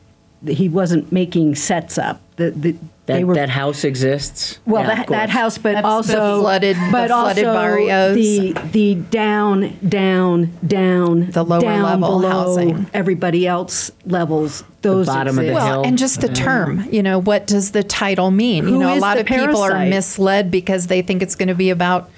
He 0.45 0.69
wasn't 0.69 1.12
making 1.12 1.55
sets 1.55 1.97
up. 1.97 2.21
The, 2.36 2.51
the, 2.51 2.75
that, 3.05 3.23
were 3.23 3.36
that 3.36 3.49
house 3.49 3.84
exists. 3.84 4.60
well, 4.65 4.81
Yeah, 4.81 4.95
that, 4.95 5.08
that 5.08 5.29
house, 5.29 5.58
but 5.58 5.73
That's 5.73 5.84
the 5.84 5.88
also 5.88 6.41
flooded- 6.41 6.75
the 6.75 6.89
but 6.91 7.08
flooded 7.08 7.45
also 7.45 7.60
barrios. 7.60 8.15
The 8.15 8.53
the 8.71 8.95
down, 8.95 9.77
down, 9.88 10.51
down, 10.65 11.29
The 11.31 11.43
lower 11.43 11.62
down 11.62 11.84
level 11.84 12.19
below 12.19 12.29
housing. 12.29 12.88
everybody 12.93 13.47
else 13.47 13.91
levels. 14.05 14.63
Those 14.81 15.08
bottom 15.08 15.38
of 15.39 15.45
the 15.45 15.51
exist. 15.51 15.65
hill. 15.67 15.77
Well, 15.81 15.86
and 15.88 15.97
just 15.97 16.21
the 16.21 16.27
mm. 16.27 16.36
term, 16.36 16.88
you 16.91 17.01
know, 17.01 17.19
what 17.19 17.47
does 17.47 17.71
the 17.71 17.84
title 17.84 18.31
mean? 18.31 18.65
Who 18.65 18.73
you 18.73 18.79
know, 18.79 18.93
a 18.93 18.99
lot 18.99 19.15
the 19.15 19.21
of 19.21 19.27
people 19.27 19.62
are 19.62 19.86
misled 19.86 20.51
because 20.51 20.88
they 20.88 21.01
think 21.01 21.21
it's 21.23 21.36
going 21.36 21.47
to 21.47 21.55
be 21.55 21.69
about 21.69 22.10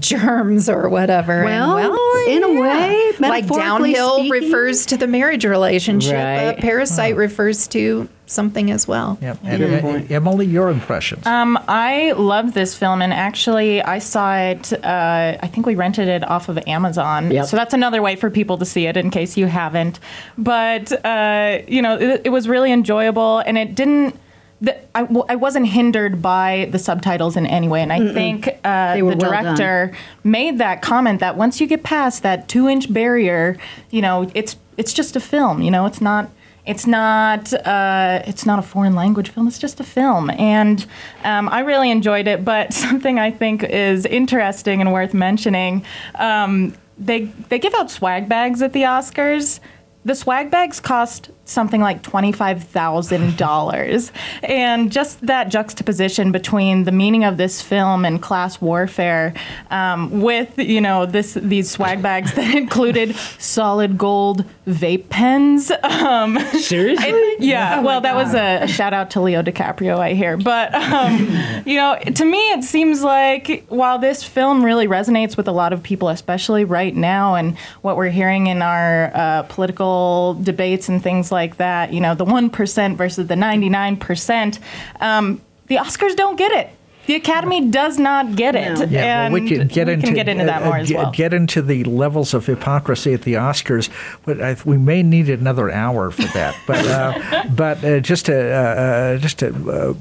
germs 0.00 0.68
or 0.68 0.88
whatever. 0.88 1.44
And, 1.44 1.44
Well, 1.44 2.26
in 2.28 2.42
a 2.42 2.60
way, 2.60 3.12
like 3.18 3.20
metaphorically 3.48 3.92
downhill 3.94 4.14
speaking- 4.18 4.30
refers 4.30 4.86
to 4.86 4.96
the 4.96 5.06
marriage 5.06 5.44
relationship. 5.44 6.14
A 6.14 6.46
Right. 6.48 6.58
parasite 6.58 7.16
refers 7.16 7.66
to 7.68 8.08
something 8.28 8.72
as 8.72 8.88
well. 8.88 9.16
Yep. 9.22 9.38
And, 9.44 9.62
uh, 10.10 10.14
Emily, 10.14 10.46
your 10.46 10.68
impressions? 10.70 11.24
Um, 11.26 11.56
I 11.68 12.12
love 12.16 12.54
this 12.54 12.74
film, 12.74 13.00
and 13.00 13.12
actually, 13.12 13.80
I 13.82 14.00
saw 14.00 14.36
it. 14.36 14.72
Uh, 14.84 15.36
I 15.40 15.46
think 15.46 15.64
we 15.66 15.76
rented 15.76 16.08
it 16.08 16.28
off 16.28 16.48
of 16.48 16.58
Amazon, 16.66 17.30
Yep. 17.30 17.44
so 17.46 17.56
that's 17.56 17.72
another 17.72 18.02
way 18.02 18.16
for 18.16 18.28
people 18.28 18.58
to 18.58 18.64
see 18.64 18.86
it 18.86 18.96
in 18.96 19.10
case 19.10 19.36
you 19.36 19.46
haven't. 19.46 20.00
But 20.36 20.92
uh, 21.04 21.58
you 21.68 21.80
know, 21.82 21.94
it, 21.96 22.22
it 22.24 22.30
was 22.30 22.48
really 22.48 22.72
enjoyable, 22.72 23.38
and 23.46 23.56
it 23.56 23.74
didn't. 23.76 24.18
The, 24.60 24.74
I, 24.96 25.02
w- 25.02 25.24
I 25.28 25.36
wasn't 25.36 25.66
hindered 25.66 26.22
by 26.22 26.68
the 26.70 26.78
subtitles 26.78 27.36
in 27.36 27.44
any 27.46 27.68
way, 27.68 27.82
and 27.82 27.92
I 27.92 28.12
think 28.14 28.48
uh, 28.64 28.96
the 28.96 29.02
well 29.02 29.16
done. 29.16 29.30
director 29.30 29.92
made 30.24 30.58
that 30.58 30.80
comment 30.80 31.20
that 31.20 31.36
once 31.36 31.60
you 31.60 31.66
get 31.66 31.82
past 31.82 32.22
that 32.22 32.48
two-inch 32.48 32.90
barrier, 32.92 33.58
you 33.90 34.00
know, 34.00 34.30
it's 34.34 34.56
it's 34.78 34.94
just 34.94 35.14
a 35.14 35.20
film. 35.20 35.60
You 35.60 35.70
know, 35.70 35.84
it's 35.84 36.00
not 36.00 36.30
it's 36.66 36.86
not 36.86 37.52
uh, 37.52 38.22
it's 38.26 38.44
not 38.44 38.58
a 38.58 38.62
foreign 38.62 38.94
language 38.94 39.28
film. 39.30 39.46
It's 39.46 39.58
just 39.58 39.78
a 39.78 39.84
film, 39.84 40.30
and 40.30 40.84
um, 41.22 41.48
I 41.48 41.60
really 41.60 41.90
enjoyed 41.90 42.26
it. 42.26 42.44
But 42.44 42.72
something 42.84 43.18
I 43.18 43.30
think 43.30 43.62
is 43.62 44.04
interesting 44.06 44.80
and 44.80 44.92
worth 44.92 45.14
mentioning, 45.14 45.84
um, 46.16 46.74
they 46.98 47.26
they 47.50 47.58
give 47.58 47.74
out 47.74 47.90
swag 47.90 48.28
bags 48.28 48.62
at 48.62 48.72
the 48.72 48.82
Oscars. 48.82 49.60
The 50.04 50.14
swag 50.14 50.50
bags 50.50 50.80
cost 50.80 51.30
something 51.46 51.80
like 51.80 52.02
twenty-five 52.02 52.64
thousand 52.64 53.36
dollars, 53.38 54.12
and 54.42 54.92
just 54.92 55.20
that 55.26 55.48
juxtaposition 55.48 56.32
between 56.32 56.84
the 56.84 56.92
meaning 56.92 57.24
of 57.24 57.36
this 57.38 57.62
film 57.62 58.04
and 58.04 58.20
class 58.20 58.60
warfare, 58.60 59.32
um, 59.70 60.20
with 60.20 60.58
you 60.58 60.80
know 60.80 61.06
this 61.06 61.34
these 61.34 61.70
swag 61.70 62.02
bags 62.02 62.34
that 62.34 62.54
included 62.62 63.16
solid 63.38 63.96
gold 63.96 64.44
vape 64.66 65.08
pens. 65.08 65.70
Um, 65.82 66.38
Seriously? 66.58 67.06
it- 67.08 67.40
yeah. 67.40 67.80
well, 67.80 68.00
that 68.00 68.14
was 68.14 68.34
a, 68.34 68.62
a 68.62 68.68
shout 68.68 68.92
out 68.92 69.10
to 69.12 69.20
Leo 69.20 69.42
DiCaprio, 69.42 69.98
I 69.98 70.14
hear. 70.14 70.36
But 70.36 70.74
um, 70.74 71.18
you 71.64 71.76
know, 71.76 71.96
to 71.98 72.24
me, 72.24 72.38
it 72.52 72.64
seems 72.64 73.02
like 73.02 73.64
while 73.68 73.98
this 73.98 74.22
film 74.24 74.64
really 74.64 74.86
resonates 74.88 75.36
with 75.36 75.46
a 75.48 75.52
lot 75.52 75.72
of 75.72 75.82
people, 75.82 76.08
especially 76.08 76.64
right 76.64 76.94
now, 76.94 77.34
and 77.36 77.56
what 77.82 77.96
we're 77.96 78.10
hearing 78.10 78.48
in 78.48 78.62
our 78.62 79.10
uh, 79.14 79.42
political 79.44 80.34
debates 80.42 80.88
and 80.88 81.02
things 81.02 81.30
like 81.30 81.35
that, 81.58 81.92
you 81.92 82.00
know, 82.00 82.14
the 82.14 82.24
one 82.24 82.50
percent 82.50 82.96
versus 82.96 83.26
the 83.26 83.36
ninety 83.36 83.68
nine 83.68 83.96
percent, 83.96 84.58
um, 85.00 85.40
the 85.66 85.76
Oscars 85.76 86.16
don't 86.16 86.36
get 86.36 86.52
it. 86.52 86.70
The 87.06 87.14
Academy 87.14 87.68
does 87.68 88.00
not 88.00 88.34
get 88.34 88.56
it, 88.56 88.90
Yeah, 88.90 89.26
and 89.26 89.32
well, 89.32 89.40
we 89.40 89.48
can 89.48 89.68
get 89.68 89.86
we 89.86 89.92
into 89.92 90.06
can 90.06 90.14
get 90.14 90.28
into 90.28 90.44
that 90.46 90.62
uh, 90.62 90.64
more 90.64 90.76
as 90.78 90.88
get, 90.88 90.98
well. 90.98 91.12
Get 91.12 91.32
into 91.32 91.62
the 91.62 91.84
levels 91.84 92.34
of 92.34 92.46
hypocrisy 92.46 93.14
at 93.14 93.22
the 93.22 93.34
Oscars, 93.34 93.88
but 94.24 94.42
I, 94.42 94.56
we 94.64 94.76
may 94.76 95.04
need 95.04 95.30
another 95.30 95.70
hour 95.70 96.10
for 96.10 96.26
that. 96.34 96.56
But 96.66 96.84
uh, 96.86 97.44
but 97.54 97.84
uh, 97.84 98.00
just 98.00 98.26
to 98.26 98.34
uh, 98.34 98.56
uh, 98.58 99.18
just 99.18 99.38
to 99.38 99.54
uh, 99.70 99.94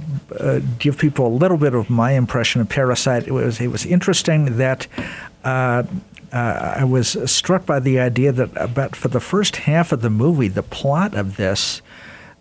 uh, 0.43 0.59
give 0.79 0.97
people 0.97 1.27
a 1.27 1.35
little 1.35 1.57
bit 1.57 1.75
of 1.75 1.91
my 1.91 2.13
impression 2.13 2.59
of 2.61 2.69
Parasite, 2.69 3.27
it 3.27 3.31
was 3.31 3.61
it 3.61 3.67
was 3.67 3.85
interesting 3.85 4.57
that. 4.57 4.87
Uh, 6.35 6.75
I 6.79 6.83
was 6.83 7.17
struck 7.31 7.65
by 7.65 7.79
the 7.79 7.97
idea 7.97 8.33
that 8.33 8.49
about 8.57 8.93
for 8.93 9.07
the 9.07 9.21
first 9.21 9.55
half 9.55 9.93
of 9.93 10.01
the 10.01 10.09
movie, 10.09 10.49
the 10.49 10.63
plot 10.63 11.15
of 11.15 11.37
this 11.37 11.81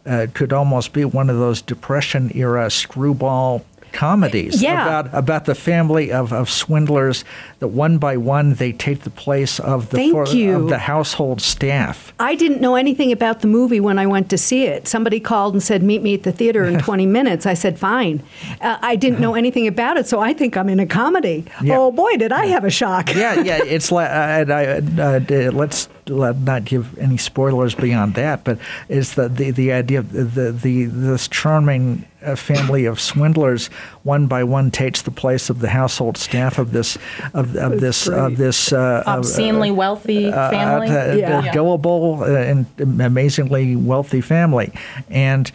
uh, 0.05 0.27
could 0.35 0.53
almost 0.53 0.93
be 0.93 1.05
one 1.05 1.31
of 1.31 1.39
those 1.39 1.63
Depression 1.63 2.37
era 2.37 2.71
screwball 2.71 3.65
comedies 3.95 4.61
Yeah. 4.63 4.83
about 4.83 5.15
about 5.15 5.45
the 5.47 5.55
family 5.55 6.13
of, 6.13 6.33
of 6.33 6.51
swindlers 6.51 7.25
that 7.61 7.69
one 7.69 7.99
by 7.99 8.17
one 8.17 8.55
they 8.55 8.73
take 8.73 9.01
the 9.03 9.11
place 9.11 9.59
of 9.61 9.89
the 9.91 9.97
Thank 9.97 10.35
you. 10.35 10.57
of 10.57 10.69
the 10.69 10.79
household 10.79 11.41
staff. 11.41 12.13
I 12.21 12.35
didn't 12.35 12.61
know 12.61 12.75
anything 12.77 13.13
about 13.13 13.41
the 13.41 13.47
movie 13.49 13.81
when 13.81 13.99
I 13.99 14.07
went 14.07 14.29
to 14.31 14.39
see 14.39 14.65
it. 14.65 14.87
Somebody 14.89 15.21
called 15.21 15.55
and 15.55 15.63
said, 15.63 15.83
"Meet 15.83 16.03
me 16.03 16.15
at 16.15 16.23
the 16.25 16.33
theater 16.33 16.65
in 16.65 16.79
20 16.89 17.07
minutes." 17.07 17.47
I 17.47 17.55
said, 17.55 17.79
"Fine." 17.79 18.23
Uh, 18.61 18.77
I 18.83 18.97
didn't 18.97 19.21
know 19.21 19.35
anything 19.35 19.67
about 19.67 19.97
it, 19.97 20.07
so 20.07 20.21
I 20.21 20.33
think 20.35 20.57
I'm 20.57 20.69
in 20.69 20.81
a 20.81 20.87
comedy. 20.87 21.45
Yeah. 21.63 21.79
Oh 21.79 21.93
boy, 21.93 22.17
did 22.17 22.33
I 22.33 22.47
have 22.47 22.65
a 22.65 22.71
shock! 22.71 23.15
yeah, 23.15 23.41
yeah, 23.41 23.61
it's 23.65 23.91
like 23.93 24.11
uh, 24.11 24.53
I, 24.53 24.65
uh, 24.67 25.51
let's 25.53 25.89
let 25.89 25.94
not 26.09 26.65
give 26.65 26.99
any 26.99 27.17
spoilers 27.17 27.75
beyond 27.75 28.15
that, 28.15 28.45
but 28.45 28.59
it's 28.89 29.15
the 29.15 29.29
the, 29.29 29.51
the 29.51 29.73
idea 29.73 30.01
of 30.01 30.13
the, 30.13 30.53
the 30.53 30.85
this 30.87 31.29
charming 31.29 32.05
uh, 32.23 32.37
family 32.37 32.85
of 32.87 33.01
swindlers 33.01 33.67
one 34.03 34.27
by 34.27 34.43
one 34.45 34.71
takes 34.71 35.03
the 35.03 35.11
place 35.11 35.51
of 35.51 35.61
the 35.61 35.69
household 35.69 36.17
staff 36.17 36.59
of 36.59 36.73
this 36.73 36.97
of, 37.35 37.57
of 37.57 37.81
this 37.81 38.07
of 38.09 38.37
this 38.37 38.73
uh, 38.73 39.03
of, 39.07 39.19
Obscenely 39.19 39.71
wealthy 39.71 40.33
uh, 40.33 40.51
family. 40.51 40.89
uh, 40.89 41.15
Yeah. 41.17 41.39
uh, 41.39 41.53
gullible 41.53 42.23
uh, 42.23 42.27
and 42.27 42.67
amazingly 43.01 43.77
wealthy 43.77 44.21
family, 44.21 44.73
and. 45.11 45.51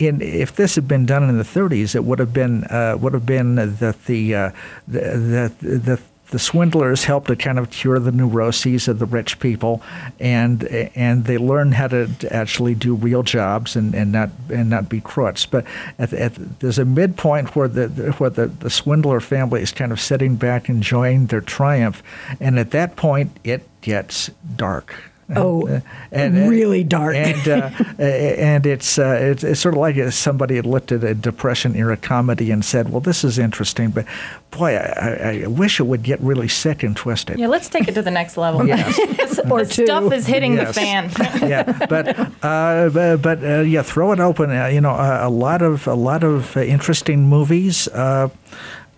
In, 0.00 0.22
if 0.22 0.56
this 0.56 0.76
had 0.76 0.88
been 0.88 1.04
done 1.04 1.28
in 1.28 1.36
the 1.36 1.44
30s, 1.44 1.94
it 1.94 2.04
would 2.04 2.20
have 2.20 2.32
been 2.32 2.64
uh, 2.64 2.96
would 2.98 3.12
have 3.12 3.26
been 3.26 3.56
that 3.56 4.06
the, 4.06 4.34
uh, 4.34 4.50
the, 4.88 5.52
the 5.60 5.68
the 5.78 6.00
the 6.30 6.38
swindlers 6.38 7.04
help 7.04 7.26
to 7.26 7.36
kind 7.36 7.58
of 7.58 7.70
cure 7.70 7.98
the 7.98 8.12
neuroses 8.12 8.88
of 8.88 8.98
the 8.98 9.06
rich 9.06 9.38
people, 9.40 9.82
and 10.18 10.64
and 10.64 11.24
they 11.24 11.38
learn 11.38 11.72
how 11.72 11.88
to 11.88 12.08
actually 12.30 12.74
do 12.74 12.94
real 12.94 13.22
jobs 13.22 13.76
and, 13.76 13.94
and 13.94 14.12
not 14.12 14.30
and 14.48 14.70
not 14.70 14.88
be 14.88 15.00
crooks. 15.00 15.46
But 15.46 15.64
at, 15.98 16.12
at, 16.12 16.60
there's 16.60 16.78
a 16.78 16.84
midpoint 16.84 17.54
where 17.54 17.68
the 17.68 17.88
where 18.18 18.30
the, 18.30 18.46
the 18.46 18.70
swindler 18.70 19.20
family 19.20 19.62
is 19.62 19.72
kind 19.72 19.92
of 19.92 20.00
sitting 20.00 20.36
back 20.36 20.68
enjoying 20.68 21.26
their 21.26 21.40
triumph, 21.40 22.02
and 22.40 22.58
at 22.58 22.70
that 22.70 22.96
point 22.96 23.36
it 23.44 23.68
gets 23.80 24.30
dark. 24.56 25.09
Oh, 25.36 25.68
Uh, 25.68 25.80
and, 26.12 26.48
really 26.50 26.82
dark. 26.84 27.14
And 27.16 27.48
uh, 27.48 27.70
and 27.98 28.66
it's, 28.66 28.98
uh, 28.98 29.18
it's 29.20 29.44
it's 29.44 29.60
sort 29.60 29.74
of 29.74 29.80
like 29.80 29.96
somebody 30.12 30.56
had 30.56 30.66
looked 30.66 30.92
at 30.92 31.04
a 31.04 31.14
depression 31.14 31.76
era 31.76 31.96
comedy 31.96 32.50
and 32.50 32.64
said, 32.64 32.90
"Well, 32.90 33.00
this 33.00 33.22
is 33.24 33.38
interesting, 33.38 33.90
but 33.90 34.04
boy, 34.50 34.74
I, 34.76 35.08
I- 35.30 35.42
I 35.44 35.46
wish 35.46 35.78
it 35.80 35.84
would 35.84 36.02
get 36.02 36.20
really 36.20 36.48
sick 36.48 36.82
and 36.82 36.96
twisted." 36.96 37.38
yeah, 37.38 37.46
let's 37.48 37.68
take 37.68 37.86
it 37.88 37.94
to 37.94 38.02
the 38.02 38.10
next 38.10 38.36
level. 38.36 38.66
Yes. 38.66 38.98
This- 39.16 39.40
Or 39.50 39.64
the 39.64 39.72
two. 39.72 39.86
stuff 39.86 40.12
is 40.12 40.26
hitting 40.26 40.54
Yes. 40.54 40.68
the 40.74 40.80
fan. 40.80 41.10
yeah, 41.48 41.62
but 41.88 42.18
uh, 42.42 42.88
but, 42.90 43.16
but 43.22 43.38
uh, 43.44 43.60
yeah, 43.60 43.82
throw 43.82 44.12
it 44.12 44.20
open. 44.20 44.50
Uh, 44.50 44.66
you 44.66 44.80
know, 44.80 44.90
uh, 44.90 45.20
a 45.22 45.30
lot 45.30 45.62
of 45.62 45.86
a 45.86 45.94
lot 45.94 46.24
of 46.24 46.56
uh, 46.56 46.60
interesting 46.60 47.28
movies. 47.28 47.88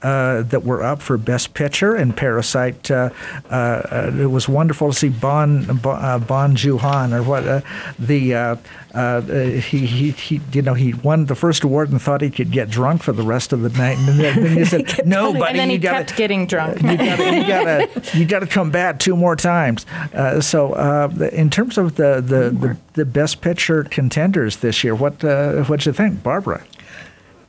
Uh, 0.03 0.43
that 0.43 0.65
were 0.65 0.83
up 0.83 1.01
for 1.01 1.17
Best 1.17 1.55
Picture 1.55 1.95
and 1.95 2.17
Parasite. 2.17 2.91
Uh, 2.91 3.11
uh, 3.51 3.55
uh, 3.55 4.11
it 4.19 4.27
was 4.27 4.49
wonderful 4.49 4.91
to 4.91 4.99
see 4.99 5.09
Bon 5.09 5.65
Bon, 5.77 6.05
uh, 6.05 6.19
bon 6.19 6.57
Joon-han 6.57 7.13
or 7.15 7.23
what 7.23 7.47
uh, 7.47 7.61
the 7.99 8.35
uh, 8.35 8.57
uh, 8.95 9.21
he, 9.21 9.87
he 9.87 10.11
he 10.11 10.41
you 10.53 10.63
know 10.63 10.75
he 10.75 10.93
won 10.93 11.27
the 11.27 11.35
first 11.35 11.65
award 11.65 11.91
and 11.91 12.01
thought 12.01 12.21
he 12.21 12.31
could 12.31 12.51
get 12.51 12.69
drunk 12.69 13.03
for 13.03 13.13
the 13.13 13.23
rest 13.23 13.53
of 13.53 13.63
the 13.63 13.69
night 13.71 13.97
and 13.99 14.09
then, 14.19 14.43
then 14.43 14.57
he 14.57 14.65
said 14.65 15.07
no, 15.07 15.33
buddy, 15.33 15.45
and 15.51 15.59
then 15.59 15.71
he 15.71 15.79
gotta, 15.79 16.05
kept 16.05 16.17
getting 16.17 16.47
drunk. 16.47 16.83
you 16.83 16.97
gotta, 16.97 17.37
you 17.37 17.47
gotta, 17.47 18.19
you 18.19 18.25
gotta 18.25 18.47
come 18.47 18.71
back 18.71 18.99
two 18.99 19.17
more 19.17 19.37
times. 19.37 19.87
Uh, 20.13 20.41
so, 20.41 20.73
uh, 20.73 21.09
in 21.33 21.49
terms 21.51 21.79
of 21.79 21.97
the, 21.97 22.17
the, 22.21 22.51
the, 22.51 22.77
the 22.95 23.05
best 23.05 23.41
picture 23.41 23.85
contenders 23.85 24.59
this 24.59 24.85
year, 24.85 24.95
what 24.95 25.25
uh, 25.25 25.63
what'd 25.65 25.87
you 25.87 25.93
think, 25.93 26.23
Barbara? 26.23 26.63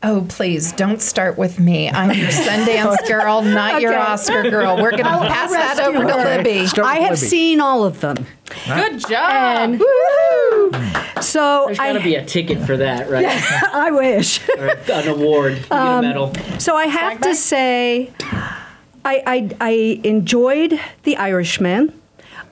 Oh, 0.06 0.26
please 0.28 0.74
don't 0.74 1.02
start 1.02 1.38
with 1.38 1.62
me. 1.62 1.90
I'm 1.90 2.12
your 2.12 2.28
Sundance 2.28 3.08
girl, 3.08 3.42
not 3.42 3.82
your 3.82 3.98
Oscar 3.98 4.44
girl. 4.50 4.76
We're 4.76 4.92
going 4.92 5.04
to 5.04 5.28
pass 5.28 5.50
that 5.52 5.78
rescue 5.78 5.98
over 5.98 6.08
to. 6.08 6.18
Libby. 6.18 6.68
Start 6.68 6.86
I 6.86 6.96
have 6.96 7.12
Libby. 7.12 7.28
seen 7.28 7.62
all 7.62 7.86
of 7.86 8.02
them, 8.02 8.26
Good 8.68 9.00
job. 9.00 9.32
and 9.32 9.80
woohoo! 9.80 10.76
Hmm. 10.76 11.22
So 11.22 11.64
There's 11.68 11.78
got 11.78 11.94
to 11.94 12.04
be 12.04 12.16
a 12.16 12.26
ticket 12.26 12.60
for 12.66 12.76
that, 12.76 13.10
right? 13.10 13.26
I 13.74 13.92
wish. 13.92 14.46
or 14.50 14.68
an 14.92 15.08
award, 15.08 15.54
you 15.54 15.60
get 15.60 15.72
a 15.72 15.76
um, 15.76 16.02
medal. 16.02 16.34
So 16.60 16.76
I 16.76 16.88
have 16.88 17.22
to 17.22 17.34
say, 17.34 18.12
I, 18.22 19.24
I, 19.26 19.50
I 19.62 20.02
enjoyed 20.04 20.82
The 21.04 21.16
Irishman. 21.16 21.98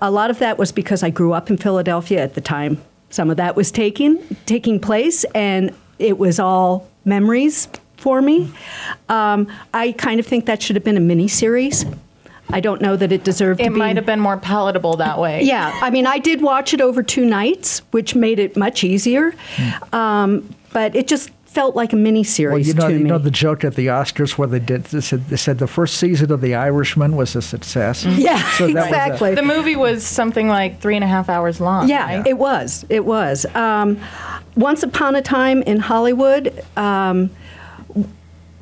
A 0.02 0.10
lot 0.10 0.30
of 0.30 0.40
that 0.40 0.58
was 0.58 0.72
because 0.72 1.04
I 1.04 1.10
grew 1.10 1.34
up 1.34 1.50
in 1.50 1.58
Philadelphia 1.58 2.24
at 2.24 2.34
the 2.36 2.42
time. 2.42 2.82
Some 3.10 3.30
of 3.30 3.36
that 3.38 3.58
was 3.58 3.72
taking 3.72 4.20
taking 4.46 4.80
place, 4.80 5.26
and 5.36 5.76
it 6.00 6.18
was 6.18 6.40
all 6.40 6.90
memories 7.06 7.68
for 7.98 8.22
me. 8.22 8.52
Um, 9.10 9.48
I 9.74 9.92
kind 9.94 10.20
of 10.20 10.26
think 10.26 10.46
that 10.48 10.62
should 10.62 10.76
have 10.76 10.84
been 10.84 10.98
a 10.98 11.02
mini 11.02 11.28
series. 11.28 11.86
I 12.50 12.60
don't 12.60 12.82
know 12.82 12.96
that 12.98 13.12
it 13.14 13.24
deserved 13.24 13.62
It 13.62 13.66
to 13.66 13.70
be. 13.72 13.78
might 13.78 13.96
have 13.96 14.06
been 14.06 14.20
more 14.20 14.36
palatable 14.38 14.98
that 14.98 15.20
way. 15.20 15.44
Yeah, 15.44 15.72
I 15.82 15.90
mean, 15.90 16.06
I 16.06 16.18
did 16.20 16.42
watch 16.42 16.74
it 16.74 16.82
over 16.82 17.02
two 17.02 17.26
nights, 17.26 17.80
which 17.92 18.14
made 18.16 18.40
it 18.40 18.58
much 18.58 18.84
easier. 18.84 19.34
Um, 19.94 20.54
but 20.74 20.96
it 20.96 21.08
just 21.08 21.30
felt 21.52 21.76
like 21.76 21.92
a 21.92 21.98
mini 21.98 22.24
series 22.24 22.68
Well, 22.68 22.76
you 22.76 22.82
know, 22.82 22.88
to 22.88 22.94
you 22.94 23.04
me. 23.04 23.10
know 23.10 23.18
the 23.18 23.30
joke 23.30 23.66
at 23.66 23.76
the 23.76 23.88
Oscars 23.88 24.38
where 24.38 24.48
they 24.48 24.60
did 24.60 24.86
they 24.86 25.02
said, 25.02 25.28
they 25.28 25.36
said 25.36 25.58
the 25.60 25.68
first 25.68 25.98
season 25.98 26.32
of 26.32 26.40
The 26.40 26.56
Irishman 26.56 27.18
was 27.18 27.36
a 27.36 27.42
success. 27.42 28.06
yeah, 28.06 28.42
So 28.58 28.68
that 28.68 28.74
was 28.74 28.84
a- 28.84 28.88
exactly. 28.88 29.36
The 29.36 29.42
movie 29.42 29.76
was 29.76 30.06
something 30.06 30.48
like 30.48 30.80
three 30.80 30.96
and 30.96 31.04
a 31.04 31.08
half 31.08 31.28
hours 31.28 31.60
long. 31.60 31.90
Yeah, 31.90 32.06
right? 32.18 32.26
it 32.28 32.38
was. 32.38 32.86
It 32.90 33.04
was. 33.06 33.46
Um, 33.54 34.00
Once 34.56 34.82
upon 34.84 35.16
a 35.16 35.22
time 35.22 35.62
in 35.64 35.80
Hollywood, 35.80 36.64
um, 36.78 37.30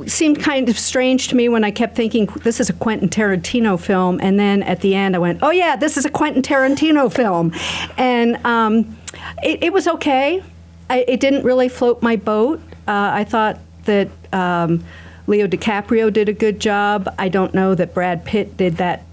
seemed 0.07 0.39
kind 0.39 0.69
of 0.69 0.79
strange 0.79 1.27
to 1.27 1.35
me 1.35 1.49
when 1.49 1.63
I 1.63 1.71
kept 1.71 1.95
thinking 1.95 2.25
this 2.43 2.59
is 2.59 2.69
a 2.69 2.73
Quentin 2.73 3.09
Tarantino 3.09 3.79
film, 3.79 4.19
and 4.23 4.39
then 4.39 4.63
at 4.63 4.81
the 4.81 4.95
end 4.95 5.15
I 5.15 5.19
went, 5.19 5.39
"Oh 5.41 5.49
yeah, 5.51 5.75
this 5.75 5.97
is 5.97 6.05
a 6.05 6.09
Quentin 6.09 6.41
Tarantino 6.41 7.11
film," 7.13 7.53
and 7.97 8.37
um, 8.45 8.97
it, 9.43 9.63
it 9.63 9.73
was 9.73 9.87
okay. 9.87 10.41
I, 10.89 11.05
it 11.07 11.19
didn't 11.19 11.43
really 11.43 11.69
float 11.69 12.01
my 12.01 12.15
boat. 12.15 12.61
Uh, 12.89 13.11
I 13.13 13.23
thought 13.23 13.59
that 13.85 14.09
um, 14.33 14.83
Leo 15.27 15.45
DiCaprio 15.45 16.11
did 16.11 16.27
a 16.27 16.33
good 16.33 16.59
job. 16.59 17.07
I 17.19 17.29
don't 17.29 17.53
know 17.53 17.75
that 17.75 17.93
Brad 17.93 18.25
Pitt 18.25 18.57
did 18.57 18.77
that 18.77 19.03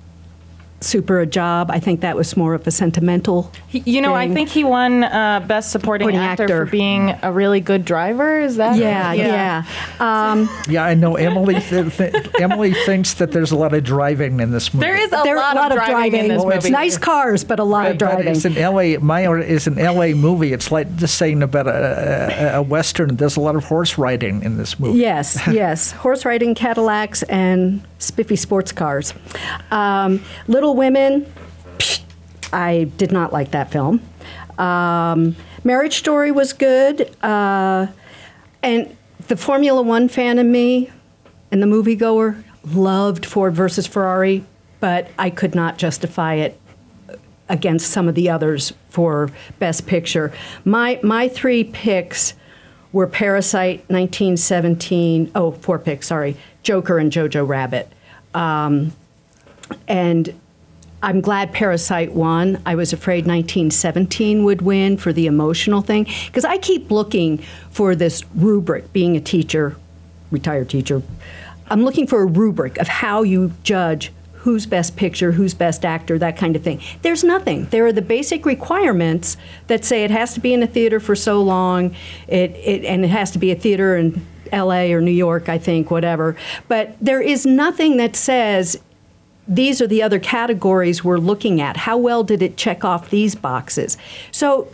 super 0.80 1.20
a 1.20 1.26
job. 1.26 1.70
I 1.70 1.78
think 1.80 2.00
that 2.02 2.16
was 2.16 2.36
more 2.36 2.54
of 2.54 2.66
a 2.66 2.70
sentimental. 2.70 3.50
He- 3.68 3.82
You 3.86 4.00
know, 4.02 4.14
I 4.14 4.32
think 4.32 4.48
he 4.50 4.62
won 4.62 5.04
uh, 5.04 5.40
Best 5.46 5.72
Supporting, 5.72 6.08
Supporting 6.08 6.20
actor, 6.20 6.42
actor. 6.44 6.66
for 6.66 6.70
being 6.70 7.14
a 7.22 7.32
really 7.32 7.60
good 7.60 7.84
driver. 7.84 8.38
Is 8.40 8.56
that? 8.56 8.76
Yeah, 8.76 9.12
yeah. 9.12 9.64
Um, 10.00 10.48
Yeah, 10.68 10.84
I 10.84 10.94
know 10.94 11.16
Emily. 11.16 11.54
Th- 11.60 11.96
th- 11.96 12.14
Emily 12.40 12.74
thinks 12.74 13.14
that 13.14 13.32
there's 13.32 13.52
a 13.52 13.56
lot 13.56 13.72
of 13.74 13.84
driving 13.84 14.40
in 14.40 14.50
this 14.50 14.72
movie. 14.74 14.86
There 14.86 14.96
is 14.96 15.12
a, 15.12 15.20
there 15.24 15.36
lot, 15.36 15.56
are 15.56 15.58
a 15.58 15.62
lot 15.62 15.72
of 15.72 15.78
driving, 15.78 16.20
in 16.20 16.28
this 16.28 16.42
Well, 16.44 16.54
it's 16.54 16.64
movie. 16.66 16.72
nice 16.72 16.98
cars, 16.98 17.42
but 17.44 17.58
a 17.58 17.64
lot 17.64 17.86
of 17.86 17.98
But 17.98 17.98
driving. 17.98 18.28
it's 18.28 18.44
an 18.44 18.54
LA. 18.54 18.98
My 19.00 19.26
is 19.34 19.66
an 19.66 19.76
LA 19.76 20.08
movie. 20.08 20.52
It's 20.52 20.70
like 20.70 20.94
just 20.96 21.16
saying 21.16 21.42
about 21.42 21.66
a, 21.66 22.54
a, 22.54 22.58
a 22.58 22.62
western. 22.62 23.16
There's 23.16 23.36
a 23.36 23.40
lot 23.40 23.56
of 23.56 23.64
horse 23.64 23.96
riding 23.98 24.42
in 24.42 24.58
this 24.58 24.78
movie. 24.78 24.98
Yes, 24.98 25.38
yes. 25.50 25.92
Horse 25.92 26.24
riding 26.24 26.54
Cadillacs 26.54 27.22
and 27.24 27.80
spiffy 27.99 28.36
sports 28.36 28.72
cars. 28.72 29.14
Um, 29.70 30.22
Little 30.47 30.74
Women, 30.74 31.32
psh, 31.78 32.03
I 32.53 32.84
did 32.97 33.12
not 33.12 33.32
like 33.32 33.53
that 33.53 33.70
film. 33.70 34.03
Um, 34.59 35.36
Marriage 35.64 35.97
Story 35.97 36.30
was 36.30 36.53
good. 36.53 37.14
Uh, 37.22 37.86
and 38.62 38.97
the 39.28 39.36
Formula 39.36 39.82
One 39.82 40.09
fan 40.09 40.38
in 40.38 40.51
me 40.51 40.90
and 41.51 41.62
the 41.62 41.66
moviegoer 41.66 42.42
loved 42.64 43.24
Ford 43.24 43.55
versus 43.55 43.86
Ferrari, 43.86 44.44
but 44.80 45.09
I 45.18 45.30
could 45.30 45.55
not 45.55 45.78
justify 45.78 46.34
it 46.34 46.61
against 47.49 47.90
some 47.90 48.09
of 48.09 48.14
the 48.14 48.28
others 48.28 48.72
for 48.88 49.30
Best 49.59 49.86
Picture. 49.86 50.32
My 50.64 50.99
my 51.03 51.28
three 51.28 51.64
picks 51.64 52.34
were 52.93 53.07
Parasite, 53.07 53.78
1917. 53.89 55.32
Oh, 55.34 55.53
four 55.53 55.78
picks. 55.78 56.09
Sorry, 56.09 56.37
Joker 56.62 56.99
and 56.99 57.12
Jojo 57.12 57.47
Rabbit. 57.47 57.91
Um, 58.34 58.93
and 59.89 60.32
I'm 61.03 61.20
glad 61.20 61.53
Parasite 61.53 62.12
won. 62.12 62.61
I 62.64 62.74
was 62.74 62.93
afraid 62.93 63.26
1917 63.26 64.45
would 64.45 64.62
win 64.62 64.97
for 64.97 65.12
the 65.12 65.26
emotional 65.26 65.82
thing 65.82 66.05
because 66.26 66.45
I 66.45 66.59
keep 66.59 66.91
looking 66.91 67.39
for 67.70 67.95
this 67.95 68.22
rubric. 68.34 68.93
Being 68.93 69.16
a 69.16 69.20
teacher, 69.20 69.76
retired 70.30 70.70
teacher, 70.70 71.03
I'm 71.68 71.84
looking 71.84 72.07
for 72.07 72.22
a 72.22 72.26
rubric 72.26 72.78
of 72.78 72.89
how 72.89 73.22
you 73.22 73.53
judge 73.62 74.12
who's 74.47 74.64
best 74.64 74.94
picture, 74.94 75.32
who's 75.32 75.55
best 75.55 75.84
actor, 75.84 76.20
that 76.20 76.36
kind 76.36 76.55
of 76.55 76.62
thing. 76.62 76.80
There's 77.03 77.24
nothing. 77.24 77.64
There 77.70 77.84
are 77.84 77.92
the 77.92 78.01
basic 78.01 78.47
requirements 78.47 79.36
that 79.66 79.84
say 79.84 80.05
it 80.05 80.12
has 80.12 80.34
to 80.34 80.40
be 80.40 80.55
in 80.55 80.62
a 80.62 80.68
theater 80.68 81.01
for 81.01 81.16
so 81.16 81.42
long, 81.42 81.97
it, 82.28 82.53
it 82.53 82.84
and 82.84 83.05
it 83.05 83.09
has 83.09 83.32
to 83.32 83.40
be 83.40 83.51
a 83.51 83.57
theater 83.57 83.97
in 83.97 84.24
L.A. 84.53 84.92
or 84.92 85.01
New 85.01 85.11
York, 85.11 85.49
I 85.49 85.59
think, 85.59 85.90
whatever. 85.90 86.36
But 86.68 86.97
there 87.01 87.20
is 87.20 87.44
nothing 87.44 87.97
that 87.97 88.14
says 88.14 88.80
these 89.49 89.82
are 89.82 89.88
the 89.88 90.01
other 90.01 90.20
categories 90.20 91.03
we're 91.03 91.18
looking 91.18 91.61
at. 91.61 91.78
How 91.78 91.99
well 91.99 92.22
did 92.22 92.40
it 92.40 92.57
check 92.57 92.84
off 92.84 93.11
these 93.11 93.34
boxes? 93.34 93.99
So 94.30 94.72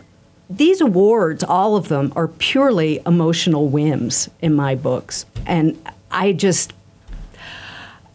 these 0.51 0.81
awards, 0.81 1.43
all 1.43 1.75
of 1.75 1.87
them, 1.87 2.13
are 2.15 2.27
purely 2.27 3.01
emotional 3.07 3.69
whims 3.69 4.29
in 4.39 4.53
my 4.53 4.75
books. 4.75 5.25
And 5.47 5.75
I 6.11 6.31
just, 6.33 6.73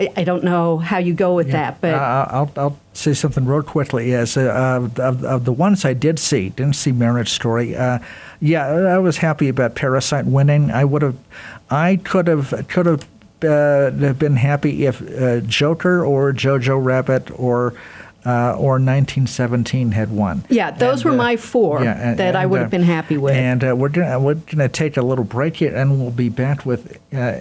I 0.01 0.23
don't 0.23 0.45
know 0.45 0.79
how 0.79 0.99
you 0.99 1.13
go 1.13 1.35
with 1.35 1.51
that, 1.51 1.81
but 1.81 1.95
Uh, 1.95 2.27
I'll, 2.31 2.51
I'll 2.57 2.79
say 2.93 3.15
something 3.15 3.45
real 3.45 3.63
quickly. 3.63 4.15
As 4.15 4.37
uh, 4.37 4.89
of, 4.99 5.25
of, 5.25 5.45
the 5.45 5.53
ones 5.53 5.85
I 5.85 5.93
did 5.93 6.21
see, 6.21 6.51
didn't 6.51 6.77
see 6.77 6.93
Marriage 6.93 7.31
Story. 7.31 7.75
Uh, 7.75 7.99
yeah, 8.41 8.67
I 8.67 8.99
was 8.99 9.19
happy 9.19 9.49
about 9.49 9.75
Parasite 9.75 10.27
winning. 10.27 10.71
I 10.71 10.85
would 10.85 11.03
have, 11.03 11.17
I 11.69 11.97
could 11.97 12.29
have, 12.29 12.67
could 12.69 12.87
have 12.87 13.03
uh, 13.43 14.13
been 14.13 14.37
happy 14.37 14.87
if 14.87 15.03
uh, 15.21 15.41
Joker 15.41 16.05
or 16.05 16.33
Jojo 16.33 16.83
Rabbit 16.83 17.31
or. 17.39 17.75
Uh, 18.27 18.53
or 18.59 18.73
1917 18.73 19.93
had 19.93 20.11
won. 20.11 20.45
Yeah, 20.51 20.73
those 20.73 21.03
were 21.03 21.13
my 21.13 21.37
four 21.37 21.83
that 21.83 22.37
I 22.37 22.45
would 22.45 22.61
have 22.61 22.71
been 22.71 22.83
happy 22.83 23.17
with. 23.17 23.35
And 23.35 23.65
uh, 23.65 23.75
we're 23.75 23.89
gonna 23.89 24.21
we're 24.21 24.35
gonna 24.35 24.69
take 24.69 24.99
a 24.99 25.03
little 25.03 25.25
break 25.25 25.57
here, 25.57 25.75
and 25.75 25.99
we'll 25.99 26.11
be 26.11 26.29
back 26.29 26.67
with 26.67 26.99
uh, 27.15 27.39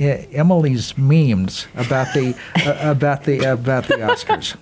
Emily's 0.00 0.96
memes 0.96 1.66
about 1.76 2.14
the 2.14 2.34
uh, 2.64 2.90
about 2.90 3.24
the 3.24 3.40
about 3.40 3.84
the 3.86 3.94
Oscars. 3.96 4.56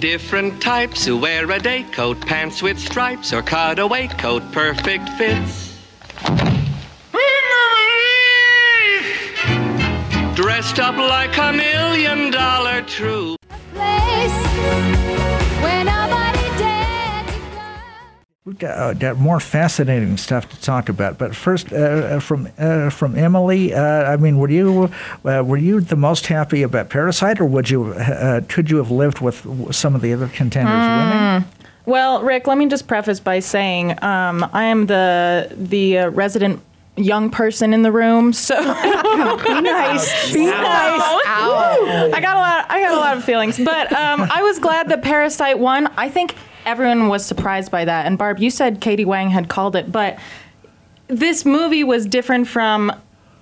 Different 0.00 0.62
types 0.62 1.04
who 1.04 1.18
wear 1.18 1.50
a 1.50 1.58
day 1.58 1.84
coat, 1.90 2.20
pants 2.20 2.62
with 2.62 2.78
stripes, 2.78 3.32
or 3.32 3.42
cutaway 3.42 4.06
coat, 4.06 4.42
perfect 4.52 5.08
fits. 5.10 5.74
Dressed 10.36 10.78
up 10.78 10.96
like 10.96 11.36
a 11.38 11.52
million 11.52 12.30
dollar 12.30 12.82
troop. 12.82 13.36
We've 18.46 18.56
got, 18.56 18.78
uh, 18.78 18.92
got 18.92 19.16
more 19.16 19.40
fascinating 19.40 20.16
stuff 20.18 20.48
to 20.50 20.60
talk 20.60 20.88
about, 20.88 21.18
but 21.18 21.34
first, 21.34 21.72
uh, 21.72 21.76
uh, 21.76 22.20
from 22.20 22.48
uh, 22.56 22.90
from 22.90 23.18
Emily, 23.18 23.74
uh, 23.74 23.82
I 23.82 24.16
mean, 24.18 24.38
were 24.38 24.48
you 24.48 24.88
uh, 25.24 25.42
were 25.44 25.56
you 25.56 25.80
the 25.80 25.96
most 25.96 26.28
happy 26.28 26.62
about 26.62 26.88
Parasite, 26.88 27.40
or 27.40 27.44
would 27.44 27.68
you 27.68 27.92
uh, 27.94 28.42
could 28.48 28.70
you 28.70 28.76
have 28.76 28.92
lived 28.92 29.18
with 29.18 29.74
some 29.74 29.96
of 29.96 30.00
the 30.00 30.12
other 30.12 30.28
contenders 30.28 30.72
winning? 30.72 31.52
Well, 31.86 32.22
Rick, 32.22 32.46
let 32.46 32.56
me 32.56 32.68
just 32.68 32.86
preface 32.86 33.18
by 33.18 33.40
saying 33.40 34.00
um, 34.04 34.48
I 34.52 34.66
am 34.66 34.86
the 34.86 35.52
the 35.56 35.98
uh, 35.98 36.10
resident 36.10 36.62
young 36.94 37.30
person 37.30 37.74
in 37.74 37.82
the 37.82 37.90
room, 37.90 38.32
so 38.32 38.54
be 38.62 39.60
nice. 39.60 40.32
Be 40.32 40.46
nice. 40.46 41.02
I 41.02 42.20
got 42.22 42.36
a 42.36 42.38
lot. 42.38 42.66
I 42.70 42.80
got 42.80 42.92
a 42.92 42.96
lot 42.96 43.16
of 43.16 43.24
feelings, 43.24 43.58
but 43.58 43.92
um, 43.92 44.20
I 44.30 44.42
was 44.42 44.60
glad 44.60 44.88
that 44.90 45.02
Parasite 45.02 45.58
won. 45.58 45.88
I 45.96 46.08
think 46.08 46.36
everyone 46.66 47.08
was 47.08 47.24
surprised 47.24 47.70
by 47.70 47.84
that. 47.84 48.06
And 48.06 48.18
Barb, 48.18 48.38
you 48.38 48.50
said 48.50 48.80
Katie 48.80 49.04
Wang 49.04 49.30
had 49.30 49.48
called 49.48 49.76
it, 49.76 49.90
but 49.90 50.18
this 51.08 51.44
movie 51.44 51.84
was 51.84 52.04
different 52.04 52.48
from 52.48 52.92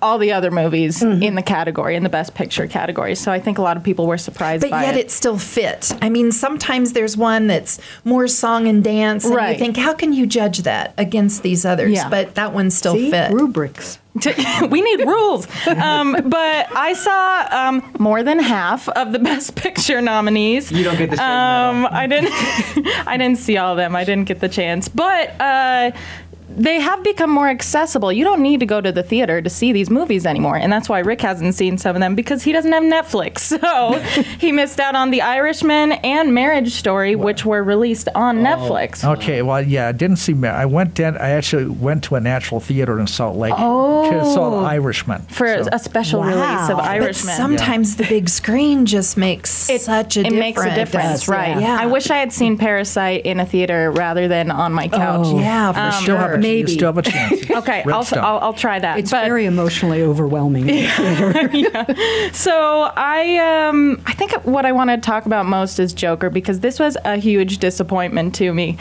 all 0.01 0.17
the 0.17 0.31
other 0.31 0.51
movies 0.51 0.99
Mm-hmm. 1.01 1.23
in 1.23 1.35
the 1.35 1.41
category, 1.41 1.95
in 1.95 2.03
the 2.03 2.09
Best 2.09 2.33
Picture 2.35 2.67
category. 2.67 3.15
So 3.15 3.31
I 3.31 3.39
think 3.39 3.57
a 3.57 3.61
lot 3.61 3.77
of 3.77 3.83
people 3.83 4.05
were 4.07 4.17
surprised 4.17 4.61
But 4.61 4.71
by 4.71 4.83
yet 4.83 4.95
it. 4.95 5.05
it 5.05 5.11
still 5.11 5.37
fit. 5.37 5.91
I 6.01 6.09
mean, 6.09 6.31
sometimes 6.31 6.93
there's 6.93 7.15
one 7.17 7.47
that's 7.47 7.79
more 8.03 8.27
song 8.27 8.67
and 8.67 8.83
dance, 8.83 9.25
and 9.25 9.33
Right. 9.35 9.51
you 9.53 9.59
think, 9.59 9.77
how 9.77 9.93
can 9.93 10.13
you 10.13 10.25
judge 10.25 10.59
that 10.63 10.93
against 10.97 11.43
these 11.43 11.65
others? 11.65 11.91
Yeah. 11.93 12.09
But 12.09 12.35
that 12.35 12.53
one 12.53 12.69
still 12.71 12.93
See? 12.95 13.09
fit. 13.11 13.31
Rubrics. 13.31 13.99
we 14.69 14.81
need 14.81 15.01
rules. 15.05 15.45
Um, 15.67 16.13
but 16.29 16.67
I 16.73 16.93
saw 16.93 17.47
um, 17.67 17.93
more 17.99 18.23
than 18.23 18.39
half 18.39 18.87
of 18.89 19.11
the 19.11 19.19
Best 19.29 19.55
Picture 19.55 19.99
nominees. 20.01 20.71
You 20.71 20.85
don't 20.85 20.97
get 20.97 21.09
the 21.09 21.17
straight 21.17 21.27
Um, 21.27 21.85
I 21.91 22.07
didn't. 22.07 22.31
I 23.07 23.17
didn't 23.17 23.39
see 23.39 23.57
all 23.57 23.71
of 23.71 23.77
them. 23.77 23.93
I 23.93 24.05
didn't 24.05 24.25
get 24.29 24.39
the 24.39 24.47
chance. 24.47 24.87
But 24.87 25.31
uh, 25.41 25.91
they 26.55 26.79
have 26.79 27.03
become 27.03 27.29
more 27.29 27.47
accessible. 27.49 28.11
You 28.11 28.23
don't 28.23 28.41
need 28.41 28.59
to 28.61 28.65
go 28.65 28.81
to 28.81 28.91
the 28.91 29.03
theater 29.03 29.41
to 29.41 29.49
see 29.49 29.71
these 29.71 29.89
movies 29.89 30.25
anymore, 30.25 30.57
and 30.57 30.71
that's 30.71 30.87
why 30.89 30.99
Rick 30.99 31.21
hasn't 31.21 31.55
seen 31.55 31.77
some 31.77 31.95
of 31.95 31.99
them 31.99 32.15
because 32.15 32.43
he 32.43 32.51
doesn't 32.51 32.71
have 32.71 32.83
Netflix. 32.83 33.35
So 33.65 33.93
he 34.39 34.51
missed 34.51 34.79
out 34.79 34.95
on 34.95 35.11
The 35.11 35.21
Irishman 35.21 35.93
and 35.93 36.33
Marriage 36.33 36.73
Story, 36.73 37.15
which 37.15 37.45
were 37.45 37.63
released 37.63 38.09
on 38.15 38.39
Netflix. 38.39 39.03
Okay, 39.03 39.41
well, 39.41 39.61
yeah, 39.61 39.87
I 39.87 39.91
didn't 39.91 40.17
see. 40.17 40.33
Mar- 40.33 40.51
I 40.51 40.65
went. 40.65 40.93
Down, 40.95 41.17
I 41.17 41.29
actually 41.31 41.65
went 41.67 42.03
to 42.05 42.15
a 42.15 42.19
natural 42.21 42.59
theater 42.59 42.99
in 42.99 43.07
Salt 43.07 43.37
Lake. 43.37 43.53
Oh, 43.57 44.33
saw 44.33 44.61
The 44.61 44.67
Irishman 44.67 45.21
For 45.23 45.63
So- 45.63 45.69
a 45.71 45.79
special 45.79 46.23
release 46.23 46.35
of 46.37 46.45
Wow. 46.45 46.67
But 46.69 46.75
But 46.77 46.85
Irishman. 46.89 47.35
sometimes 47.35 47.95
the 47.97 48.03
big 48.05 48.29
screen 48.29 48.85
just 48.85 49.17
makes 49.17 49.49
such 49.51 50.17
a 50.17 50.23
difference. 50.23 50.27
it 50.27 50.29
difference. 50.29 50.39
makes 50.39 50.61
a 50.61 50.75
difference, 50.75 51.27
right? 51.27 51.59
Yeah. 51.59 51.77
I 51.79 51.85
wish 51.87 52.09
I 52.09 52.17
had 52.17 52.31
seen 52.33 52.57
Parasite 52.57 53.25
in 53.25 53.39
a 53.39 53.45
theater 53.45 53.91
rather 53.91 54.27
than 54.27 54.51
on 54.51 54.71
my 54.73 54.87
couch. 54.87 55.25
Oh, 55.27 55.39
Yeah, 55.39 55.71
for 55.73 55.79
Um, 55.79 55.91
still 56.03 56.17
have 56.17 56.31
a, 56.33 56.37
Maybe. 56.47 56.71
You 56.71 56.77
still 56.77 56.87
have 56.93 56.97
a 56.97 57.01
chance. 57.01 57.45
Okay, 57.55 57.83
I'll, 57.83 58.05
I'll, 58.13 58.39
I'll 58.39 58.53
try 58.53 58.79
that. 58.79 58.99
It's 58.99 59.11
but, 59.11 59.25
very 59.25 59.45
emotionally 59.45 60.01
overwhelming. 60.01 60.67
so 62.33 62.91
I 62.95 63.37
um 63.37 64.01
I 64.05 64.13
think 64.13 64.33
what 64.45 64.65
I 64.65 64.73
want 64.73 64.89
to 64.89 64.97
talk 64.97 65.25
about 65.25 65.45
most 65.45 65.79
is 65.79 65.93
Joker 65.93 66.29
because 66.29 66.59
this 66.59 66.79
was 66.79 66.97
a 67.05 67.15
huge 67.15 67.59
disappointment 67.59 68.35
to 68.35 68.53
me. 68.53 68.77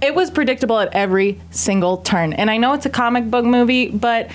It 0.00 0.14
was 0.14 0.30
predictable 0.30 0.78
at 0.80 0.92
every 0.92 1.40
single 1.50 1.98
turn, 1.98 2.32
and 2.32 2.50
I 2.50 2.56
know 2.56 2.72
it's 2.72 2.86
a 2.86 2.90
comic 2.90 3.30
book 3.30 3.44
movie, 3.44 3.88
but 3.88 4.30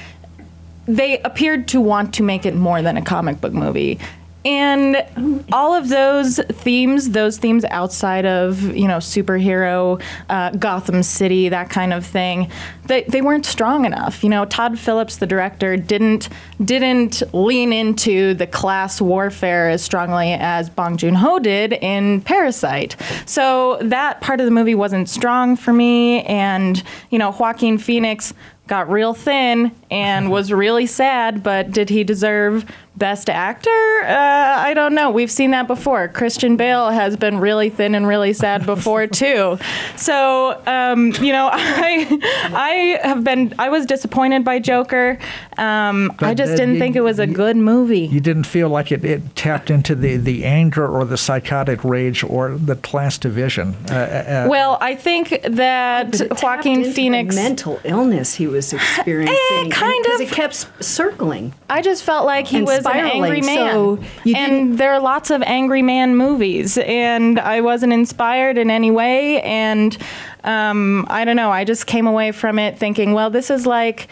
they 0.88 1.20
appeared 1.20 1.68
to 1.70 1.82
want 1.82 2.14
to 2.16 2.24
make 2.24 2.46
it 2.46 2.56
more 2.56 2.82
than 2.82 2.96
a 2.96 3.02
comic 3.02 3.42
book 3.42 3.54
movie. 3.54 4.00
And 4.46 5.44
all 5.52 5.74
of 5.74 5.90
those 5.90 6.38
themes, 6.38 7.12
those 7.12 7.38
themes 7.38 7.66
outside 7.66 8.26
of 8.26 8.62
you 8.76 8.88
know 8.88 8.98
superhero, 8.98 10.02
uh, 10.30 10.52
Gotham 10.52 11.04
City, 11.04 11.50
that 11.50 11.70
kind 11.70 11.92
of 11.94 12.06
thing, 12.06 12.50
they, 12.86 13.04
they 13.04 13.22
weren't 13.22 13.46
strong 13.46 13.86
enough. 13.86 14.24
You 14.24 14.30
know, 14.30 14.46
Todd 14.46 14.80
Phillips, 14.80 15.18
the 15.18 15.28
director, 15.28 15.76
didn't 15.76 16.30
didn't 16.64 17.24
lean 17.34 17.74
into 17.74 18.34
the 18.34 18.48
class 18.48 19.02
warfare 19.02 19.70
as 19.70 19.84
strongly 19.84 20.34
as 20.34 20.70
Bong 20.70 20.98
Joon 20.98 21.16
Ho 21.16 21.40
did 21.40 21.74
in 21.74 22.22
Parasite. 22.22 22.96
So 23.26 23.78
that 23.82 24.22
part 24.22 24.40
of 24.40 24.46
the 24.46 24.52
movie 24.52 24.76
wasn't 24.76 25.10
strong 25.10 25.56
for 25.56 25.74
me, 25.74 26.24
and 26.24 26.82
you 27.10 27.20
know, 27.20 27.32
Joaquin 27.32 27.78
Phoenix 27.78 28.34
got 28.68 28.90
real 28.90 29.14
thin 29.14 29.72
and 29.90 30.30
was 30.30 30.52
really 30.52 30.86
sad, 30.86 31.42
but 31.42 31.72
did 31.72 31.90
he 31.90 32.04
deserve 32.04 32.66
Best 32.98 33.30
Actor? 33.30 33.70
Uh, 34.04 34.56
I 34.60 34.74
don't 34.74 34.96
know. 34.96 35.12
We've 35.12 35.30
seen 35.32 35.52
that 35.52 35.68
before. 35.68 36.08
Christian 36.08 36.58
Bale 36.58 36.90
has 36.90 37.16
been 37.16 37.40
really 37.40 37.70
thin 37.70 37.94
and 37.96 38.08
really 38.08 38.34
sad 38.34 38.66
before 38.66 39.06
too. 39.22 39.60
So 39.96 40.62
um, 40.66 41.14
you 41.22 41.32
know, 41.32 41.50
I 41.54 43.00
I 43.04 43.08
have 43.08 43.24
been 43.24 43.54
I 43.60 43.70
was 43.70 43.86
disappointed 43.86 44.44
by 44.44 44.60
Joker. 44.60 45.20
Um, 45.58 46.12
I 46.20 46.34
just 46.34 46.54
uh, 46.54 46.56
didn't 46.56 46.76
you- 46.76 46.80
think 46.80 46.96
it 46.96 47.02
was 47.02 47.20
a 47.20 47.28
you- 47.28 47.34
good 47.34 47.56
movie. 47.58 48.02
You 48.08 48.20
didn't 48.20 48.46
feel 48.46 48.70
like 48.70 48.92
it, 48.92 49.04
it 49.06 49.36
tapped 49.36 49.70
into 49.70 49.94
the, 49.96 50.18
the 50.18 50.46
anger 50.46 50.88
or 50.88 51.06
the 51.06 51.18
psychotic 51.18 51.84
rage 51.84 52.24
or 52.24 52.58
the 52.58 52.76
class 52.76 53.18
division. 53.18 53.76
Uh, 53.90 53.94
uh, 53.94 54.48
well, 54.50 54.78
I 54.82 54.96
think 54.96 55.40
that 55.44 56.18
But 56.18 56.42
Joaquin 56.42 56.92
Phoenix. 56.92 57.36
mental 57.36 57.80
illness 57.84 58.36
he 58.36 58.48
was 58.48 58.74
experiencing, 58.74 59.70
kind 59.72 60.04
because 60.04 60.22
of. 60.22 60.28
it 60.28 60.34
kept 60.34 60.68
circling. 60.84 61.54
I 61.70 61.82
just 61.82 62.04
felt 62.04 62.26
like 62.26 62.48
he 62.48 62.58
And 62.58 62.68
was 62.88 63.04
an 63.04 63.10
angry 63.10 63.42
man. 63.42 63.72
so 63.72 64.00
and 64.36 64.78
there 64.78 64.94
are 64.94 65.00
lots 65.00 65.30
of 65.30 65.42
angry 65.44 65.82
man 65.82 66.16
movies, 66.16 66.78
and 66.78 67.40
I 67.40 67.62
wasn't 67.62 67.94
inspired 67.94 68.58
in 68.58 68.70
any 68.70 68.92
way. 68.92 69.42
And 69.42 69.98
um, 70.44 71.06
I 71.10 71.26
don't 71.26 71.36
know. 71.36 71.52
I 71.52 71.64
just 71.64 71.88
came 71.88 72.08
away 72.08 72.32
from 72.32 72.60
it 72.60 72.78
thinking, 72.78 73.14
well, 73.14 73.30
this 73.30 73.50
is 73.50 73.66
like 73.66 74.10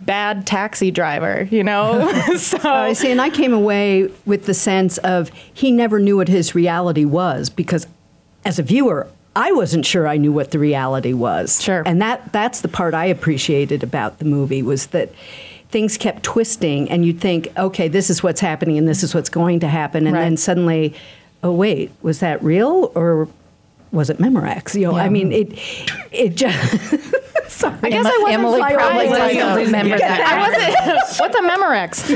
bad 0.00 0.46
taxi 0.46 0.90
driver, 0.90 1.48
you 1.50 1.64
know? 1.64 2.10
so 2.36 2.58
I 2.62 2.92
see, 2.92 3.10
and 3.10 3.20
I 3.20 3.30
came 3.30 3.52
away 3.52 4.10
with 4.24 4.46
the 4.46 4.54
sense 4.54 4.98
of 4.98 5.30
he 5.52 5.70
never 5.70 5.98
knew 5.98 6.16
what 6.16 6.28
his 6.28 6.54
reality 6.54 7.04
was 7.04 7.50
because, 7.50 7.86
as 8.44 8.58
a 8.58 8.62
viewer, 8.62 9.08
I 9.34 9.52
wasn't 9.52 9.84
sure 9.84 10.08
I 10.08 10.16
knew 10.16 10.32
what 10.32 10.50
the 10.50 10.58
reality 10.58 11.12
was. 11.12 11.62
Sure. 11.62 11.82
and 11.84 12.00
that 12.00 12.32
that's 12.32 12.62
the 12.62 12.68
part 12.68 12.94
I 12.94 13.04
appreciated 13.06 13.82
about 13.82 14.18
the 14.18 14.24
movie 14.24 14.62
was 14.62 14.88
that 14.88 15.12
things 15.70 15.96
kept 15.98 16.22
twisting, 16.22 16.88
and 16.90 17.04
you'd 17.04 17.20
think, 17.20 17.48
okay, 17.58 17.88
this 17.88 18.08
is 18.10 18.22
what's 18.22 18.40
happening, 18.40 18.78
and 18.78 18.86
this 18.88 19.02
is 19.02 19.14
what's 19.14 19.28
going 19.28 19.60
to 19.60 19.68
happen, 19.68 20.06
and 20.06 20.14
Right. 20.14 20.22
then 20.22 20.36
suddenly, 20.36 20.94
oh 21.42 21.52
wait, 21.52 21.90
was 22.02 22.20
that 22.20 22.42
real 22.42 22.92
or? 22.94 23.28
Was 23.96 24.10
it 24.10 24.18
Memorex? 24.18 24.74
You 24.78 24.88
know, 24.88 24.96
I 24.96 25.08
mean, 25.08 25.32
it, 25.32 25.58
it 26.12 26.36
just. 26.36 26.54
Sorry. 27.48 27.78
I 27.82 27.88
guess 27.90 28.04
I 28.04 28.18
wasn't 28.18 28.32
Emily 28.34 28.60
probably 28.60 29.06
surprised. 29.08 29.38
doesn't 29.38 29.64
remember 29.66 29.98
that. 29.98 30.20
I 30.20 30.48
wasn't. 30.48 31.20
What's 31.20 31.36
a 31.36 31.40
Memorex? 31.42 32.10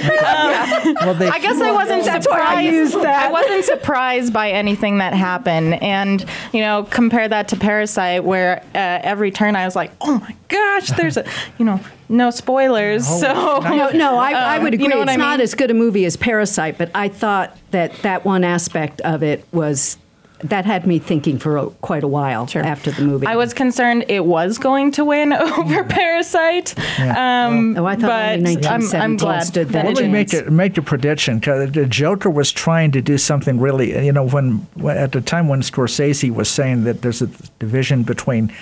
well, 1.01 1.33
I 1.33 1.39
guess 1.39 1.61
I 1.61 1.71
wasn't 1.73 2.05
That's 2.05 2.25
surprised. 2.25 2.59
I 2.59 2.61
used 2.63 2.95
that. 3.01 3.29
I 3.29 3.33
wasn't 3.33 3.65
surprised 3.65 4.33
by 4.33 4.51
anything 4.51 4.99
that 4.99 5.15
happened, 5.15 5.83
and 5.83 6.25
you 6.53 6.61
know, 6.61 6.87
compare 6.91 7.27
that 7.29 7.49
to 7.49 7.57
Parasite, 7.57 8.25
where 8.25 8.59
uh, 8.75 9.01
every 9.03 9.31
turn 9.31 9.57
I 9.57 9.65
was 9.65 9.75
like, 9.77 9.93
"Oh 10.03 10.19
my 10.19 10.35
gosh, 10.49 10.89
there's 10.91 11.17
a," 11.17 11.25
you 11.59 11.65
know, 11.65 11.81
no 12.11 12.31
spoilers. 12.31 13.07
So 13.07 13.61
No, 13.63 13.91
no, 13.91 14.19
I, 14.19 14.33
I 14.33 14.57
Um, 14.59 14.65
would 14.65 14.75
agree. 14.75 14.85
You 14.85 14.91
know 14.91 14.99
what 14.99 15.09
it's 15.09 15.15
I 15.15 15.17
not 15.17 15.41
as 15.41 15.55
good 15.55 15.71
a 15.71 15.75
movie 15.75 16.05
as 16.05 16.17
Parasite, 16.17 16.77
but 16.77 16.91
I 16.95 17.09
thought 17.09 17.57
that 17.71 17.95
that 18.03 18.25
one 18.27 18.45
aspect 18.45 19.01
of 19.03 19.23
it 19.23 19.45
was 19.53 19.97
that 20.45 20.65
had 20.65 20.87
me 20.87 20.99
thinking 20.99 21.39
for 21.39 21.57
a, 21.57 21.67
quite 21.83 22.03
a 22.03 22.09
while 22.09 22.49
after 22.55 22.91
the 22.91 23.03
movie. 23.03 23.27
I 23.27 23.37
was 23.37 23.53
concerned 23.55 24.05
it 24.09 24.25
was 24.25 24.59
going 24.59 24.91
to 24.93 25.05
win 25.05 25.33
over 25.59 25.85
Parasite. 25.85 26.79
Um, 27.01 27.77
Oh, 27.79 27.85
I 27.87 27.95
thought 27.97 28.09
but 28.09 28.39
only 28.39 28.57
I'm, 28.67 28.83
1917 28.83 29.01
I'm 29.01 29.17
glad 29.17 29.41
stood 29.41 29.69
that 29.69 29.73
that 29.73 29.85
it 29.87 29.89
Let 29.89 30.11
me 30.11 30.25
didn't. 30.25 30.47
make 30.47 30.47
a, 30.47 30.51
make 30.51 30.79
a 30.79 30.83
prediction. 30.83 31.41
'cause 31.41 31.73
the 31.73 31.87
Joker 31.87 32.31
was 32.31 32.53
trying 32.53 32.91
to 32.93 33.01
do 33.01 33.19
something 33.19 33.61
really. 33.61 34.05
You 34.05 34.13
know, 34.13 34.25
when, 34.27 34.67
when 34.75 34.97
at 34.97 35.13
the 35.13 35.21
time 35.21 35.49
when 35.49 35.61
Scorsese 35.63 36.31
was 36.33 36.49
saying 36.49 36.85
that 36.85 37.03
there's 37.03 37.23
a 37.23 37.29
division 37.59 38.03
between. 38.03 38.53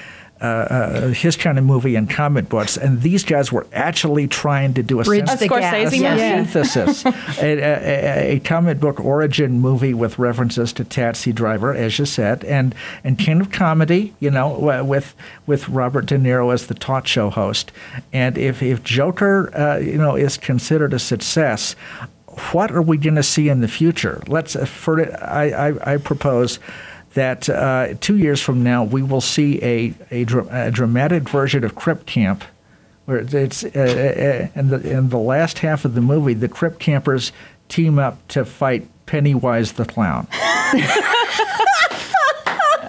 Uh, 0.40 0.44
uh, 0.44 1.08
his 1.08 1.34
kind 1.34 1.58
of 1.58 1.64
movie 1.64 1.96
and 1.96 2.08
comic 2.08 2.48
books, 2.48 2.76
and 2.76 3.02
these 3.02 3.24
guys 3.24 3.50
were 3.50 3.66
actually 3.72 4.28
trying 4.28 4.72
to 4.72 4.84
do 4.84 5.00
a, 5.00 5.02
Bridge 5.04 5.26
sense- 5.26 5.42
Scorsese 5.42 5.92
a? 5.94 5.96
Yeah. 5.96 6.44
synthesis, 6.44 7.04
a, 7.06 7.12
a, 7.42 7.58
a, 7.58 8.36
a 8.36 8.40
comic 8.40 8.78
book 8.78 9.00
origin 9.04 9.58
movie 9.60 9.94
with 9.94 10.16
references 10.16 10.72
to 10.74 10.84
Taxi 10.84 11.32
Driver, 11.32 11.74
as 11.74 11.98
you 11.98 12.04
said, 12.06 12.44
and 12.44 12.72
and 13.02 13.18
kind 13.18 13.40
of 13.40 13.50
comedy, 13.50 14.14
you 14.20 14.30
know, 14.30 14.84
with 14.84 15.16
with 15.46 15.68
Robert 15.68 16.06
De 16.06 16.16
Niro 16.16 16.52
as 16.54 16.68
the 16.68 16.74
talk 16.74 17.08
show 17.08 17.30
host. 17.30 17.72
And 18.12 18.38
if 18.38 18.62
if 18.62 18.84
Joker, 18.84 19.50
uh, 19.56 19.78
you 19.78 19.98
know, 19.98 20.14
is 20.14 20.36
considered 20.36 20.92
a 20.94 21.00
success, 21.00 21.74
what 22.52 22.70
are 22.70 22.82
we 22.82 22.96
going 22.96 23.16
to 23.16 23.24
see 23.24 23.48
in 23.48 23.60
the 23.60 23.66
future? 23.68 24.22
Let's 24.28 24.54
uh, 24.54 24.66
for 24.66 25.00
I, 25.20 25.50
I 25.70 25.94
I 25.94 25.96
propose. 25.96 26.60
That 27.14 27.48
uh, 27.48 27.94
two 28.00 28.16
years 28.18 28.40
from 28.40 28.62
now 28.62 28.84
we 28.84 29.02
will 29.02 29.20
see 29.22 29.60
a, 29.62 29.94
a, 30.10 30.24
dra- 30.24 30.46
a 30.66 30.70
dramatic 30.70 31.28
version 31.28 31.64
of 31.64 31.74
Crip 31.74 32.06
Camp, 32.06 32.44
where 33.06 33.16
it's, 33.18 33.34
it's 33.34 33.64
uh, 33.64 33.68
uh, 34.54 34.58
in 34.60 34.68
the 34.68 34.90
in 34.90 35.08
the 35.08 35.18
last 35.18 35.58
half 35.60 35.84
of 35.84 35.94
the 35.94 36.00
movie, 36.00 36.34
the 36.34 36.48
Crip 36.48 36.78
campers 36.78 37.32
team 37.68 37.98
up 37.98 38.26
to 38.28 38.44
fight 38.44 38.86
Pennywise 39.06 39.72
the 39.72 39.84
clown. 39.86 40.26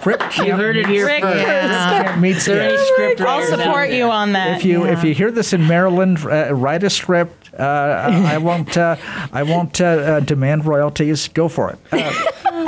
Crip 0.02 0.20
Camp 0.20 0.48
You 0.48 0.54
heard 0.56 0.76
it 0.78 0.86
here 0.86 1.06
Rick, 1.06 1.22
first. 1.22 1.44
camp 1.44 2.20
meets 2.20 2.46
There 2.46 2.56
it. 2.62 2.72
any 2.72 2.78
script 2.92 3.20
I'll 3.20 3.42
support 3.42 3.90
you 3.90 4.04
on 4.10 4.32
that. 4.32 4.56
If 4.56 4.64
you 4.64 4.86
if 4.86 5.04
you 5.04 5.12
hear 5.14 5.30
this 5.30 5.52
in 5.52 5.66
Maryland, 5.66 6.18
uh, 6.24 6.54
write 6.54 6.82
a 6.84 6.90
script. 6.90 7.50
Uh, 7.58 7.62
I 7.62 8.34
I 8.34 8.38
won't 8.38 8.76
uh, 8.78 8.96
I 9.32 9.42
won't 9.42 9.78
uh, 9.80 9.84
uh, 9.84 10.20
demand 10.20 10.64
royalties. 10.64 11.28
Go 11.28 11.48
for 11.48 11.70
it. 11.70 11.78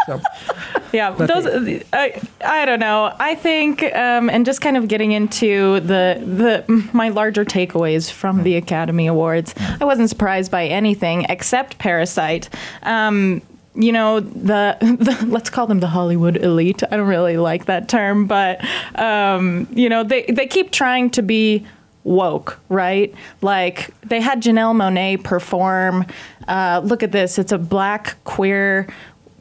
So, 0.07 0.21
yeah 0.93 1.11
those 1.11 1.47
I, 1.93 2.21
I 2.45 2.65
don't 2.65 2.81
know 2.81 3.15
i 3.19 3.35
think 3.35 3.83
um, 3.95 4.29
and 4.31 4.45
just 4.45 4.61
kind 4.61 4.77
of 4.77 4.89
getting 4.89 5.13
into 5.13 5.81
the 5.81 6.23
the 6.25 6.91
my 6.93 7.09
larger 7.09 7.45
takeaways 7.45 8.11
from 8.11 8.43
the 8.43 8.57
academy 8.57 9.07
awards 9.07 9.55
i 9.81 9.85
wasn't 9.85 10.09
surprised 10.09 10.51
by 10.51 10.67
anything 10.67 11.27
except 11.29 11.79
parasite 11.79 12.49
um, 12.83 13.43
you 13.75 13.93
know 13.93 14.21
the, 14.21 14.77
the 14.81 15.27
let's 15.27 15.51
call 15.51 15.67
them 15.67 15.81
the 15.81 15.89
hollywood 15.89 16.37
elite 16.37 16.83
i 16.91 16.97
don't 16.97 17.09
really 17.09 17.37
like 17.37 17.67
that 17.67 17.89
term 17.89 18.27
but 18.27 18.61
um, 18.99 19.67
you 19.73 19.89
know 19.89 20.05
they, 20.05 20.25
they 20.25 20.47
keep 20.47 20.71
trying 20.71 21.11
to 21.11 21.23
be 21.23 21.67
woke, 22.05 22.59
right? 22.69 23.15
Like 23.41 23.91
they 24.03 24.21
had 24.21 24.43
Janelle 24.43 24.75
Monáe 24.75 25.23
perform. 25.23 26.07
Uh, 26.49 26.81
look 26.85 27.03
at 27.03 27.13
this, 27.13 27.39
it's 27.39 27.53
a 27.53 27.59
black 27.59 28.17
queer 28.25 28.89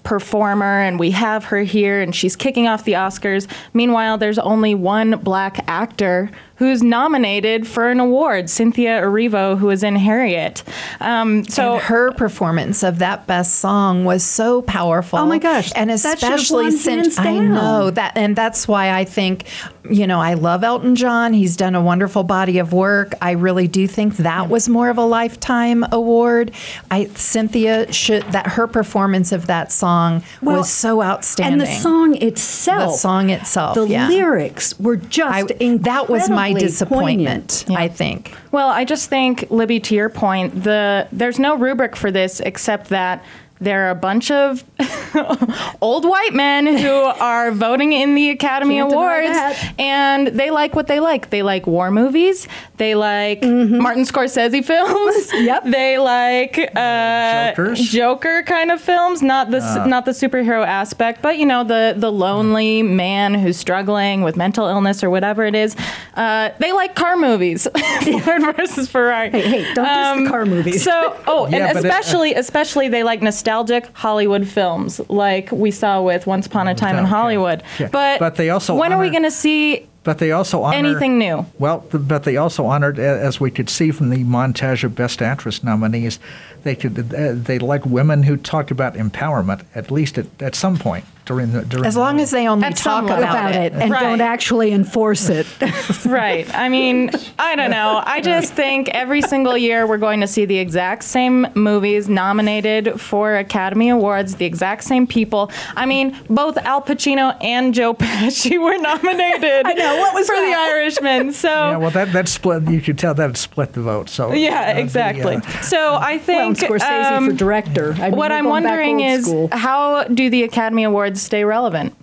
performer, 0.04 0.80
and 0.82 1.00
we 1.00 1.12
have 1.12 1.46
her 1.46 1.62
here, 1.62 2.02
and 2.02 2.16
she's 2.16 2.36
kicking 2.36 2.68
off 2.68 2.84
the 2.84 2.94
Oscars. 2.94 3.48
Meanwhile, 3.74 4.18
there's 4.18 4.40
only 4.40 4.76
one 4.76 5.12
black 5.20 5.64
actor 5.68 6.32
who's 6.62 6.84
nominated 6.84 7.66
for 7.68 7.90
an 7.90 8.00
award, 8.00 8.48
Cynthia 8.48 9.02
Erivo, 9.02 9.58
who 9.58 9.72
is 9.72 9.82
in 9.82 9.96
Harriet. 9.96 10.62
Um, 11.00 11.44
so 11.46 11.74
and 11.74 11.82
her 11.82 12.12
performance 12.12 12.84
of 12.84 13.00
that 13.00 13.26
best 13.26 13.56
song 13.56 14.06
was 14.06 14.24
so 14.24 14.62
powerful. 14.62 15.18
Oh 15.18 15.26
my 15.26 15.40
gosh, 15.40 15.72
And 15.76 15.90
that 15.90 16.00
should 16.00 16.22
have 16.30 16.34
especially 16.40 16.66
won 16.66 16.72
since 16.74 17.18
I 17.18 17.24
down. 17.24 17.54
know 17.56 17.90
that, 17.90 18.16
and 18.16 18.36
that's 18.36 18.68
why 18.68 18.92
I 18.94 19.06
think, 19.06 19.46
you 19.90 20.06
know, 20.06 20.20
I 20.22 20.36
love 20.36 20.64
Elton 20.64 20.96
John. 20.96 21.34
He's 21.34 21.58
done 21.58 21.74
a 21.74 21.82
wonderful 21.82 22.22
body 22.22 22.60
of 22.60 22.74
work. 22.74 23.16
I 23.24 23.32
really 23.32 23.68
do 23.68 23.88
think 23.88 24.18
that 24.18 24.48
was 24.48 24.70
more 24.70 24.92
of 24.92 25.00
a 25.00 25.04
lifetime 25.06 25.84
award. 25.92 26.52
I 26.92 27.06
Cynthia 27.16 27.92
should 27.92 28.22
that 28.34 28.46
her 28.46 28.68
performance 28.68 29.32
of 29.32 29.48
that 29.48 29.72
song 29.72 30.22
Well, 30.44 30.58
was 30.60 30.70
so 30.70 31.02
outstanding. 31.02 31.54
And 31.54 31.62
the 31.62 31.74
song 31.82 32.16
itself. 32.22 32.92
The 32.94 32.98
song 33.00 33.30
itself, 33.32 33.74
The 33.74 33.88
yeah. 33.88 34.08
lyrics 34.08 34.80
were 34.80 34.98
just 34.98 35.34
I, 35.34 35.40
incredibly 35.42 35.78
that 35.78 36.08
was 36.08 36.30
my 36.30 36.51
disappointment. 36.60 37.66
poignant. 37.68 37.80
I 37.80 37.88
think. 37.88 38.36
Well, 38.52 38.70
I 38.70 38.86
just 38.86 39.10
think, 39.10 39.50
Libby, 39.50 39.80
to 39.82 39.96
your 39.96 40.10
point, 40.10 40.64
the 40.64 41.08
there's 41.12 41.40
no 41.40 41.56
rubric 41.58 41.96
for 41.96 42.12
this 42.12 42.40
except 42.40 42.90
that 42.90 43.24
there 43.62 43.86
are 43.86 43.92
a 43.92 43.96
bunch 43.96 44.32
of 44.32 44.64
old 45.82 46.04
white 46.04 46.34
men 46.34 46.66
who 46.66 46.90
are 46.90 47.52
voting 47.52 47.94
in 47.94 48.16
the 48.16 48.32
Academy 48.32 48.78
Can't 48.78 48.92
Awards, 48.92 49.38
and 49.78 50.28
they 50.28 50.50
like 50.50 50.76
what 50.76 50.88
they 50.88 51.00
like. 51.00 51.30
They 51.30 51.44
like 51.44 51.68
war 51.68 51.92
movies. 51.92 52.48
They 52.82 52.96
like 52.96 53.44
Martin 53.44 54.06
Scorsese 54.06 54.66
films. 54.66 55.32
Yep. 55.52 55.66
They 55.66 55.98
like 56.00 56.58
uh, 56.76 57.54
Joker 57.76 58.42
kind 58.44 58.72
of 58.72 58.82
films, 58.82 59.22
not 59.22 59.52
the 59.52 59.58
s 59.58 59.88
not 59.88 60.06
the 60.06 60.12
superhero 60.12 60.66
aspect, 60.66 61.22
but 61.22 61.38
you 61.38 61.46
know 61.46 61.64
the 61.64 61.94
the 61.96 62.12
lonely 62.12 62.82
man 62.82 63.36
who's 63.36 63.58
struggling 63.58 64.24
with 64.24 64.36
mental 64.36 64.66
illness 64.68 65.04
or 65.04 65.10
whatever 65.12 65.44
it 65.46 65.54
is. 65.54 65.76
Uh, 66.16 66.50
they 66.60 66.72
like 66.72 66.96
car 66.96 67.16
movies. 67.18 67.68
Ford 68.24 68.42
versus 68.58 68.90
Ferrari. 68.90 69.30
Hey, 69.30 69.42
hey, 69.64 69.74
don't 69.76 69.86
diss 70.18 70.24
the 70.26 70.30
car 70.30 70.46
movies. 70.46 70.84
So, 70.84 71.16
oh, 71.28 71.48
Yeah, 71.50 71.58
and 71.68 71.74
but 71.76 71.86
it- 71.86 71.88
especially, 71.88 72.34
especially 72.34 72.90
they 72.90 73.04
like 73.04 73.22
nostalgic 73.22 73.96
Hollywood 73.96 74.48
films, 74.48 75.00
like 75.08 75.52
we 75.52 75.70
saw 75.72 76.02
with 76.02 76.26
Once 76.26 76.48
Upon 76.48 76.68
a 76.68 76.74
Time 76.76 76.98
in 76.98 77.06
Hollywood. 77.06 77.62
Yeah. 77.80 77.90
But 77.92 78.20
But 78.20 78.36
they 78.36 78.50
also 78.50 78.74
when 78.76 78.92
are 78.92 79.00
we 79.00 79.12
going 79.12 79.24
to 79.24 79.32
see? 79.32 79.88
But 80.04 80.18
they 80.18 80.32
also 80.32 80.64
honored, 80.64 80.86
Anything 80.86 81.20
new? 81.20 81.46
Well, 81.60 81.86
but 81.92 82.24
they 82.24 82.36
also 82.36 82.66
honored, 82.66 82.98
as 82.98 83.40
we 83.40 83.52
could 83.52 83.70
see 83.70 83.92
from 83.92 84.10
the 84.10 84.24
montage 84.24 84.84
of 84.84 84.96
Best 84.96 85.22
Actress 85.22 85.64
nominees, 85.64 86.20
they 86.64 86.76
could 86.76 87.14
uh, 87.14 87.34
they 87.34 87.60
like 87.60 87.86
women 87.86 88.24
who 88.24 88.38
talked 88.38 88.72
about 88.72 88.96
empowerment 88.96 89.64
at 89.76 89.92
least 89.92 90.18
at, 90.18 90.26
at 90.42 90.56
some 90.56 90.78
point 90.78 91.06
during 91.32 91.52
the 91.54 91.62
during 91.64 91.86
As 91.86 91.94
the 91.94 92.00
long 92.02 92.20
as 92.20 92.32
they 92.32 92.48
only 92.48 92.66
At 92.68 92.76
talk 92.76 93.06
about, 93.06 93.20
about 93.20 93.56
it 93.56 93.74
and 93.74 93.92
Right. 93.92 94.02
don't 94.04 94.22
actually 94.22 94.72
enforce 94.72 95.30
it. 95.30 95.48
Right. 96.06 96.48
I 96.54 96.68
mean, 96.68 97.10
I 97.40 97.56
don't 97.56 97.70
know. 97.72 98.02
I 98.06 98.22
just 98.34 98.54
think 98.54 98.90
every 98.90 99.22
single 99.22 99.58
year 99.58 99.86
we're 99.88 99.98
going 99.98 100.20
to 100.22 100.28
see 100.28 100.46
the 100.46 100.58
exact 100.58 101.04
same 101.04 101.48
movies 101.56 102.10
nominated 102.10 103.00
for 103.00 103.36
Academy 103.38 103.90
Awards, 103.90 104.36
the 104.36 104.46
exact 104.46 104.84
same 104.84 105.06
people. 105.08 105.52
I 105.76 105.86
mean, 105.86 106.18
both 106.30 106.58
Al 106.58 106.82
Pacino 106.82 107.36
and 107.42 107.74
Joe 107.74 107.94
Pesci 108.04 108.62
were 108.62 108.78
nominated. 108.78 109.66
I 109.66 109.74
know, 109.74 109.98
what 109.98 110.14
was 110.14 110.28
for 110.28 110.36
that? 110.36 110.46
The 110.46 110.74
Irishman. 110.76 111.34
So 111.34 111.48
yeah, 111.50 111.78
well, 111.78 111.92
that 111.92 112.12
that 112.14 112.28
split. 112.28 112.68
You 112.70 112.82
could 112.82 112.98
tell 112.98 113.14
that 113.14 113.38
split 113.38 113.74
the 113.74 113.82
vote. 113.82 114.10
So 114.10 114.34
Yeah, 114.34 114.72
uh, 114.72 114.74
the, 114.74 114.80
exactly. 114.80 115.36
uh, 115.36 115.42
so 115.62 115.96
I 115.96 116.18
think 116.18 116.40
Well, 116.40 116.54
think 116.56 116.82
Scorsese 116.82 117.12
um, 117.12 117.26
for 117.30 117.34
director. 117.36 117.94
I 118.00 118.10
mean, 118.10 118.18
what 118.18 118.32
I'm 118.32 118.46
wondering 118.50 119.00
is 119.02 119.26
school. 119.26 119.50
how 119.52 120.04
do 120.06 120.30
the 120.30 120.44
Academy 120.44 120.84
Awards 120.84 121.21
stay 121.22 121.44
relevant? 121.46 121.96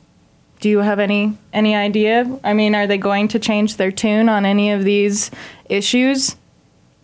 Do 0.60 0.68
you 0.68 0.78
have 0.80 0.98
any 0.98 1.36
any 1.52 1.74
idea? 1.76 2.24
I 2.42 2.52
mean, 2.52 2.74
are 2.74 2.86
they 2.86 2.98
going 2.98 3.28
to 3.28 3.38
change 3.38 3.76
their 3.76 3.92
tune 3.92 4.28
on 4.28 4.44
any 4.44 4.72
of 4.72 4.82
these 4.84 5.30
issues? 5.68 6.36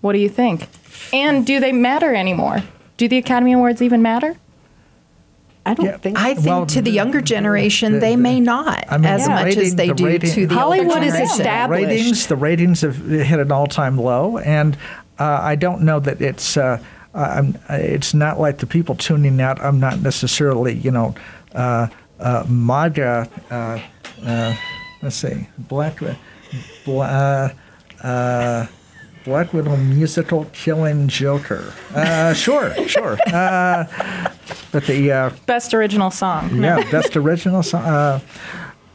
What 0.01 0.13
do 0.13 0.19
you 0.19 0.29
think? 0.29 0.67
And 1.13 1.47
do 1.47 1.61
they 1.61 1.73
matter 1.73 2.15
anymore? 2.15 2.63
Do 2.97 3.09
the 3.09 3.19
Academy 3.19 3.53
Awards 3.53 3.81
even 3.83 4.03
matter? 4.03 4.37
I 5.67 5.75
don't 5.75 5.87
Yeah. 5.87 5.97
think. 5.97 6.19
I 6.19 6.35
think 6.35 6.47
Well, 6.47 6.67
to 6.67 6.83
the 6.83 6.91
younger 6.91 7.21
generation, 7.23 7.95
the- 7.95 7.99
they 8.01 8.17
may 8.17 8.39
not 8.39 8.85
I 8.91 8.99
mean, 8.99 9.07
as 9.07 9.25
the 9.25 9.31
much 9.31 9.57
as 9.57 9.75
they 9.77 9.89
the 9.89 9.95
do 9.95 10.07
rating- 10.07 10.31
to 10.33 10.47
the 10.47 10.55
Hollywood 10.55 10.89
older 10.97 11.07
is 11.07 11.13
generation. 11.15 11.41
established. 11.41 11.87
ratings. 11.89 12.27
The 12.27 12.37
ratings 12.37 12.81
have 12.83 12.97
hit 12.99 13.39
an 13.41 13.51
all-time 13.51 13.97
low, 13.97 14.39
and 14.39 14.77
uh, 15.19 15.39
I 15.43 15.55
don't 15.55 15.83
know 15.83 16.01
that 16.01 16.21
it's. 16.21 16.57
Uh, 16.57 16.79
I'm, 17.15 17.57
it's 17.71 18.13
not 18.13 18.41
like 18.41 18.59
the 18.59 18.67
people 18.67 18.97
tuning 18.97 19.41
out. 19.41 19.63
I'm 19.63 19.79
not 19.79 20.01
necessarily, 20.03 20.75
you 20.75 20.91
know, 20.91 21.15
uh, 21.55 21.87
uh, 22.21 22.45
MAGA. 22.49 23.29
Uh, 23.51 23.81
uh, 24.25 24.55
let's 25.03 25.17
see, 25.17 25.47
Black, 25.59 25.99
Bla, 26.85 27.05
uh, 28.03 28.07
uh, 28.07 28.67
Black 29.25 29.53
Widow 29.53 29.77
musical 29.77 30.47
killing 30.53 31.09
Joker. 31.09 31.73
Uh, 31.95 32.33
sure, 32.35 32.75
sure. 32.89 33.17
Uh, 33.27 33.85
but 34.71 34.85
the 34.87 35.11
uh, 35.13 35.31
Best 35.47 35.73
original 35.75 36.11
song. 36.11 36.63
yeah, 36.63 36.89
best 36.91 37.17
original 37.17 37.63
song. 37.63 37.83
Uh, 37.85 38.21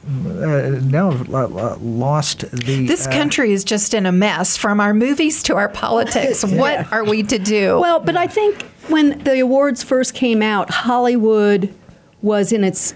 uh, 0.05 0.80
no, 0.84 1.11
uh, 1.32 1.78
lost 1.80 2.49
the. 2.51 2.86
This 2.88 3.05
uh, 3.07 3.11
country 3.11 3.51
is 3.51 3.63
just 3.63 3.93
in 3.93 4.05
a 4.05 4.11
mess 4.11 4.55
from 4.57 4.80
our 4.80 4.93
movies 4.93 5.43
to 5.43 5.55
our 5.55 5.70
politics. 5.70 6.43
What 6.43 6.91
are 6.91 7.03
we 7.03 7.24
to 7.24 7.38
do? 7.38 7.80
Well, 7.80 7.99
but 7.99 8.15
I 8.15 8.28
think 8.28 8.63
when 8.88 9.20
the 9.24 9.39
awards 9.39 9.84
first 9.84 10.13
came 10.13 10.41
out, 10.41 10.70
Hollywood 10.70 11.74
was 12.22 12.51
in 12.51 12.63
its 12.63 12.93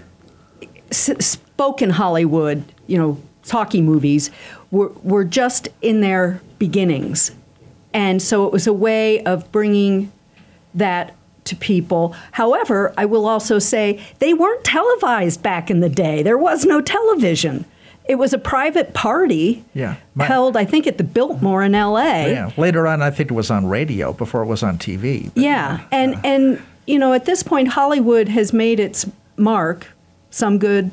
s- 0.94 1.26
spoken 1.26 1.90
Hollywood, 1.90 2.64
you 2.86 2.96
know, 2.98 3.18
talkie 3.44 3.82
movies 3.82 4.30
were, 4.70 4.88
were 5.02 5.24
just 5.24 5.68
in 5.82 6.00
their 6.00 6.40
beginnings. 6.58 7.30
And 7.92 8.20
so 8.22 8.46
it 8.46 8.52
was 8.52 8.66
a 8.66 8.72
way 8.72 9.22
of 9.24 9.50
bringing 9.52 10.10
that 10.74 11.14
to 11.44 11.54
people. 11.56 12.14
However, 12.32 12.92
I 12.96 13.04
will 13.04 13.26
also 13.26 13.58
say 13.58 14.00
they 14.18 14.32
weren't 14.34 14.64
televised 14.64 15.42
back 15.42 15.70
in 15.70 15.80
the 15.80 15.90
day. 15.90 16.22
There 16.22 16.38
was 16.38 16.64
no 16.64 16.80
television. 16.80 17.66
It 18.06 18.16
was 18.16 18.32
a 18.32 18.38
private 18.38 18.92
party 18.94 19.64
Yeah, 19.74 19.96
my- 20.14 20.24
held, 20.26 20.56
I 20.56 20.64
think, 20.64 20.86
at 20.86 20.98
the 20.98 21.04
Biltmore 21.04 21.62
in 21.62 21.74
L.A. 21.74 22.32
Yeah, 22.32 22.50
later 22.56 22.86
on, 22.86 23.00
I 23.02 23.10
think 23.10 23.30
it 23.30 23.34
was 23.34 23.50
on 23.50 23.66
radio 23.66 24.12
before 24.12 24.42
it 24.42 24.46
was 24.46 24.62
on 24.62 24.78
TV. 24.78 25.30
but- 25.34 25.42
Yeah, 25.42 25.80
and 25.92 26.16
and 26.24 26.60
you 26.86 26.98
know, 26.98 27.12
at 27.14 27.24
this 27.24 27.42
point, 27.42 27.68
Hollywood 27.68 28.28
has 28.28 28.52
made 28.52 28.78
its 28.80 29.06
mark. 29.38 29.86
Some 30.34 30.58
good, 30.58 30.90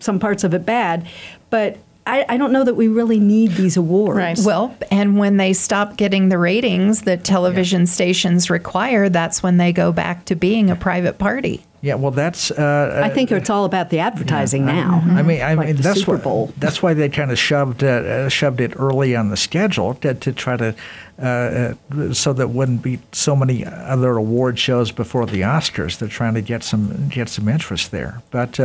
some 0.00 0.18
parts 0.18 0.42
of 0.42 0.52
it 0.52 0.66
bad, 0.66 1.06
but 1.48 1.78
I, 2.08 2.24
I 2.28 2.36
don't 2.38 2.52
know 2.52 2.64
that 2.64 2.74
we 2.74 2.88
really 2.88 3.20
need 3.20 3.52
these 3.52 3.76
awards. 3.76 4.16
Right. 4.16 4.38
Well, 4.38 4.74
and 4.90 5.18
when 5.18 5.36
they 5.36 5.52
stop 5.52 5.96
getting 5.96 6.30
the 6.30 6.38
ratings 6.38 7.02
that 7.02 7.22
television 7.22 7.86
stations 7.86 8.48
require, 8.48 9.08
that's 9.10 9.42
when 9.42 9.58
they 9.58 9.72
go 9.72 9.92
back 9.92 10.24
to 10.26 10.34
being 10.34 10.70
a 10.70 10.76
private 10.76 11.18
party. 11.18 11.64
Yeah, 11.80 11.94
well, 11.94 12.10
that's. 12.10 12.50
Uh, 12.50 13.02
I 13.04 13.08
think 13.10 13.30
it's 13.30 13.50
all 13.50 13.64
about 13.64 13.90
the 13.90 14.00
advertising 14.00 14.66
now. 14.66 15.00
I 15.06 15.22
mean, 15.22 15.40
I 15.42 15.54
Like 15.54 15.66
mean 15.68 15.76
the 15.76 15.82
that's 15.82 16.00
Super 16.00 16.16
why 16.16 16.52
that's 16.56 16.82
why 16.82 16.92
they 16.92 17.08
kind 17.08 17.30
of 17.30 17.38
shoved 17.38 17.84
uh, 17.84 17.86
uh, 17.86 18.28
shoved 18.28 18.60
it 18.60 18.72
early 18.76 19.14
on 19.14 19.28
the 19.28 19.36
schedule 19.36 19.94
to, 19.94 20.14
to 20.14 20.32
try 20.32 20.56
to 20.56 20.74
uh, 21.22 21.24
uh, 21.24 22.12
so 22.12 22.32
that 22.32 22.48
wouldn't 22.48 22.82
be 22.82 22.98
so 23.12 23.36
many 23.36 23.64
other 23.64 24.16
award 24.16 24.58
shows 24.58 24.90
before 24.90 25.26
the 25.26 25.42
Oscars. 25.42 25.98
They're 25.98 26.08
trying 26.08 26.34
to 26.34 26.42
get 26.42 26.64
some 26.64 27.08
get 27.10 27.28
some 27.28 27.48
interest 27.48 27.90
there, 27.90 28.22
but. 28.30 28.58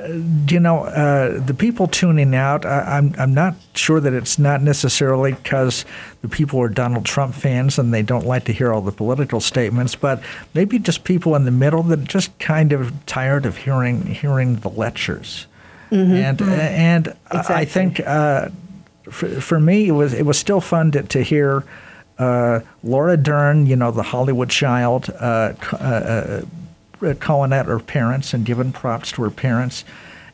Uh, 0.00 0.12
you 0.48 0.60
know, 0.60 0.84
uh, 0.84 1.38
the 1.40 1.54
people 1.54 1.86
tuning 1.86 2.34
out, 2.34 2.64
I, 2.64 2.98
I'm, 2.98 3.14
I'm 3.18 3.34
not 3.34 3.54
sure 3.74 4.00
that 4.00 4.12
it's 4.12 4.38
not 4.38 4.62
necessarily 4.62 5.32
because 5.32 5.84
the 6.22 6.28
people 6.28 6.60
are 6.60 6.68
Donald 6.68 7.04
Trump 7.04 7.34
fans 7.34 7.78
and 7.78 7.92
they 7.92 8.02
don't 8.02 8.26
like 8.26 8.44
to 8.44 8.52
hear 8.52 8.72
all 8.72 8.80
the 8.80 8.92
political 8.92 9.40
statements, 9.40 9.94
but 9.94 10.22
maybe 10.54 10.78
just 10.78 11.04
people 11.04 11.34
in 11.36 11.44
the 11.44 11.50
middle 11.50 11.82
that 11.84 11.98
are 11.98 12.04
just 12.04 12.36
kind 12.38 12.72
of 12.72 12.92
tired 13.06 13.46
of 13.46 13.56
hearing 13.58 14.06
hearing 14.06 14.56
the 14.56 14.70
lectures. 14.70 15.46
And 15.92 16.40
and 16.42 17.16
I 17.32 17.64
think 17.64 18.00
uh, 18.00 18.48
for, 19.10 19.28
for 19.40 19.60
me 19.60 19.88
it 19.88 19.92
was 19.92 20.12
it 20.14 20.24
was 20.24 20.38
still 20.38 20.60
fun 20.60 20.92
to, 20.92 21.02
to 21.02 21.22
hear 21.22 21.64
uh, 22.18 22.60
Laura 22.84 23.16
Dern, 23.16 23.66
you 23.66 23.76
know, 23.76 23.90
the 23.90 24.02
Hollywood 24.02 24.50
child, 24.50 25.10
uh, 25.18 25.54
uh, 25.72 25.76
uh, 25.76 26.42
calling 27.20 27.52
out 27.52 27.66
her 27.66 27.78
parents 27.78 28.32
and 28.34 28.44
giving 28.44 28.72
props 28.72 29.12
to 29.12 29.22
her 29.22 29.30
parents. 29.30 29.84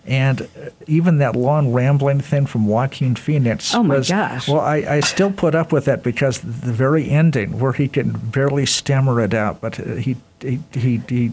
And 0.09 0.43
uh, 0.43 0.71
even 0.87 1.19
that 1.19 1.35
long 1.35 1.73
rambling 1.73 2.21
thing 2.21 2.47
from 2.47 2.67
Joaquin 2.69 3.17
Phoenix. 3.17 3.75
Oh, 3.75 3.83
my 3.83 3.97
was, 3.97 4.09
gosh. 4.09 4.47
Well, 4.47 4.61
I, 4.61 4.77
I 4.77 5.01
still 5.01 5.33
put 5.33 5.57
up 5.57 5.73
with 5.73 5.85
that 5.87 6.05
because 6.05 6.39
the 6.41 6.73
very 6.73 7.11
ending, 7.11 7.59
where 7.59 7.73
he 7.73 7.89
can 7.89 8.13
barely 8.13 8.67
stammer 8.67 9.21
it 9.21 9.35
out, 9.35 9.61
but 9.61 9.81
uh, 9.81 9.95
he 9.95 10.17
he 10.41 10.61
he 10.73 11.03
he, 11.09 11.33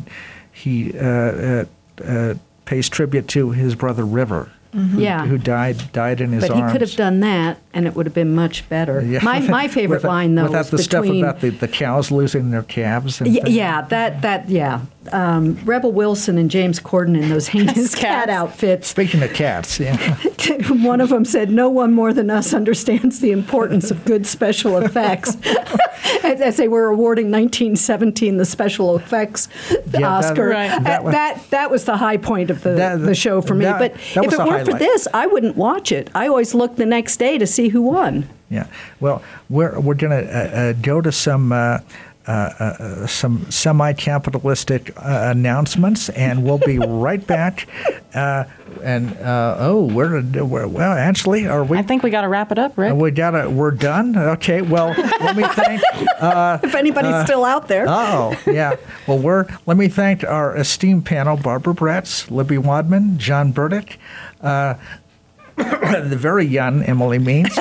he 0.51 0.97
uh, 0.97 1.05
uh, 1.05 1.65
uh, 2.03 2.33
pays 2.65 2.89
tribute 2.89 3.27
to 3.27 3.51
his 3.51 3.75
brother 3.75 4.05
River, 4.05 4.49
who, 4.71 4.99
Yeah. 4.99 5.27
who 5.27 5.37
died 5.37 5.91
died 5.93 6.19
in 6.19 6.31
his 6.31 6.47
But 6.47 6.55
he 6.57 6.71
could 6.71 6.81
have 6.81 6.95
done 6.95 7.19
that, 7.19 7.59
and 7.75 7.85
it 7.85 7.93
would 7.95 8.07
have 8.07 8.15
been 8.15 8.33
much 8.33 8.67
better. 8.69 9.01
Yeah. 9.05 9.19
My 9.21 9.39
my 9.59 9.67
favorite 9.67 9.97
Without- 9.97 10.07
line 10.09 10.33
though 10.33 10.45
without 10.45 10.57
was 10.57 10.71
the 10.71 10.77
stuff 10.79 11.05
about 11.05 11.41
the, 11.41 11.49
the 11.51 11.67
cows 11.67 12.09
losing 12.09 12.49
their 12.49 12.63
calves. 12.63 13.21
And 13.21 13.35
Y- 13.35 13.41
Yeah, 13.45 13.81
that 13.83 14.23
that 14.23 14.49
yeah. 14.49 14.81
Um, 15.11 15.59
Rebel 15.65 15.91
Wilson 15.91 16.37
and 16.37 16.49
James 16.49 16.79
Corden 16.79 17.21
in 17.21 17.29
those 17.29 17.47
heinous 17.47 17.93
cat 17.93 18.27
Cats. 18.27 18.31
outfits. 18.31 18.87
Speaking 18.87 19.21
of 19.21 19.33
cats, 19.33 19.79
yeah. 19.79 19.97
One 20.69 21.01
of 21.01 21.09
them 21.09 21.25
said, 21.25 21.49
"No 21.51 21.69
one 21.69 21.91
more 21.93 22.13
than 22.13 22.29
us 22.29 22.53
understands 22.53 23.19
the 23.19 23.31
importance 23.31 23.91
of 23.91 24.05
good 24.05 24.25
special 24.25 24.77
effects." 24.77 25.35
as, 26.23 26.41
as 26.41 26.57
they 26.57 26.67
were 26.67 26.87
awarding 26.87 27.25
1917 27.31 28.37
the 28.37 28.45
special 28.45 28.95
effects 28.95 29.47
Yeah, 29.69 29.77
that- 29.87 30.03
Oscar. 30.03 30.47
Right. 30.49 30.71
Uh, 30.71 30.79
that 30.79 30.83
That, 30.83 31.03
was- 31.35 31.47
that 31.49 31.71
was 31.71 31.85
the 31.85 31.97
high 31.97 32.17
point 32.17 32.49
of 32.49 32.61
the, 32.63 32.71
That- 32.71 32.97
the 33.01 33.15
show 33.15 33.41
for 33.41 33.55
me. 33.55 33.65
that- 33.65 33.79
but 33.79 33.93
that 34.15 34.25
if 34.25 34.33
it 34.33 34.39
weren't 34.39 34.65
for 34.69 34.77
this, 34.77 35.07
I 35.13 35.27
wouldn't 35.27 35.55
watch 35.57 35.91
it. 35.91 36.09
I 36.15 36.27
always 36.27 36.53
look 36.53 36.75
the 36.77 36.85
next 36.85 37.17
day 37.17 37.37
to 37.37 37.45
see 37.47 37.69
who 37.69 37.81
won. 37.81 38.29
Yeah. 38.49 38.67
Well, 38.99 39.23
we're 39.49 39.79
we're 39.79 39.95
going 39.95 40.25
to 40.25 40.31
uh, 40.31 40.39
uh, 40.59 40.73
go 40.73 41.01
to 41.01 41.11
some. 41.11 41.51
Uh, 41.51 41.79
uh, 42.25 42.31
uh, 42.31 43.07
some 43.07 43.49
semi-capitalistic 43.51 44.93
uh, 44.97 45.31
announcements, 45.31 46.09
and 46.09 46.43
we'll 46.43 46.57
be 46.57 46.77
right 46.87 47.25
back. 47.25 47.67
Uh, 48.13 48.45
and 48.81 49.17
uh, 49.17 49.57
oh, 49.59 49.83
we're, 49.85 50.21
we're 50.21 50.67
well. 50.67 50.93
Actually, 50.93 51.47
are 51.47 51.63
we? 51.63 51.77
I 51.77 51.81
think 51.81 52.01
we 52.01 52.09
got 52.09 52.21
to 52.21 52.29
wrap 52.29 52.51
it 52.51 52.59
up, 52.59 52.77
Rick. 52.77 52.93
we 52.95 53.11
got 53.11 53.31
to. 53.31 53.49
We're 53.49 53.71
done. 53.71 54.17
Okay. 54.17 54.61
Well, 54.61 54.95
let 55.19 55.35
me 55.35 55.43
thank. 55.43 55.81
If 56.23 56.75
anybody's 56.75 57.25
still 57.25 57.43
out 57.43 57.67
there. 57.67 57.85
Oh, 57.87 58.39
yeah. 58.47 58.77
Well, 59.07 59.19
we're 59.19 59.45
let 59.65 59.75
me 59.75 59.89
thank 59.89 60.23
our 60.23 60.55
esteemed 60.55 61.05
panel: 61.05 61.35
Barbara 61.35 61.73
Bretz, 61.73 62.31
Libby 62.31 62.57
Wadman, 62.57 63.17
John 63.17 63.51
Burdick, 63.51 63.99
uh, 64.39 64.75
the 65.57 66.17
very 66.17 66.45
young 66.45 66.81
Emily 66.83 67.19
Means. 67.19 67.57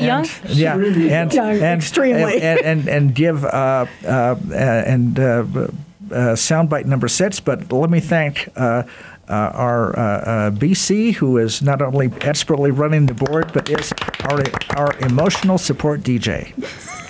Not 0.00 0.26
that 0.26 0.54
young. 0.54 0.56
Yeah, 0.56 1.20
and 1.20 1.32
Young, 1.32 1.50
and, 1.50 1.62
extremely. 1.80 2.40
and 2.40 2.60
and, 2.60 2.88
and 2.88 3.14
give 3.14 3.44
uh, 3.44 3.86
uh, 4.06 4.36
and 4.50 5.18
uh, 5.18 5.22
uh, 5.22 6.34
soundbite 6.34 6.84
number 6.84 7.08
six, 7.08 7.40
but 7.40 7.72
let 7.72 7.90
me 7.90 8.00
thank 8.00 8.48
uh, 8.56 8.84
uh, 9.28 9.32
our 9.32 9.98
uh, 9.98 10.02
uh, 10.02 10.50
BC, 10.50 11.14
who 11.14 11.38
is 11.38 11.62
not 11.62 11.82
only 11.82 12.12
expertly 12.20 12.70
running 12.70 13.06
the 13.06 13.14
board, 13.14 13.52
but 13.52 13.68
is 13.68 13.92
our, 14.24 14.42
our 14.76 14.96
emotional 15.00 15.58
support 15.58 16.00
DJ. 16.02 16.52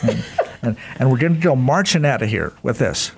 and, 0.09 0.25
and, 0.63 0.77
and 0.99 1.11
we're 1.11 1.19
going 1.19 1.35
to 1.35 1.41
go 1.41 1.55
marching 1.55 2.05
out 2.05 2.23
of 2.23 2.29
here 2.29 2.53
with 2.63 2.79
this. 2.79 3.13